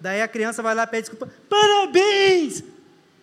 Daí 0.00 0.22
a 0.22 0.26
criança 0.26 0.62
vai 0.62 0.74
lá, 0.74 0.86
pede 0.86 1.10
desculpa. 1.10 1.30
Parabéns! 1.46 2.64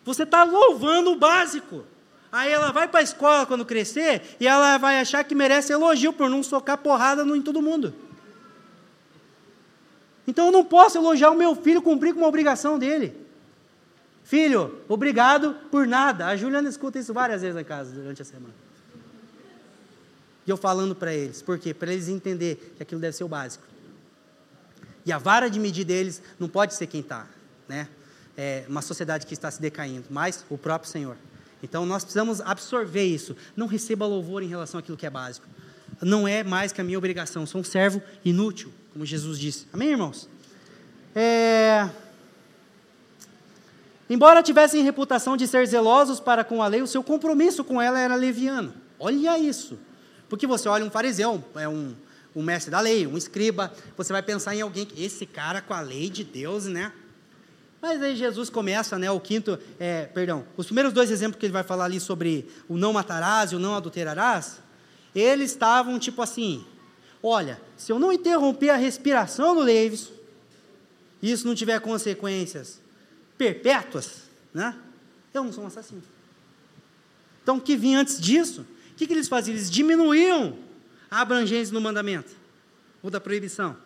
Você 0.05 0.22
está 0.22 0.43
louvando 0.43 1.12
o 1.12 1.16
básico. 1.16 1.84
Aí 2.32 2.51
ela 2.51 2.72
vai 2.72 2.88
para 2.88 2.99
a 2.99 3.03
escola 3.03 3.47
quando 3.47 3.66
crescer 3.66 4.22
e 4.39 4.47
ela 4.47 4.78
vai 4.78 4.99
achar 4.99 5.24
que 5.24 5.34
merece 5.34 5.74
elogio 5.74 6.14
por 6.14 6.30
não 6.30 6.43
socar 6.43 6.78
porrada 6.78 7.24
em 7.24 7.41
todo 7.41 7.62
mundo. 7.62 7.95
Então 10.28 10.47
eu 10.47 10.51
não 10.51 10.64
posso 10.64 10.97
elogiar 10.97 11.32
o 11.32 11.36
meu 11.36 11.55
filho 11.55 11.82
cumprir 11.82 12.14
com 12.14 12.20
uma 12.20 12.28
obrigação 12.28 12.78
dele. 12.78 13.16
Filho, 14.24 14.82
obrigado 14.88 15.55
por 15.72 15.88
nada. 15.88 16.28
A 16.28 16.36
Juliana 16.36 16.70
escuta 16.70 16.99
isso 16.99 17.14
várias 17.14 17.41
vezes 17.41 17.60
em 17.60 17.64
casa 17.64 17.95
durante 17.95 18.22
a 18.22 18.26
semana. 18.26 18.66
E 20.48 20.50
eu 20.50 20.56
falando 20.56 20.95
para 20.95 21.14
eles. 21.14 21.41
Por 21.41 21.60
quê? 21.60 21.74
Para 21.74 21.91
eles 21.91 22.08
entenderem 22.08 22.58
que 22.78 22.82
aquilo 22.82 23.02
deve 23.02 23.18
ser 23.18 23.26
o 23.26 23.28
básico. 23.28 23.66
E 25.06 25.12
a 25.12 25.18
vara 25.18 25.50
de 25.50 25.60
medir 25.60 25.84
deles 25.84 26.22
não 26.39 26.48
pode 26.48 26.74
ser 26.74 26.88
quem 26.88 27.02
está, 27.02 27.28
né? 27.68 27.89
É 28.38 28.64
uma 28.70 28.82
sociedade 28.82 29.26
que 29.26 29.34
está 29.34 29.52
se 29.52 29.62
decaindo, 29.62 30.06
mas 30.10 30.45
o 30.50 30.58
próprio 30.58 30.89
Senhor. 30.89 31.18
Então 31.62 31.86
nós 31.86 32.04
precisamos 32.04 32.39
absorver 32.39 33.04
isso. 33.04 33.36
Não 33.56 33.68
receba 33.68 34.06
louvor 34.06 34.41
em 34.41 34.48
relação 34.48 34.80
àquilo 34.80 34.95
que 34.95 35.06
é 35.06 35.10
básico. 35.10 35.45
Não 36.02 36.28
é 36.28 36.43
mais 36.43 36.72
que 36.72 36.80
a 36.80 36.84
minha 36.84 36.98
obrigação. 36.98 37.45
Sou 37.45 37.62
um 37.62 37.64
servo 37.64 38.02
inútil, 38.24 38.72
como 38.93 39.06
Jesus 39.06 39.38
disse. 39.38 39.66
Amém, 39.74 39.89
irmãos? 39.89 40.30
É... 41.16 41.89
Embora 44.10 44.41
tivessem 44.41 44.84
reputação 44.84 45.36
de 45.36 45.48
ser 45.48 45.68
zelosos 45.68 46.20
para 46.20 46.43
com 46.43 46.64
a 46.64 46.68
lei, 46.68 46.82
o 46.82 46.88
seu 46.88 47.04
compromisso 47.04 47.64
com 47.64 47.82
ela 47.82 48.00
era 48.00 48.16
leviano. 48.16 48.74
Olha 49.00 49.38
isso. 49.38 49.78
Porque 50.30 50.45
você 50.45 50.67
olha 50.67 50.84
um 50.86 50.89
fariseu, 50.89 51.43
é 51.55 51.67
um, 51.67 51.95
um 52.36 52.43
mestre 52.43 52.69
da 52.69 52.80
lei, 52.80 53.07
um 53.07 53.17
escriba, 53.17 53.73
você 53.95 54.11
vai 54.11 54.21
pensar 54.21 54.55
em 54.55 54.61
alguém, 54.61 54.88
esse 54.97 55.25
cara 55.25 55.61
com 55.61 55.73
a 55.73 55.82
lei 55.82 56.09
de 56.09 56.23
Deus, 56.23 56.65
né? 56.65 56.91
Mas 57.82 58.01
aí 58.01 58.15
Jesus 58.15 58.49
começa, 58.49 58.97
né, 58.97 59.09
o 59.11 59.19
quinto, 59.19 59.57
é, 59.80 60.05
perdão, 60.05 60.45
os 60.57 60.65
primeiros 60.65 60.91
dois 60.91 61.11
exemplos 61.11 61.39
que 61.39 61.45
ele 61.45 61.53
vai 61.53 61.63
falar 61.63 61.86
ali 61.86 61.99
sobre 61.99 62.47
o 62.67 62.75
não 62.75 62.91
matarás 62.91 63.51
e 63.51 63.55
o 63.55 63.59
não 63.59 63.75
adulterarás, 63.75 64.59
eles 65.13 65.51
estavam 65.51 65.97
tipo 65.99 66.21
assim, 66.21 66.65
olha, 67.21 67.61
se 67.78 67.91
eu 67.91 67.99
não 67.99 68.11
interromper 68.11 68.71
a 68.71 68.75
respiração 68.75 69.55
do 69.55 69.61
Levis, 69.61 70.09
e 71.21 71.32
isso 71.32 71.47
não 71.47 71.55
tiver 71.55 71.80
consequências 71.80 72.80
perpétuas, 73.38 74.23
né, 74.53 74.75
eu 75.34 75.43
não 75.43 75.53
sou 75.53 75.63
um 75.63 75.67
assassino. 75.67 76.03
Então, 77.43 77.57
o 77.57 77.61
que 77.61 77.78
vinha 77.78 77.99
antes 77.99 78.19
disso, 78.19 78.65
que, 78.98 79.08
que 79.08 79.14
eles 79.14 79.28
faziam? 79.28 79.56
Eles 79.56 79.70
diminuíam 79.70 80.58
a 81.10 81.22
abrangência 81.22 81.74
do 81.74 81.80
mandamento, 81.80 82.36
ou 83.02 83.10
da 83.10 83.22
proibição. 83.22 83.78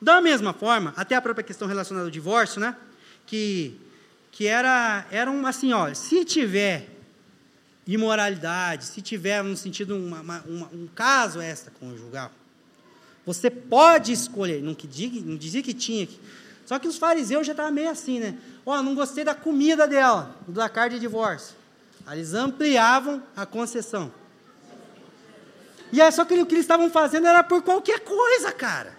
Da 0.00 0.20
mesma 0.20 0.52
forma, 0.52 0.94
até 0.96 1.16
a 1.16 1.20
própria 1.20 1.44
questão 1.44 1.66
relacionada 1.66 2.06
ao 2.06 2.10
divórcio, 2.10 2.60
né, 2.60 2.76
que, 3.26 3.78
que 4.30 4.46
era, 4.46 5.06
era 5.10 5.30
um, 5.30 5.46
assim, 5.46 5.72
ó, 5.72 5.92
se 5.92 6.24
tiver 6.24 6.88
imoralidade, 7.86 8.86
se 8.86 9.02
tiver 9.02 9.42
no 9.42 9.56
sentido 9.56 9.96
uma, 9.96 10.20
uma, 10.20 10.44
uma, 10.46 10.66
um 10.72 10.88
caso 10.94 11.42
extraconjugal, 11.42 12.30
você 13.26 13.50
pode 13.50 14.12
escolher, 14.12 14.62
não, 14.62 14.74
que 14.74 14.86
diga, 14.86 15.20
não 15.20 15.36
dizia 15.36 15.62
que 15.62 15.74
tinha, 15.74 16.08
só 16.64 16.78
que 16.78 16.88
os 16.88 16.96
fariseus 16.96 17.46
já 17.46 17.52
estavam 17.52 17.72
meio 17.72 17.90
assim, 17.90 18.20
né? 18.20 18.38
Ó, 18.64 18.78
oh, 18.78 18.82
não 18.82 18.94
gostei 18.94 19.24
da 19.24 19.34
comida 19.34 19.86
dela, 19.86 20.34
da 20.48 20.68
carta 20.68 20.94
de 20.94 21.00
divórcio. 21.00 21.54
Aí 22.06 22.18
eles 22.18 22.32
ampliavam 22.32 23.22
a 23.36 23.44
concessão. 23.44 24.10
E 25.94 26.02
aí, 26.02 26.10
só 26.10 26.24
que 26.24 26.34
o 26.34 26.44
que 26.44 26.54
eles 26.54 26.64
estavam 26.64 26.90
fazendo 26.90 27.28
era 27.28 27.44
por 27.44 27.62
qualquer 27.62 28.00
coisa, 28.00 28.50
cara. 28.50 28.98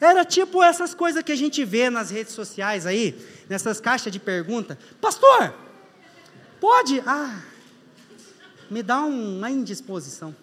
Era 0.00 0.24
tipo 0.24 0.60
essas 0.60 0.94
coisas 0.94 1.22
que 1.22 1.30
a 1.30 1.36
gente 1.36 1.64
vê 1.64 1.88
nas 1.88 2.10
redes 2.10 2.32
sociais 2.32 2.86
aí, 2.86 3.16
nessas 3.48 3.78
caixas 3.78 4.12
de 4.12 4.18
pergunta. 4.18 4.76
Pastor, 5.00 5.54
pode? 6.60 7.00
Ah, 7.06 7.40
me 8.68 8.82
dá 8.82 9.00
uma 9.02 9.48
indisposição. 9.48 10.34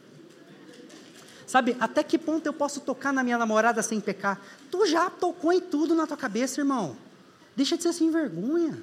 Sabe, 1.46 1.76
até 1.78 2.02
que 2.02 2.18
ponto 2.18 2.46
eu 2.46 2.54
posso 2.54 2.80
tocar 2.80 3.12
na 3.12 3.22
minha 3.22 3.38
namorada 3.38 3.84
sem 3.84 4.00
pecar? 4.00 4.40
Tu 4.72 4.86
já 4.86 5.10
tocou 5.10 5.52
em 5.52 5.60
tudo 5.60 5.94
na 5.94 6.08
tua 6.08 6.16
cabeça, 6.16 6.62
irmão. 6.62 6.96
Deixa 7.54 7.76
de 7.76 7.84
ser 7.84 7.92
sem 7.92 8.10
vergonha. 8.10 8.82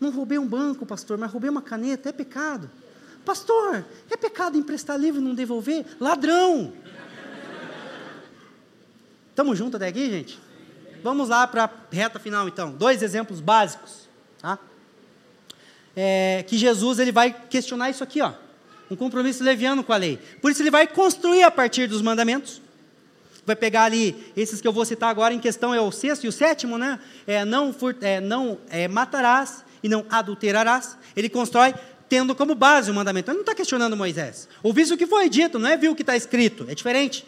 Não 0.00 0.10
roubei 0.10 0.38
um 0.38 0.46
banco, 0.46 0.86
pastor, 0.86 1.18
mas 1.18 1.30
roubei 1.30 1.50
uma 1.50 1.60
caneta, 1.60 2.08
é 2.08 2.12
pecado. 2.12 2.70
Pastor, 3.24 3.84
é 4.10 4.16
pecado 4.16 4.56
emprestar 4.56 4.98
livro 4.98 5.20
e 5.20 5.24
não 5.24 5.34
devolver? 5.34 5.84
Ladrão! 6.00 6.72
Estamos 9.28 9.58
juntos 9.58 9.74
até 9.76 9.88
aqui, 9.88 10.10
gente? 10.10 10.40
Vamos 11.02 11.28
lá 11.28 11.46
para 11.46 11.64
a 11.64 11.70
reta 11.90 12.18
final, 12.18 12.48
então. 12.48 12.72
Dois 12.72 13.02
exemplos 13.02 13.40
básicos. 13.40 14.08
Tá? 14.40 14.58
É, 15.94 16.44
que 16.46 16.56
Jesus 16.56 16.98
ele 16.98 17.12
vai 17.12 17.34
questionar 17.48 17.90
isso 17.90 18.02
aqui, 18.02 18.22
ó, 18.22 18.32
um 18.90 18.96
compromisso 18.96 19.44
leviano 19.44 19.84
com 19.84 19.92
a 19.92 19.96
lei. 19.96 20.18
Por 20.40 20.50
isso 20.50 20.62
ele 20.62 20.70
vai 20.70 20.86
construir 20.86 21.42
a 21.42 21.50
partir 21.50 21.86
dos 21.86 22.00
mandamentos. 22.00 22.60
Vai 23.44 23.56
pegar 23.56 23.84
ali 23.84 24.32
esses 24.36 24.60
que 24.60 24.68
eu 24.68 24.72
vou 24.72 24.84
citar 24.84 25.10
agora 25.10 25.34
em 25.34 25.40
questão 25.40 25.74
é 25.74 25.80
o 25.80 25.90
sexto 25.90 26.24
e 26.24 26.28
o 26.28 26.32
sétimo, 26.32 26.78
né? 26.78 26.98
É, 27.26 27.44
não 27.44 27.74
é, 28.00 28.20
não 28.20 28.58
é, 28.68 28.88
matarás 28.88 29.64
e 29.82 29.88
não 29.88 30.04
adulterarás. 30.10 30.96
Ele 31.16 31.28
constrói 31.28 31.74
tendo 32.08 32.34
como 32.34 32.54
base 32.54 32.90
o 32.90 32.94
mandamento. 32.94 33.30
Ele 33.30 33.36
não 33.36 33.42
está 33.42 33.54
questionando 33.54 33.96
Moisés. 33.96 34.48
Ouvi 34.62 34.82
isso 34.82 34.96
que 34.96 35.06
foi 35.06 35.28
dito, 35.28 35.58
não 35.58 35.68
é 35.68 35.76
viu 35.76 35.92
o 35.92 35.94
que 35.94 36.02
está 36.02 36.16
escrito. 36.16 36.66
É 36.68 36.74
diferente. 36.74 37.24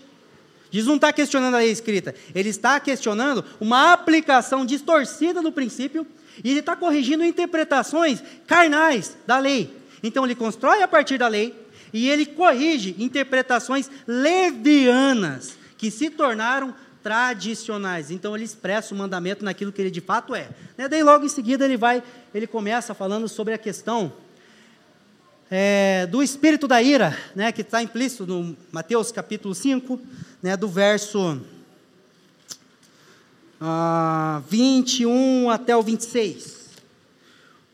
Jesus 0.73 0.89
não 0.89 0.97
está 0.97 1.13
questionando 1.13 1.55
a 1.55 1.59
lei 1.59 1.71
escrita, 1.71 2.15
ele 2.35 2.49
está 2.49 2.81
questionando 2.81 3.45
uma 3.61 3.93
aplicação 3.93 4.65
distorcida 4.65 5.43
do 5.43 5.53
princípio 5.53 6.07
e 6.43 6.49
ele 6.49 6.61
está 6.61 6.75
corrigindo 6.75 7.23
interpretações 7.23 8.23
carnais 8.47 9.15
da 9.27 9.39
lei. 9.39 9.71
Então 10.03 10.25
ele 10.25 10.35
constrói 10.35 10.83
a 10.83 10.89
partir 10.89 11.19
da 11.19 11.29
lei 11.29 11.55
e 11.93 12.09
ele 12.09 12.25
corrige 12.25 12.97
interpretações 12.99 13.91
levianas 14.07 15.59
que 15.77 15.91
se 15.91 16.09
tornaram 16.09 16.75
tradicionais. 17.03 18.11
Então 18.11 18.35
ele 18.35 18.45
expressa 18.45 18.95
o 18.95 18.99
mandamento 18.99 19.45
naquilo 19.45 19.73
que 19.73 19.81
ele 19.81 19.91
de 19.91 20.01
fato 20.01 20.35
é. 20.35 20.49
Né? 20.77 20.89
Daí 20.89 21.03
logo 21.03 21.25
em 21.25 21.29
seguida 21.29 21.65
ele 21.65 21.77
vai, 21.77 22.03
ele 22.35 22.47
começa 22.47 22.95
falando 22.95 23.29
sobre 23.29 23.55
a 23.55 23.59
questão 23.59 24.13
é, 25.55 26.07
do 26.07 26.23
espírito 26.23 26.67
da 26.67 26.81
ira, 26.81 27.15
né, 27.37 27.53
que 27.53 27.61
está 27.61 27.83
implícito 27.83 28.27
no 28.27 28.57
Mateus 28.73 29.13
capítulo 29.13 29.55
5, 29.55 30.01
né, 30.43 30.57
do 30.57 30.67
verso 30.67 31.43
ah, 33.61 34.43
21 34.49 35.51
até 35.51 35.77
o 35.77 35.83
26. 35.83 36.71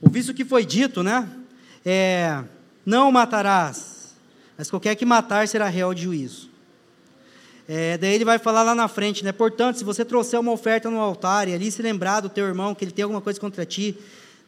O 0.01 0.11
visto 0.11 0.35
que 0.35 0.45
foi 0.45 0.66
dito, 0.66 1.05
né, 1.05 1.29
é, 1.87 2.43
não 2.85 3.12
matarás, 3.12 4.16
mas 4.57 4.68
qualquer 4.68 4.97
que 4.97 5.07
matar 5.07 5.47
será 5.47 5.68
réu 5.68 5.95
de 5.95 6.03
juízo. 6.03 6.48
É, 7.71 7.99
daí 7.99 8.14
ele 8.14 8.25
vai 8.25 8.39
falar 8.39 8.62
lá 8.62 8.75
na 8.75 8.89
frente, 8.89 9.23
né? 9.23 9.31
Portanto, 9.31 9.77
se 9.77 9.85
você 9.85 10.03
trouxer 10.03 10.41
uma 10.41 10.53
oferta 10.53 10.89
no 10.89 10.99
altar 10.99 11.49
e 11.49 11.55
ali 11.55 11.71
se 11.71 11.83
lembrar 11.83 12.21
do 12.21 12.31
teu 12.31 12.47
irmão 12.47 12.75
que 12.75 12.83
ele 12.83 12.93
tem 12.93 13.03
alguma 13.03 13.21
coisa 13.21 13.39
contra 13.39 13.66
ti, 13.66 13.99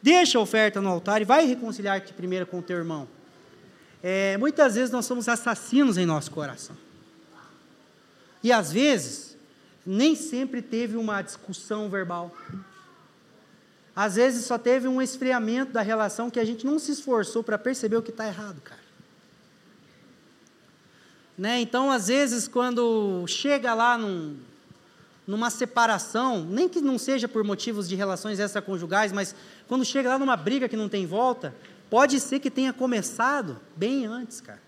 deixa 0.01 0.39
a 0.39 0.41
oferta 0.41 0.81
no 0.81 0.89
altar 0.89 1.21
e 1.21 1.25
vai 1.25 1.45
reconciliar-te 1.45 2.13
primeiro 2.13 2.47
com 2.47 2.57
o 2.57 2.61
teu 2.63 2.77
irmão. 2.77 3.07
É, 4.01 4.35
muitas 4.37 4.73
vezes 4.73 4.89
nós 4.89 5.05
somos 5.05 5.29
assassinos 5.29 5.99
em 5.99 6.05
nosso 6.05 6.31
coração. 6.31 6.75
E 8.43 8.51
às 8.51 8.71
vezes, 8.71 9.37
nem 9.85 10.15
sempre 10.15 10.59
teve 10.59 10.97
uma 10.97 11.21
discussão 11.21 11.87
verbal. 11.89 12.35
Às 13.95 14.15
vezes 14.15 14.45
só 14.45 14.57
teve 14.57 14.87
um 14.87 14.99
esfriamento 14.99 15.71
da 15.71 15.81
relação 15.81 16.31
que 16.31 16.39
a 16.39 16.45
gente 16.45 16.65
não 16.65 16.79
se 16.79 16.91
esforçou 16.91 17.43
para 17.43 17.59
perceber 17.59 17.97
o 17.97 18.01
que 18.01 18.09
está 18.09 18.25
errado, 18.25 18.59
cara. 18.61 18.80
Né? 21.41 21.59
Então, 21.59 21.89
às 21.89 22.07
vezes, 22.07 22.47
quando 22.47 23.25
chega 23.27 23.73
lá 23.73 23.97
num, 23.97 24.37
numa 25.25 25.49
separação, 25.49 26.45
nem 26.45 26.69
que 26.69 26.79
não 26.79 26.97
seja 26.97 27.27
por 27.27 27.43
motivos 27.43 27.89
de 27.89 27.95
relações 27.95 28.39
extraconjugais, 28.39 29.11
mas 29.11 29.35
quando 29.67 29.83
chega 29.83 30.09
lá 30.09 30.19
numa 30.19 30.37
briga 30.37 30.69
que 30.69 30.77
não 30.77 30.87
tem 30.87 31.05
volta, 31.05 31.53
Pode 31.91 32.21
ser 32.21 32.39
que 32.39 32.49
tenha 32.49 32.71
começado 32.71 33.59
bem 33.75 34.05
antes, 34.05 34.39
cara. 34.39 34.61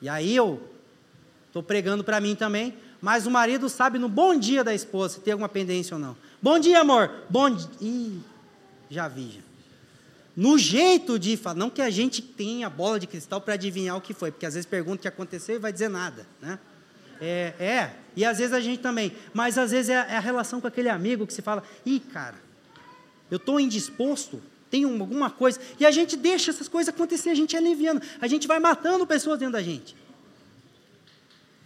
E 0.00 0.08
aí 0.08 0.34
eu 0.34 0.58
estou 1.48 1.62
pregando 1.62 2.02
para 2.02 2.18
mim 2.18 2.34
também, 2.34 2.74
mas 2.98 3.26
o 3.26 3.30
marido 3.30 3.68
sabe 3.68 3.98
no 3.98 4.08
bom 4.08 4.38
dia 4.38 4.64
da 4.64 4.74
esposa 4.74 5.16
se 5.16 5.20
tem 5.20 5.32
alguma 5.32 5.50
pendência 5.50 5.94
ou 5.94 6.00
não. 6.00 6.16
Bom 6.40 6.58
dia, 6.58 6.80
amor. 6.80 7.10
Bom 7.28 7.50
dia. 7.50 7.68
Ih, 7.78 8.20
já 8.88 9.06
vi. 9.06 9.32
Já. 9.32 9.45
No 10.36 10.58
jeito 10.58 11.18
de 11.18 11.36
falar, 11.36 11.56
não 11.56 11.70
que 11.70 11.80
a 11.80 11.88
gente 11.88 12.20
tenha 12.20 12.68
bola 12.68 13.00
de 13.00 13.06
cristal 13.06 13.40
para 13.40 13.54
adivinhar 13.54 13.96
o 13.96 14.00
que 14.00 14.12
foi, 14.12 14.30
porque 14.30 14.44
às 14.44 14.52
vezes 14.52 14.66
pergunta 14.66 14.96
o 14.96 15.02
que 15.02 15.08
aconteceu 15.08 15.56
e 15.56 15.58
vai 15.58 15.72
dizer 15.72 15.88
nada, 15.88 16.26
né? 16.42 16.58
É, 17.18 17.54
é, 17.58 17.96
e 18.14 18.22
às 18.22 18.36
vezes 18.36 18.52
a 18.52 18.60
gente 18.60 18.80
também, 18.80 19.10
mas 19.32 19.56
às 19.56 19.70
vezes 19.70 19.88
é 19.88 19.96
a, 19.96 20.04
é 20.04 20.16
a 20.16 20.20
relação 20.20 20.60
com 20.60 20.66
aquele 20.66 20.90
amigo 20.90 21.26
que 21.26 21.32
se 21.32 21.40
fala, 21.40 21.62
ih, 21.86 21.98
cara, 21.98 22.36
eu 23.30 23.38
estou 23.38 23.58
indisposto, 23.58 24.42
tem 24.70 24.84
alguma 24.84 25.30
coisa, 25.30 25.58
e 25.80 25.86
a 25.86 25.90
gente 25.90 26.14
deixa 26.14 26.50
essas 26.50 26.68
coisas 26.68 26.92
acontecer, 26.92 27.30
a 27.30 27.34
gente 27.34 27.56
é 27.56 27.60
leviano, 27.60 28.02
a 28.20 28.26
gente 28.26 28.46
vai 28.46 28.58
matando 28.58 29.06
pessoas 29.06 29.38
dentro 29.38 29.54
da 29.54 29.62
gente. 29.62 29.96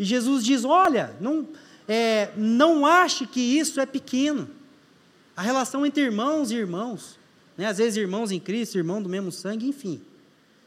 E 0.01 0.05
Jesus 0.05 0.43
diz: 0.43 0.64
olha, 0.64 1.14
não, 1.21 1.47
é, 1.87 2.31
não 2.35 2.87
ache 2.87 3.27
que 3.27 3.41
isso 3.41 3.79
é 3.79 3.85
pequeno. 3.85 4.49
A 5.37 5.43
relação 5.43 5.85
entre 5.85 6.03
irmãos 6.03 6.51
e 6.51 6.55
irmãos, 6.55 7.18
né? 7.61 7.68
às 7.68 7.78
vezes 7.78 7.96
irmãos 7.96 8.30
em 8.30 8.40
Cristo, 8.40 8.78
irmão 8.78 9.02
do 9.02 9.08
mesmo 9.08 9.30
sangue, 9.30 9.66
enfim 9.66 10.00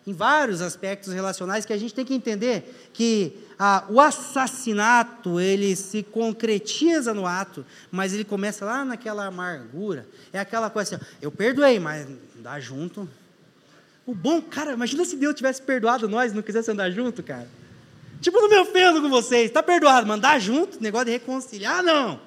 em 0.06 0.14
vários 0.14 0.62
aspectos 0.62 1.14
relacionais 1.14 1.66
que 1.66 1.74
a 1.74 1.78
gente 1.78 1.94
tem 1.94 2.04
que 2.06 2.14
entender 2.14 2.90
que 2.94 3.38
ah, 3.58 3.86
o 3.90 4.02
assassinato 4.02 5.40
ele 5.40 5.76
se 5.76 6.04
concretiza 6.04 7.14
no 7.14 7.26
ato, 7.26 7.66
mas 7.90 8.14
ele 8.14 8.26
começa 8.26 8.66
lá 8.66 8.84
naquela 8.84 9.26
amargura. 9.26 10.06
É 10.34 10.40
aquela 10.40 10.70
coisa 10.70 10.96
assim, 10.96 11.06
eu 11.22 11.32
perdoei, 11.32 11.80
mas 11.80 12.06
andar 12.38 12.60
junto. 12.60 13.08
O 14.06 14.14
bom, 14.14 14.42
cara, 14.42 14.74
imagina 14.74 15.06
se 15.06 15.16
Deus 15.16 15.34
tivesse 15.34 15.62
perdoado 15.62 16.10
nós 16.10 16.34
e 16.34 16.36
não 16.36 16.42
quisesse 16.42 16.70
andar 16.70 16.92
junto, 16.92 17.24
cara. 17.24 17.48
Tipo, 18.20 18.42
não 18.42 18.50
me 18.50 18.58
ofendo 18.58 19.02
com 19.02 19.10
vocês, 19.10 19.46
está 19.46 19.64
perdoado, 19.64 20.06
mas 20.06 20.18
andar 20.18 20.40
junto, 20.40 20.82
negócio 20.82 21.06
de 21.06 21.12
reconciliar, 21.12 21.82
não. 21.82 22.20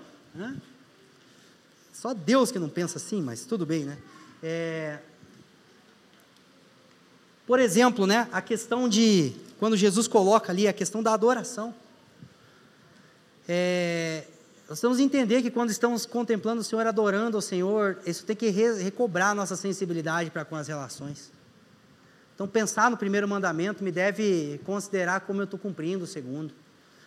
Só 1.92 2.14
Deus 2.14 2.50
que 2.50 2.58
não 2.58 2.68
pensa 2.68 2.96
assim, 2.96 3.20
mas 3.20 3.44
tudo 3.44 3.66
bem, 3.66 3.84
né? 3.84 3.98
É, 4.42 4.98
Por 7.46 7.58
exemplo, 7.58 8.06
né, 8.06 8.28
a 8.32 8.42
questão 8.42 8.88
de, 8.88 9.32
quando 9.58 9.76
Jesus 9.76 10.06
coloca 10.08 10.52
ali 10.52 10.66
a 10.68 10.72
questão 10.72 11.02
da 11.02 11.14
adoração. 11.14 11.74
É, 13.48 14.24
nós 14.68 14.80
temos 14.80 14.96
que 14.96 15.04
entender 15.04 15.42
que 15.42 15.50
quando 15.50 15.70
estamos 15.70 16.04
contemplando 16.04 16.60
o 16.60 16.64
Senhor, 16.64 16.84
adorando 16.86 17.38
o 17.38 17.42
Senhor, 17.42 17.98
isso 18.04 18.24
tem 18.24 18.34
que 18.34 18.50
re 18.50 18.82
recobrar 18.82 19.34
nossa 19.34 19.54
sensibilidade 19.54 20.30
para 20.30 20.44
com 20.44 20.56
as 20.56 20.66
relações. 20.66 21.30
Então, 22.34 22.48
pensar 22.48 22.90
no 22.90 22.96
primeiro 22.96 23.26
mandamento 23.28 23.82
me 23.82 23.92
deve 23.92 24.60
considerar 24.64 25.20
como 25.20 25.40
eu 25.40 25.44
estou 25.44 25.58
cumprindo 25.58 26.04
o 26.04 26.06
segundo. 26.06 26.52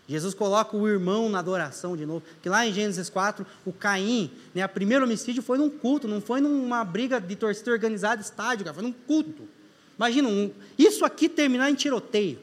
Jesus 0.10 0.34
coloca 0.34 0.76
o 0.76 0.88
irmão 0.88 1.30
na 1.30 1.38
adoração 1.38 1.96
de 1.96 2.04
novo. 2.04 2.24
Que 2.42 2.50
lá 2.50 2.66
em 2.66 2.74
Gênesis 2.74 3.12
4, 3.12 3.46
o 3.64 3.72
Caim, 3.72 4.32
né, 4.56 4.66
o 4.66 4.70
primeiro 4.70 5.06
homicídio 5.06 5.44
foi 5.44 5.60
num 5.60 5.70
culto, 5.70 6.08
não 6.08 6.20
foi 6.20 6.42
numa 6.42 6.84
briga 6.84 7.22
de 7.22 7.36
torcida 7.36 7.70
organizada, 7.70 8.20
estádio, 8.20 8.66
cara, 8.66 8.74
foi 8.74 8.82
num 8.82 8.92
culto. 8.92 9.48
Imagina, 9.96 10.28
um, 10.28 10.52
isso 10.80 11.06
aqui 11.06 11.30
terminar 11.30 11.70
em 11.70 11.76
tiroteio. 11.76 12.40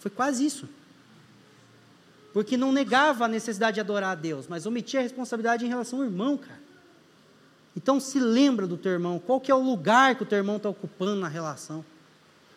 Foi 0.00 0.10
quase 0.10 0.44
isso. 0.44 0.68
Porque 2.32 2.56
não 2.56 2.72
negava 2.72 3.26
a 3.26 3.28
necessidade 3.28 3.76
de 3.76 3.80
adorar 3.80 4.10
a 4.10 4.14
Deus, 4.16 4.48
mas 4.48 4.66
omitia 4.66 4.98
a 4.98 5.02
responsabilidade 5.04 5.64
em 5.64 5.68
relação 5.68 6.00
ao 6.00 6.04
irmão, 6.06 6.36
cara. 6.36 6.60
Então 7.76 8.00
se 8.00 8.18
lembra 8.18 8.66
do 8.66 8.76
teu 8.76 8.90
irmão, 8.90 9.20
qual 9.20 9.40
que 9.40 9.52
é 9.52 9.54
o 9.54 9.62
lugar 9.62 10.16
que 10.16 10.24
o 10.24 10.26
teu 10.26 10.38
irmão 10.38 10.56
está 10.56 10.68
ocupando 10.68 11.20
na 11.20 11.28
relação. 11.28 11.84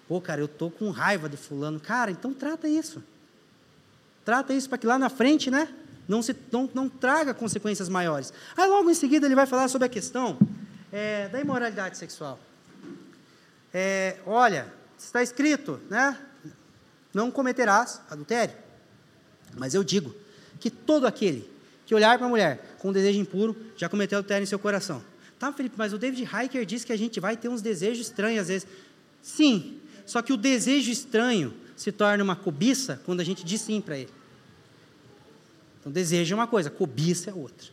Pô, 0.07 0.19
cara, 0.19 0.41
eu 0.41 0.45
estou 0.45 0.71
com 0.71 0.89
raiva 0.89 1.29
de 1.29 1.37
fulano. 1.37 1.79
Cara, 1.79 2.09
então 2.09 2.33
trata 2.33 2.67
isso. 2.67 3.03
Trata 4.23 4.53
isso 4.53 4.69
para 4.69 4.77
que 4.77 4.87
lá 4.87 4.99
na 4.99 5.09
frente, 5.09 5.49
né? 5.49 5.67
Não, 6.07 6.21
se, 6.21 6.35
não, 6.51 6.69
não 6.73 6.89
traga 6.89 7.33
consequências 7.33 7.87
maiores. 7.87 8.33
Aí 8.57 8.67
logo 8.67 8.89
em 8.89 8.93
seguida 8.93 9.27
ele 9.27 9.35
vai 9.35 9.45
falar 9.45 9.67
sobre 9.67 9.85
a 9.85 9.89
questão 9.89 10.37
é, 10.91 11.27
da 11.29 11.39
imoralidade 11.39 11.97
sexual. 11.97 12.39
É, 13.73 14.17
olha, 14.25 14.73
está 14.97 15.21
escrito, 15.21 15.79
né? 15.89 16.17
Não 17.13 17.29
cometerás 17.29 18.01
adultério. 18.09 18.55
Mas 19.55 19.73
eu 19.73 19.83
digo 19.83 20.13
que 20.59 20.69
todo 20.69 21.05
aquele 21.05 21.49
que 21.85 21.95
olhar 21.95 22.17
para 22.17 22.27
a 22.27 22.29
mulher 22.29 22.75
com 22.79 22.89
um 22.89 22.93
desejo 22.93 23.19
impuro 23.19 23.55
já 23.75 23.89
cometeu 23.89 24.19
adultério 24.19 24.43
em 24.43 24.47
seu 24.47 24.59
coração. 24.59 25.03
Tá, 25.39 25.53
Felipe, 25.53 25.75
mas 25.77 25.93
o 25.93 25.97
David 25.97 26.23
Hiker 26.23 26.65
diz 26.65 26.83
que 26.83 26.91
a 26.91 26.97
gente 26.97 27.19
vai 27.19 27.37
ter 27.37 27.47
uns 27.47 27.61
desejos 27.61 28.07
estranhos 28.07 28.41
às 28.41 28.47
vezes. 28.49 28.67
Sim, 29.21 29.79
só 30.05 30.21
que 30.21 30.33
o 30.33 30.37
desejo 30.37 30.91
estranho 30.91 31.53
se 31.79 31.93
torna 31.93 32.21
uma 32.21 32.35
cobiça 32.35 33.01
quando 33.05 33.21
a 33.21 33.23
gente 33.23 33.45
diz 33.45 33.61
sim 33.61 33.79
para 33.79 33.97
ele. 33.97 34.11
Então, 35.79 35.89
desejo 35.89 36.33
é 36.33 36.35
uma 36.35 36.45
coisa, 36.45 36.69
cobiça 36.69 37.29
é 37.29 37.33
outra. 37.33 37.69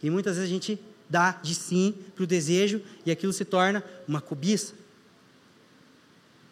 E 0.00 0.08
muitas 0.08 0.36
vezes 0.36 0.48
a 0.48 0.52
gente 0.52 0.78
dá 1.10 1.32
de 1.42 1.52
sim 1.52 1.92
para 2.14 2.22
o 2.22 2.26
desejo 2.26 2.80
e 3.04 3.10
aquilo 3.10 3.32
se 3.32 3.44
torna 3.44 3.82
uma 4.06 4.20
cobiça. 4.20 4.74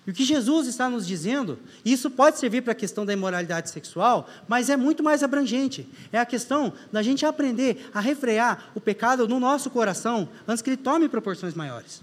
E 0.05 0.11
o 0.11 0.13
que 0.13 0.25
Jesus 0.25 0.67
está 0.67 0.91
nos 0.91 1.07
dizendo, 1.07 1.61
isso 1.85 2.11
pode 2.11 2.41
servir 2.41 2.63
para 2.63 2.73
a 2.73 2.75
questão 2.75 3.07
da 3.07 3.13
imoralidade 3.13 3.71
sexual, 3.71 4.29
mas 4.49 4.69
é 4.69 4.77
muito 4.77 5.01
mais 5.01 5.23
abrangente. 5.23 5.89
É 6.13 6.19
a 6.19 6.27
questão 6.27 6.73
da 6.93 7.05
gente 7.05 7.25
aprender 7.25 7.89
a 7.95 8.01
refrear 8.01 8.73
o 8.75 8.81
pecado 8.81 9.29
no 9.29 9.39
nosso 9.39 9.71
coração 9.71 10.29
antes 10.47 10.61
que 10.61 10.71
ele 10.71 10.77
tome 10.77 11.09
proporções 11.09 11.55
maiores. 11.55 12.03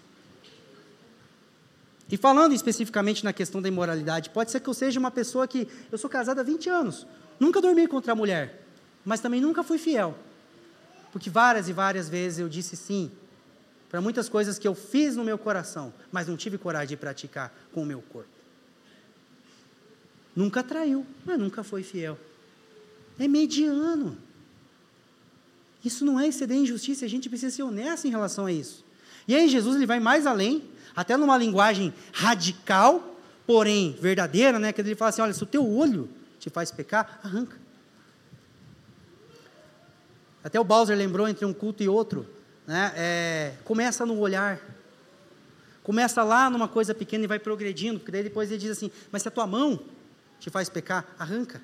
E 2.12 2.18
falando 2.18 2.53
especificamente 2.53 3.24
na 3.24 3.32
questão 3.32 3.62
da 3.62 3.70
imoralidade, 3.70 4.30
pode 4.32 4.51
ser 4.51 4.59
que 4.59 4.68
eu 4.68 4.74
seja 4.74 4.99
uma 4.99 5.09
pessoa 5.09 5.47
que 5.47 5.66
eu 5.89 5.97
sou 5.97 6.09
casada 6.09 6.41
há 6.41 6.43
20 6.43 6.70
anos, 6.70 7.07
nunca 7.39 7.62
dormi 7.62 7.88
contra 7.88 8.12
a 8.12 8.16
mulher, 8.16 8.66
mas 9.05 9.22
também 9.22 9.39
nunca 9.39 9.64
fui 9.64 9.78
fiel. 9.78 10.18
Porque 11.14 11.30
várias 11.30 11.70
e 11.70 11.74
várias 11.74 12.09
vezes 12.09 12.39
eu 12.39 12.49
disse 12.49 12.76
sim 12.76 13.09
para 13.89 14.01
muitas 14.01 14.28
coisas 14.28 14.59
que 14.59 14.68
eu 14.68 14.76
fiz 14.76 15.16
no 15.16 15.24
meu 15.24 15.38
coração, 15.38 15.93
mas 16.12 16.28
não 16.28 16.36
tive 16.36 16.57
coragem 16.57 16.89
de 16.89 16.97
praticar 16.97 17.53
com 17.74 17.82
o 17.82 17.86
meu 17.86 18.01
corpo. 18.01 18.30
Nunca 20.36 20.64
traiu, 20.64 21.05
mas 21.26 21.39
nunca 21.39 21.64
foi 21.64 21.84
fiel. 21.84 22.18
É 23.20 23.28
mediano. 23.28 24.18
Isso 25.84 26.05
não 26.05 26.20
é 26.20 26.28
exceder 26.28 26.57
injustiça, 26.57 27.05
a 27.05 27.07
gente 27.07 27.30
precisa 27.30 27.55
ser 27.55 27.64
honesto 27.64 28.05
em 28.05 28.12
relação 28.12 28.45
a 28.45 28.51
isso. 28.51 28.86
E 29.28 29.36
aí 29.36 29.47
Jesus 29.47 29.76
ele 29.76 29.86
vai 29.86 29.99
mais 29.99 30.26
além, 30.26 30.64
até 30.96 31.18
numa 31.18 31.38
linguagem 31.38 31.94
radical, 32.14 33.16
porém 33.46 33.98
verdadeira, 34.00 34.60
né? 34.60 34.72
Que 34.72 34.82
ele 34.82 34.96
fala 34.96 35.10
assim: 35.10 35.22
olha, 35.22 35.34
se 35.34 35.44
o 35.44 35.46
teu 35.48 35.68
olho 35.68 36.10
te 36.39 36.50
faz 36.50 36.72
pecar, 36.72 37.20
arranca. 37.24 37.58
Até 40.44 40.60
o 40.60 40.64
Bowser 40.64 40.98
lembrou 40.98 41.28
entre 41.28 41.46
um 41.46 41.54
culto 41.54 41.84
e 41.84 41.89
outro. 41.89 42.28
Né? 42.66 42.92
É, 42.96 43.54
começa 43.64 44.06
no 44.06 44.18
olhar. 44.18 44.60
Começa 45.84 46.24
lá 46.24 46.50
numa 46.50 46.68
coisa 46.68 46.94
pequena 46.94 47.24
e 47.24 47.28
vai 47.28 47.39
progredindo, 47.39 48.00
porque 48.00 48.12
daí 48.12 48.24
depois 48.24 48.50
ele 48.50 48.60
diz 48.60 48.72
assim: 48.72 48.92
Mas 49.12 49.22
se 49.22 49.28
a 49.28 49.32
tua 49.32 49.48
mão 49.48 49.80
te 50.39 50.50
faz 50.50 50.70
pecar, 50.70 51.06
arranca. 51.18 51.62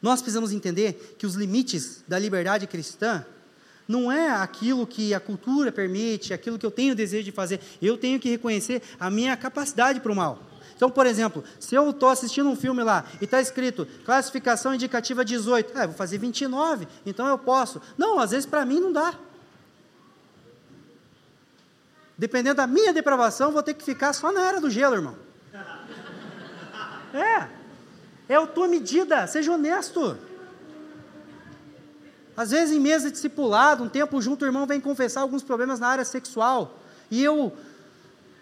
Nós 0.00 0.20
precisamos 0.20 0.52
entender 0.52 1.16
que 1.18 1.26
os 1.26 1.34
limites 1.34 2.02
da 2.06 2.18
liberdade 2.18 2.66
cristã 2.66 3.24
não 3.90 4.10
é 4.10 4.30
aquilo 4.30 4.86
que 4.86 5.12
a 5.12 5.18
cultura 5.18 5.72
permite, 5.72 6.32
aquilo 6.32 6.56
que 6.56 6.64
eu 6.64 6.70
tenho 6.70 6.94
desejo 6.94 7.24
de 7.24 7.32
fazer. 7.32 7.60
Eu 7.82 7.98
tenho 7.98 8.20
que 8.20 8.30
reconhecer 8.30 8.80
a 9.00 9.10
minha 9.10 9.36
capacidade 9.36 9.98
para 9.98 10.12
o 10.12 10.14
mal. 10.14 10.38
Então, 10.76 10.88
por 10.88 11.06
exemplo, 11.06 11.42
se 11.58 11.74
eu 11.74 11.90
estou 11.90 12.08
assistindo 12.08 12.48
um 12.48 12.54
filme 12.54 12.84
lá 12.84 13.04
e 13.20 13.24
está 13.24 13.40
escrito 13.40 13.86
classificação 14.04 14.72
indicativa 14.72 15.24
18, 15.24 15.72
ah, 15.76 15.86
vou 15.86 15.96
fazer 15.96 16.18
29, 16.18 16.86
então 17.04 17.26
eu 17.26 17.36
posso. 17.36 17.82
Não, 17.98 18.20
às 18.20 18.30
vezes 18.30 18.46
para 18.46 18.64
mim 18.64 18.78
não 18.78 18.92
dá. 18.92 19.12
Dependendo 22.16 22.56
da 22.56 22.68
minha 22.68 22.92
depravação, 22.92 23.50
vou 23.50 23.62
ter 23.62 23.74
que 23.74 23.82
ficar 23.82 24.12
só 24.12 24.30
na 24.30 24.46
era 24.46 24.60
do 24.60 24.70
gelo, 24.70 24.94
irmão. 24.94 25.16
É. 27.12 27.48
É 28.28 28.36
a 28.36 28.46
tua 28.46 28.68
medida, 28.68 29.26
seja 29.26 29.50
honesto. 29.52 30.16
Às 32.36 32.50
vezes, 32.50 32.74
em 32.74 32.80
mesa 32.80 33.10
discipulado, 33.10 33.84
um 33.84 33.88
tempo 33.88 34.20
junto, 34.20 34.42
o 34.42 34.48
irmão 34.48 34.66
vem 34.66 34.80
confessar 34.80 35.20
alguns 35.20 35.42
problemas 35.42 35.78
na 35.80 35.88
área 35.88 36.04
sexual. 36.04 36.78
E 37.10 37.22
eu 37.22 37.52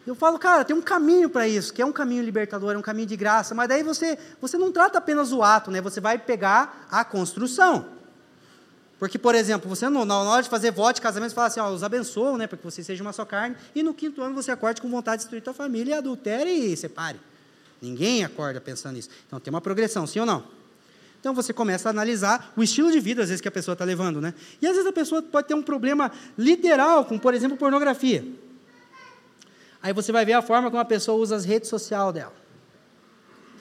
eu 0.09 0.15
falo, 0.15 0.39
cara, 0.39 0.65
tem 0.65 0.75
um 0.75 0.81
caminho 0.81 1.29
para 1.29 1.47
isso, 1.47 1.71
que 1.71 1.83
é 1.83 1.85
um 1.85 1.93
caminho 1.93 2.23
libertador, 2.23 2.73
é 2.73 2.79
um 2.79 2.83
caminho 2.83 3.07
de 3.07 3.15
graça, 3.15 3.55
mas 3.55 3.69
daí 3.69 3.83
você, 3.83 4.17
você 4.41 4.57
não 4.57 4.73
trata 4.73 4.97
apenas 4.97 5.33
o 5.33 5.43
ato, 5.43 5.71
né? 5.71 5.83
Você 5.83 6.01
vai 6.01 6.17
pegar 6.17 6.87
a 6.91 7.05
construção. 7.05 7.85
Porque, 8.99 9.19
por 9.19 9.35
exemplo, 9.35 9.69
você 9.69 9.87
na 9.87 10.19
hora 10.23 10.43
de 10.43 10.49
fazer 10.49 10.71
voto 10.71 10.97
de 10.97 11.03
casamento, 11.03 11.29
você 11.31 11.35
fala 11.35 11.49
assim, 11.49 11.61
ó, 11.61 11.69
os 11.69 11.85
abençoam, 11.85 12.39
né? 12.39 12.47
Para 12.47 12.57
que 12.57 12.65
você 12.65 12.83
seja 12.83 13.03
uma 13.03 13.13
só 13.13 13.27
carne, 13.27 13.55
e 13.75 13.83
no 13.83 13.93
quinto 13.93 14.23
ano 14.23 14.35
você 14.35 14.51
acorde 14.51 14.81
com 14.81 14.89
vontade 14.89 15.19
de 15.19 15.25
destruir 15.25 15.43
tua 15.43 15.53
família, 15.53 15.99
adultere 15.99 16.51
e 16.51 16.75
separe. 16.75 17.21
Ninguém 17.81 18.25
acorda 18.25 18.63
pensando 18.63 18.95
nisso. 18.95 19.11
Então 19.27 19.39
tem 19.39 19.53
uma 19.53 19.61
progressão, 19.61 20.07
sim 20.07 20.21
ou 20.21 20.27
não? 20.27 20.43
Então 21.21 21.35
você 21.35 21.53
começa 21.53 21.89
a 21.89 21.91
analisar 21.91 22.53
o 22.57 22.63
estilo 22.63 22.91
de 22.93 23.01
vida, 23.01 23.23
às 23.23 23.29
vezes, 23.29 23.41
que 23.41 23.49
a 23.49 23.53
pessoa 23.53 23.73
está 23.73 23.85
levando, 23.85 24.21
né? 24.21 24.35
E 24.63 24.67
às 24.67 24.73
vezes 24.73 24.87
a 24.87 24.93
pessoa 24.93 25.21
pode 25.21 25.49
ter 25.49 25.55
um 25.55 25.63
problema 25.63 26.13
literal, 26.37 27.05
com, 27.05 27.19
por 27.19 27.35
exemplo, 27.35 27.57
pornografia. 27.57 28.25
Aí 29.83 29.93
você 29.93 30.13
vai 30.13 30.25
ver 30.25 30.35
a 30.35 30.43
forma 30.43 30.71
como 30.71 30.81
a 30.81 30.85
pessoa 30.85 31.19
usa 31.19 31.37
as 31.37 31.45
redes 31.45 31.69
sociais 31.69 32.13
dela. 32.13 32.35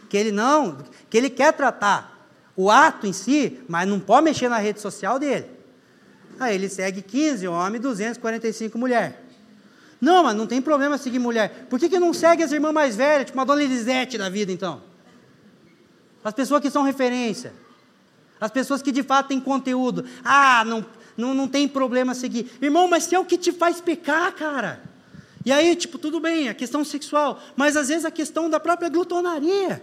Que 0.10 0.18
ele 0.18 0.32
não, 0.32 0.78
que 1.10 1.18
ele 1.18 1.30
quer 1.30 1.52
tratar 1.54 2.30
o 2.56 2.72
ato 2.72 3.06
em 3.06 3.14
si, 3.14 3.60
mas 3.68 3.88
não 3.88 4.00
pode 4.00 4.24
mexer 4.24 4.50
na 4.50 4.58
rede 4.58 4.80
social 4.80 5.20
dele. 5.20 5.46
Aí 6.40 6.56
ele 6.56 6.70
segue 6.70 7.02
15 7.02 7.48
homens, 7.48 7.82
245 7.82 8.78
mulheres. 8.78 9.16
Não, 10.00 10.24
mas 10.24 10.36
não 10.36 10.46
tem 10.46 10.62
problema 10.62 10.98
seguir 10.98 11.20
mulher. 11.20 11.66
Por 11.70 11.80
que, 11.80 11.90
que 11.90 12.00
não 12.00 12.14
segue 12.14 12.44
as 12.44 12.52
irmãs 12.52 12.72
mais 12.72 12.96
velhas, 12.96 13.26
tipo 13.26 13.38
uma 13.38 13.46
dona 13.46 13.64
Elisete 13.64 14.18
da 14.18 14.30
vida, 14.30 14.52
então? 14.52 14.82
As 16.24 16.34
pessoas 16.34 16.62
que 16.62 16.70
são 16.70 16.84
referência. 16.84 17.54
As 18.40 18.52
pessoas 18.52 18.82
que 18.82 18.92
de 18.92 19.04
fato 19.04 19.28
têm 19.28 19.40
conteúdo. 19.40 20.06
Ah, 20.24 20.64
não, 20.66 20.86
não, 21.16 21.34
não 21.34 21.48
tem 21.48 21.68
problema 21.68 22.14
seguir. 22.14 22.52
Irmão, 22.62 22.88
mas 22.88 23.04
se 23.04 23.16
é 23.16 23.20
o 23.20 23.26
que 23.26 23.38
te 23.38 23.52
faz 23.52 23.82
pecar, 23.82 24.32
cara. 24.34 24.82
E 25.46 25.52
aí, 25.52 25.76
tipo, 25.76 25.98
tudo 25.98 26.20
bem, 26.20 26.50
a 26.50 26.54
questão 26.54 26.84
sexual, 26.84 27.42
mas 27.56 27.78
às 27.78 27.88
vezes 27.88 28.04
a 28.04 28.12
questão 28.12 28.50
da 28.50 28.60
própria 28.60 28.90
glutonaria. 28.90 29.82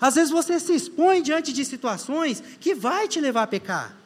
Às 0.00 0.14
vezes 0.14 0.30
você 0.30 0.58
se 0.58 0.74
expõe 0.74 1.20
diante 1.22 1.52
de 1.52 1.64
situações 1.64 2.42
que 2.60 2.74
vai 2.74 3.08
te 3.08 3.20
levar 3.20 3.42
a 3.42 3.46
pecar. 3.46 3.96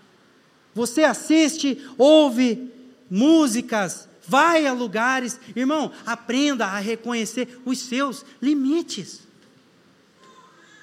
Você 0.74 1.04
assiste, 1.04 1.86
ouve 1.96 2.72
músicas, 3.10 4.08
vai 4.26 4.66
a 4.66 4.72
lugares. 4.72 5.38
Irmão, 5.54 5.90
aprenda 6.04 6.66
a 6.66 6.78
reconhecer 6.78 7.60
os 7.64 7.78
seus 7.78 8.24
limites. 8.42 9.25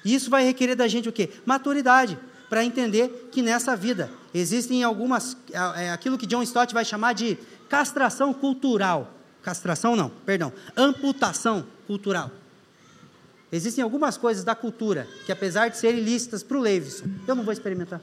E 0.04 0.14
isso 0.14 0.28
vai 0.28 0.44
requerer 0.44 0.76
da 0.76 0.86
gente 0.86 1.08
o 1.08 1.12
quê? 1.12 1.30
Maturidade, 1.46 2.18
para 2.48 2.64
entender 2.64 3.28
que 3.32 3.40
nessa 3.40 3.74
vida 3.74 4.10
existem 4.32 4.84
algumas, 4.84 5.36
é, 5.50 5.86
é 5.86 5.92
aquilo 5.92 6.18
que 6.18 6.26
John 6.26 6.42
Stott 6.42 6.74
vai 6.74 6.84
chamar 6.84 7.14
de 7.14 7.38
castração 7.68 8.32
cultural. 8.34 9.12
Castração 9.42 9.96
não, 9.96 10.10
perdão. 10.10 10.52
Amputação 10.76 11.66
cultural. 11.86 12.30
Existem 13.50 13.84
algumas 13.84 14.16
coisas 14.16 14.44
da 14.44 14.54
cultura 14.54 15.08
que, 15.24 15.32
apesar 15.32 15.68
de 15.68 15.78
serem 15.78 16.00
ilícitas 16.00 16.42
para 16.42 16.56
o 16.56 16.60
Leivson, 16.60 17.06
eu 17.26 17.34
não 17.34 17.44
vou 17.44 17.52
experimentar. 17.52 18.00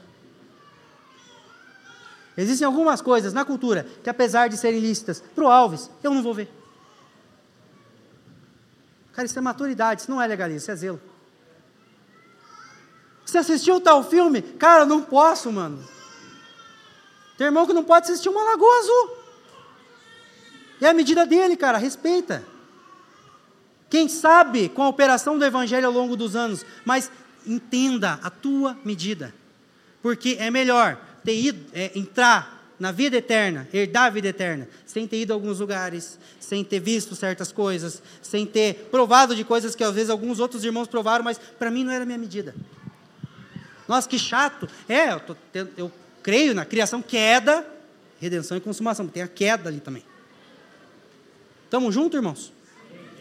Existem 2.36 2.66
algumas 2.66 3.02
coisas 3.02 3.32
na 3.32 3.44
cultura 3.44 3.86
que, 4.02 4.08
apesar 4.08 4.48
de 4.48 4.56
serem 4.56 4.78
ilícitas 4.78 5.22
para 5.34 5.44
o 5.44 5.48
Alves, 5.48 5.90
eu 6.02 6.12
não 6.12 6.22
vou 6.22 6.32
ver. 6.32 6.48
Cara, 9.12 9.26
isso 9.26 9.38
é 9.38 9.42
maturidade, 9.42 10.00
isso 10.00 10.10
não 10.10 10.22
é 10.22 10.26
legalismo, 10.26 10.58
isso 10.58 10.70
é 10.70 10.76
zelo. 10.76 11.00
Você 13.32 13.38
assistiu 13.38 13.80
tal 13.80 14.04
filme? 14.04 14.42
Cara, 14.42 14.84
não 14.84 15.00
posso, 15.00 15.50
mano. 15.50 15.82
Tem 17.38 17.46
irmão 17.46 17.66
que 17.66 17.72
não 17.72 17.82
pode 17.82 18.04
assistir 18.04 18.28
uma 18.28 18.42
Lagoa 18.42 18.78
Azul. 18.78 19.16
É 20.82 20.88
a 20.88 20.92
medida 20.92 21.24
dele, 21.24 21.56
cara, 21.56 21.78
respeita. 21.78 22.44
Quem 23.88 24.06
sabe 24.06 24.68
com 24.68 24.82
a 24.82 24.88
operação 24.88 25.38
do 25.38 25.44
Evangelho 25.46 25.86
ao 25.86 25.92
longo 25.94 26.14
dos 26.14 26.36
anos, 26.36 26.62
mas 26.84 27.10
entenda 27.46 28.20
a 28.22 28.28
tua 28.28 28.76
medida. 28.84 29.34
Porque 30.02 30.36
é 30.38 30.50
melhor 30.50 31.00
ter 31.24 31.34
ido, 31.34 31.64
é, 31.72 31.90
entrar 31.98 32.74
na 32.78 32.92
vida 32.92 33.16
eterna, 33.16 33.66
herdar 33.72 34.08
a 34.08 34.10
vida 34.10 34.28
eterna, 34.28 34.68
sem 34.84 35.08
ter 35.08 35.22
ido 35.22 35.32
a 35.32 35.36
alguns 35.36 35.58
lugares, 35.58 36.18
sem 36.38 36.62
ter 36.62 36.80
visto 36.80 37.16
certas 37.16 37.50
coisas, 37.50 38.02
sem 38.20 38.44
ter 38.44 38.88
provado 38.90 39.34
de 39.34 39.42
coisas 39.42 39.74
que 39.74 39.82
às 39.82 39.94
vezes 39.94 40.10
alguns 40.10 40.38
outros 40.38 40.62
irmãos 40.64 40.86
provaram, 40.86 41.24
mas 41.24 41.38
para 41.38 41.70
mim 41.70 41.82
não 41.82 41.92
era 41.92 42.02
a 42.02 42.06
minha 42.06 42.18
medida. 42.18 42.54
Nossa, 43.88 44.08
que 44.08 44.18
chato. 44.18 44.68
É, 44.88 45.12
eu, 45.12 45.20
tô, 45.20 45.36
eu 45.76 45.92
creio 46.22 46.54
na 46.54 46.64
criação, 46.64 47.02
queda, 47.02 47.66
redenção 48.20 48.56
e 48.56 48.60
consumação, 48.60 49.08
tem 49.08 49.22
a 49.22 49.28
queda 49.28 49.68
ali 49.68 49.80
também. 49.80 50.04
Estamos 51.64 51.94
juntos, 51.94 52.16
irmãos? 52.16 52.52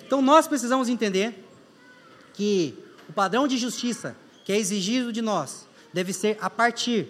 Então 0.05 0.22
nós 0.22 0.47
precisamos 0.47 0.89
entender 0.89 1.47
que 2.34 2.78
o 3.09 3.14
padrão 3.14 3.47
de 3.47 3.57
justiça 3.57 4.16
que 4.43 4.51
é 4.51 4.57
exigido 4.57 5.12
de 5.12 5.22
nós 5.22 5.66
deve 5.93 6.14
ser 6.14 6.38
a 6.41 6.49
partir 6.49 7.07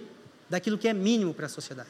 daquilo 0.49 0.77
que 0.77 0.87
é 0.87 0.93
mínimo 0.93 1.33
para 1.33 1.45
a 1.45 1.49
sociedade, 1.49 1.89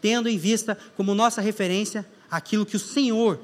tendo 0.00 0.28
em 0.28 0.38
vista 0.38 0.76
como 0.96 1.14
nossa 1.14 1.40
referência 1.40 2.06
aquilo 2.30 2.66
que 2.66 2.76
o 2.76 2.80
Senhor 2.80 3.38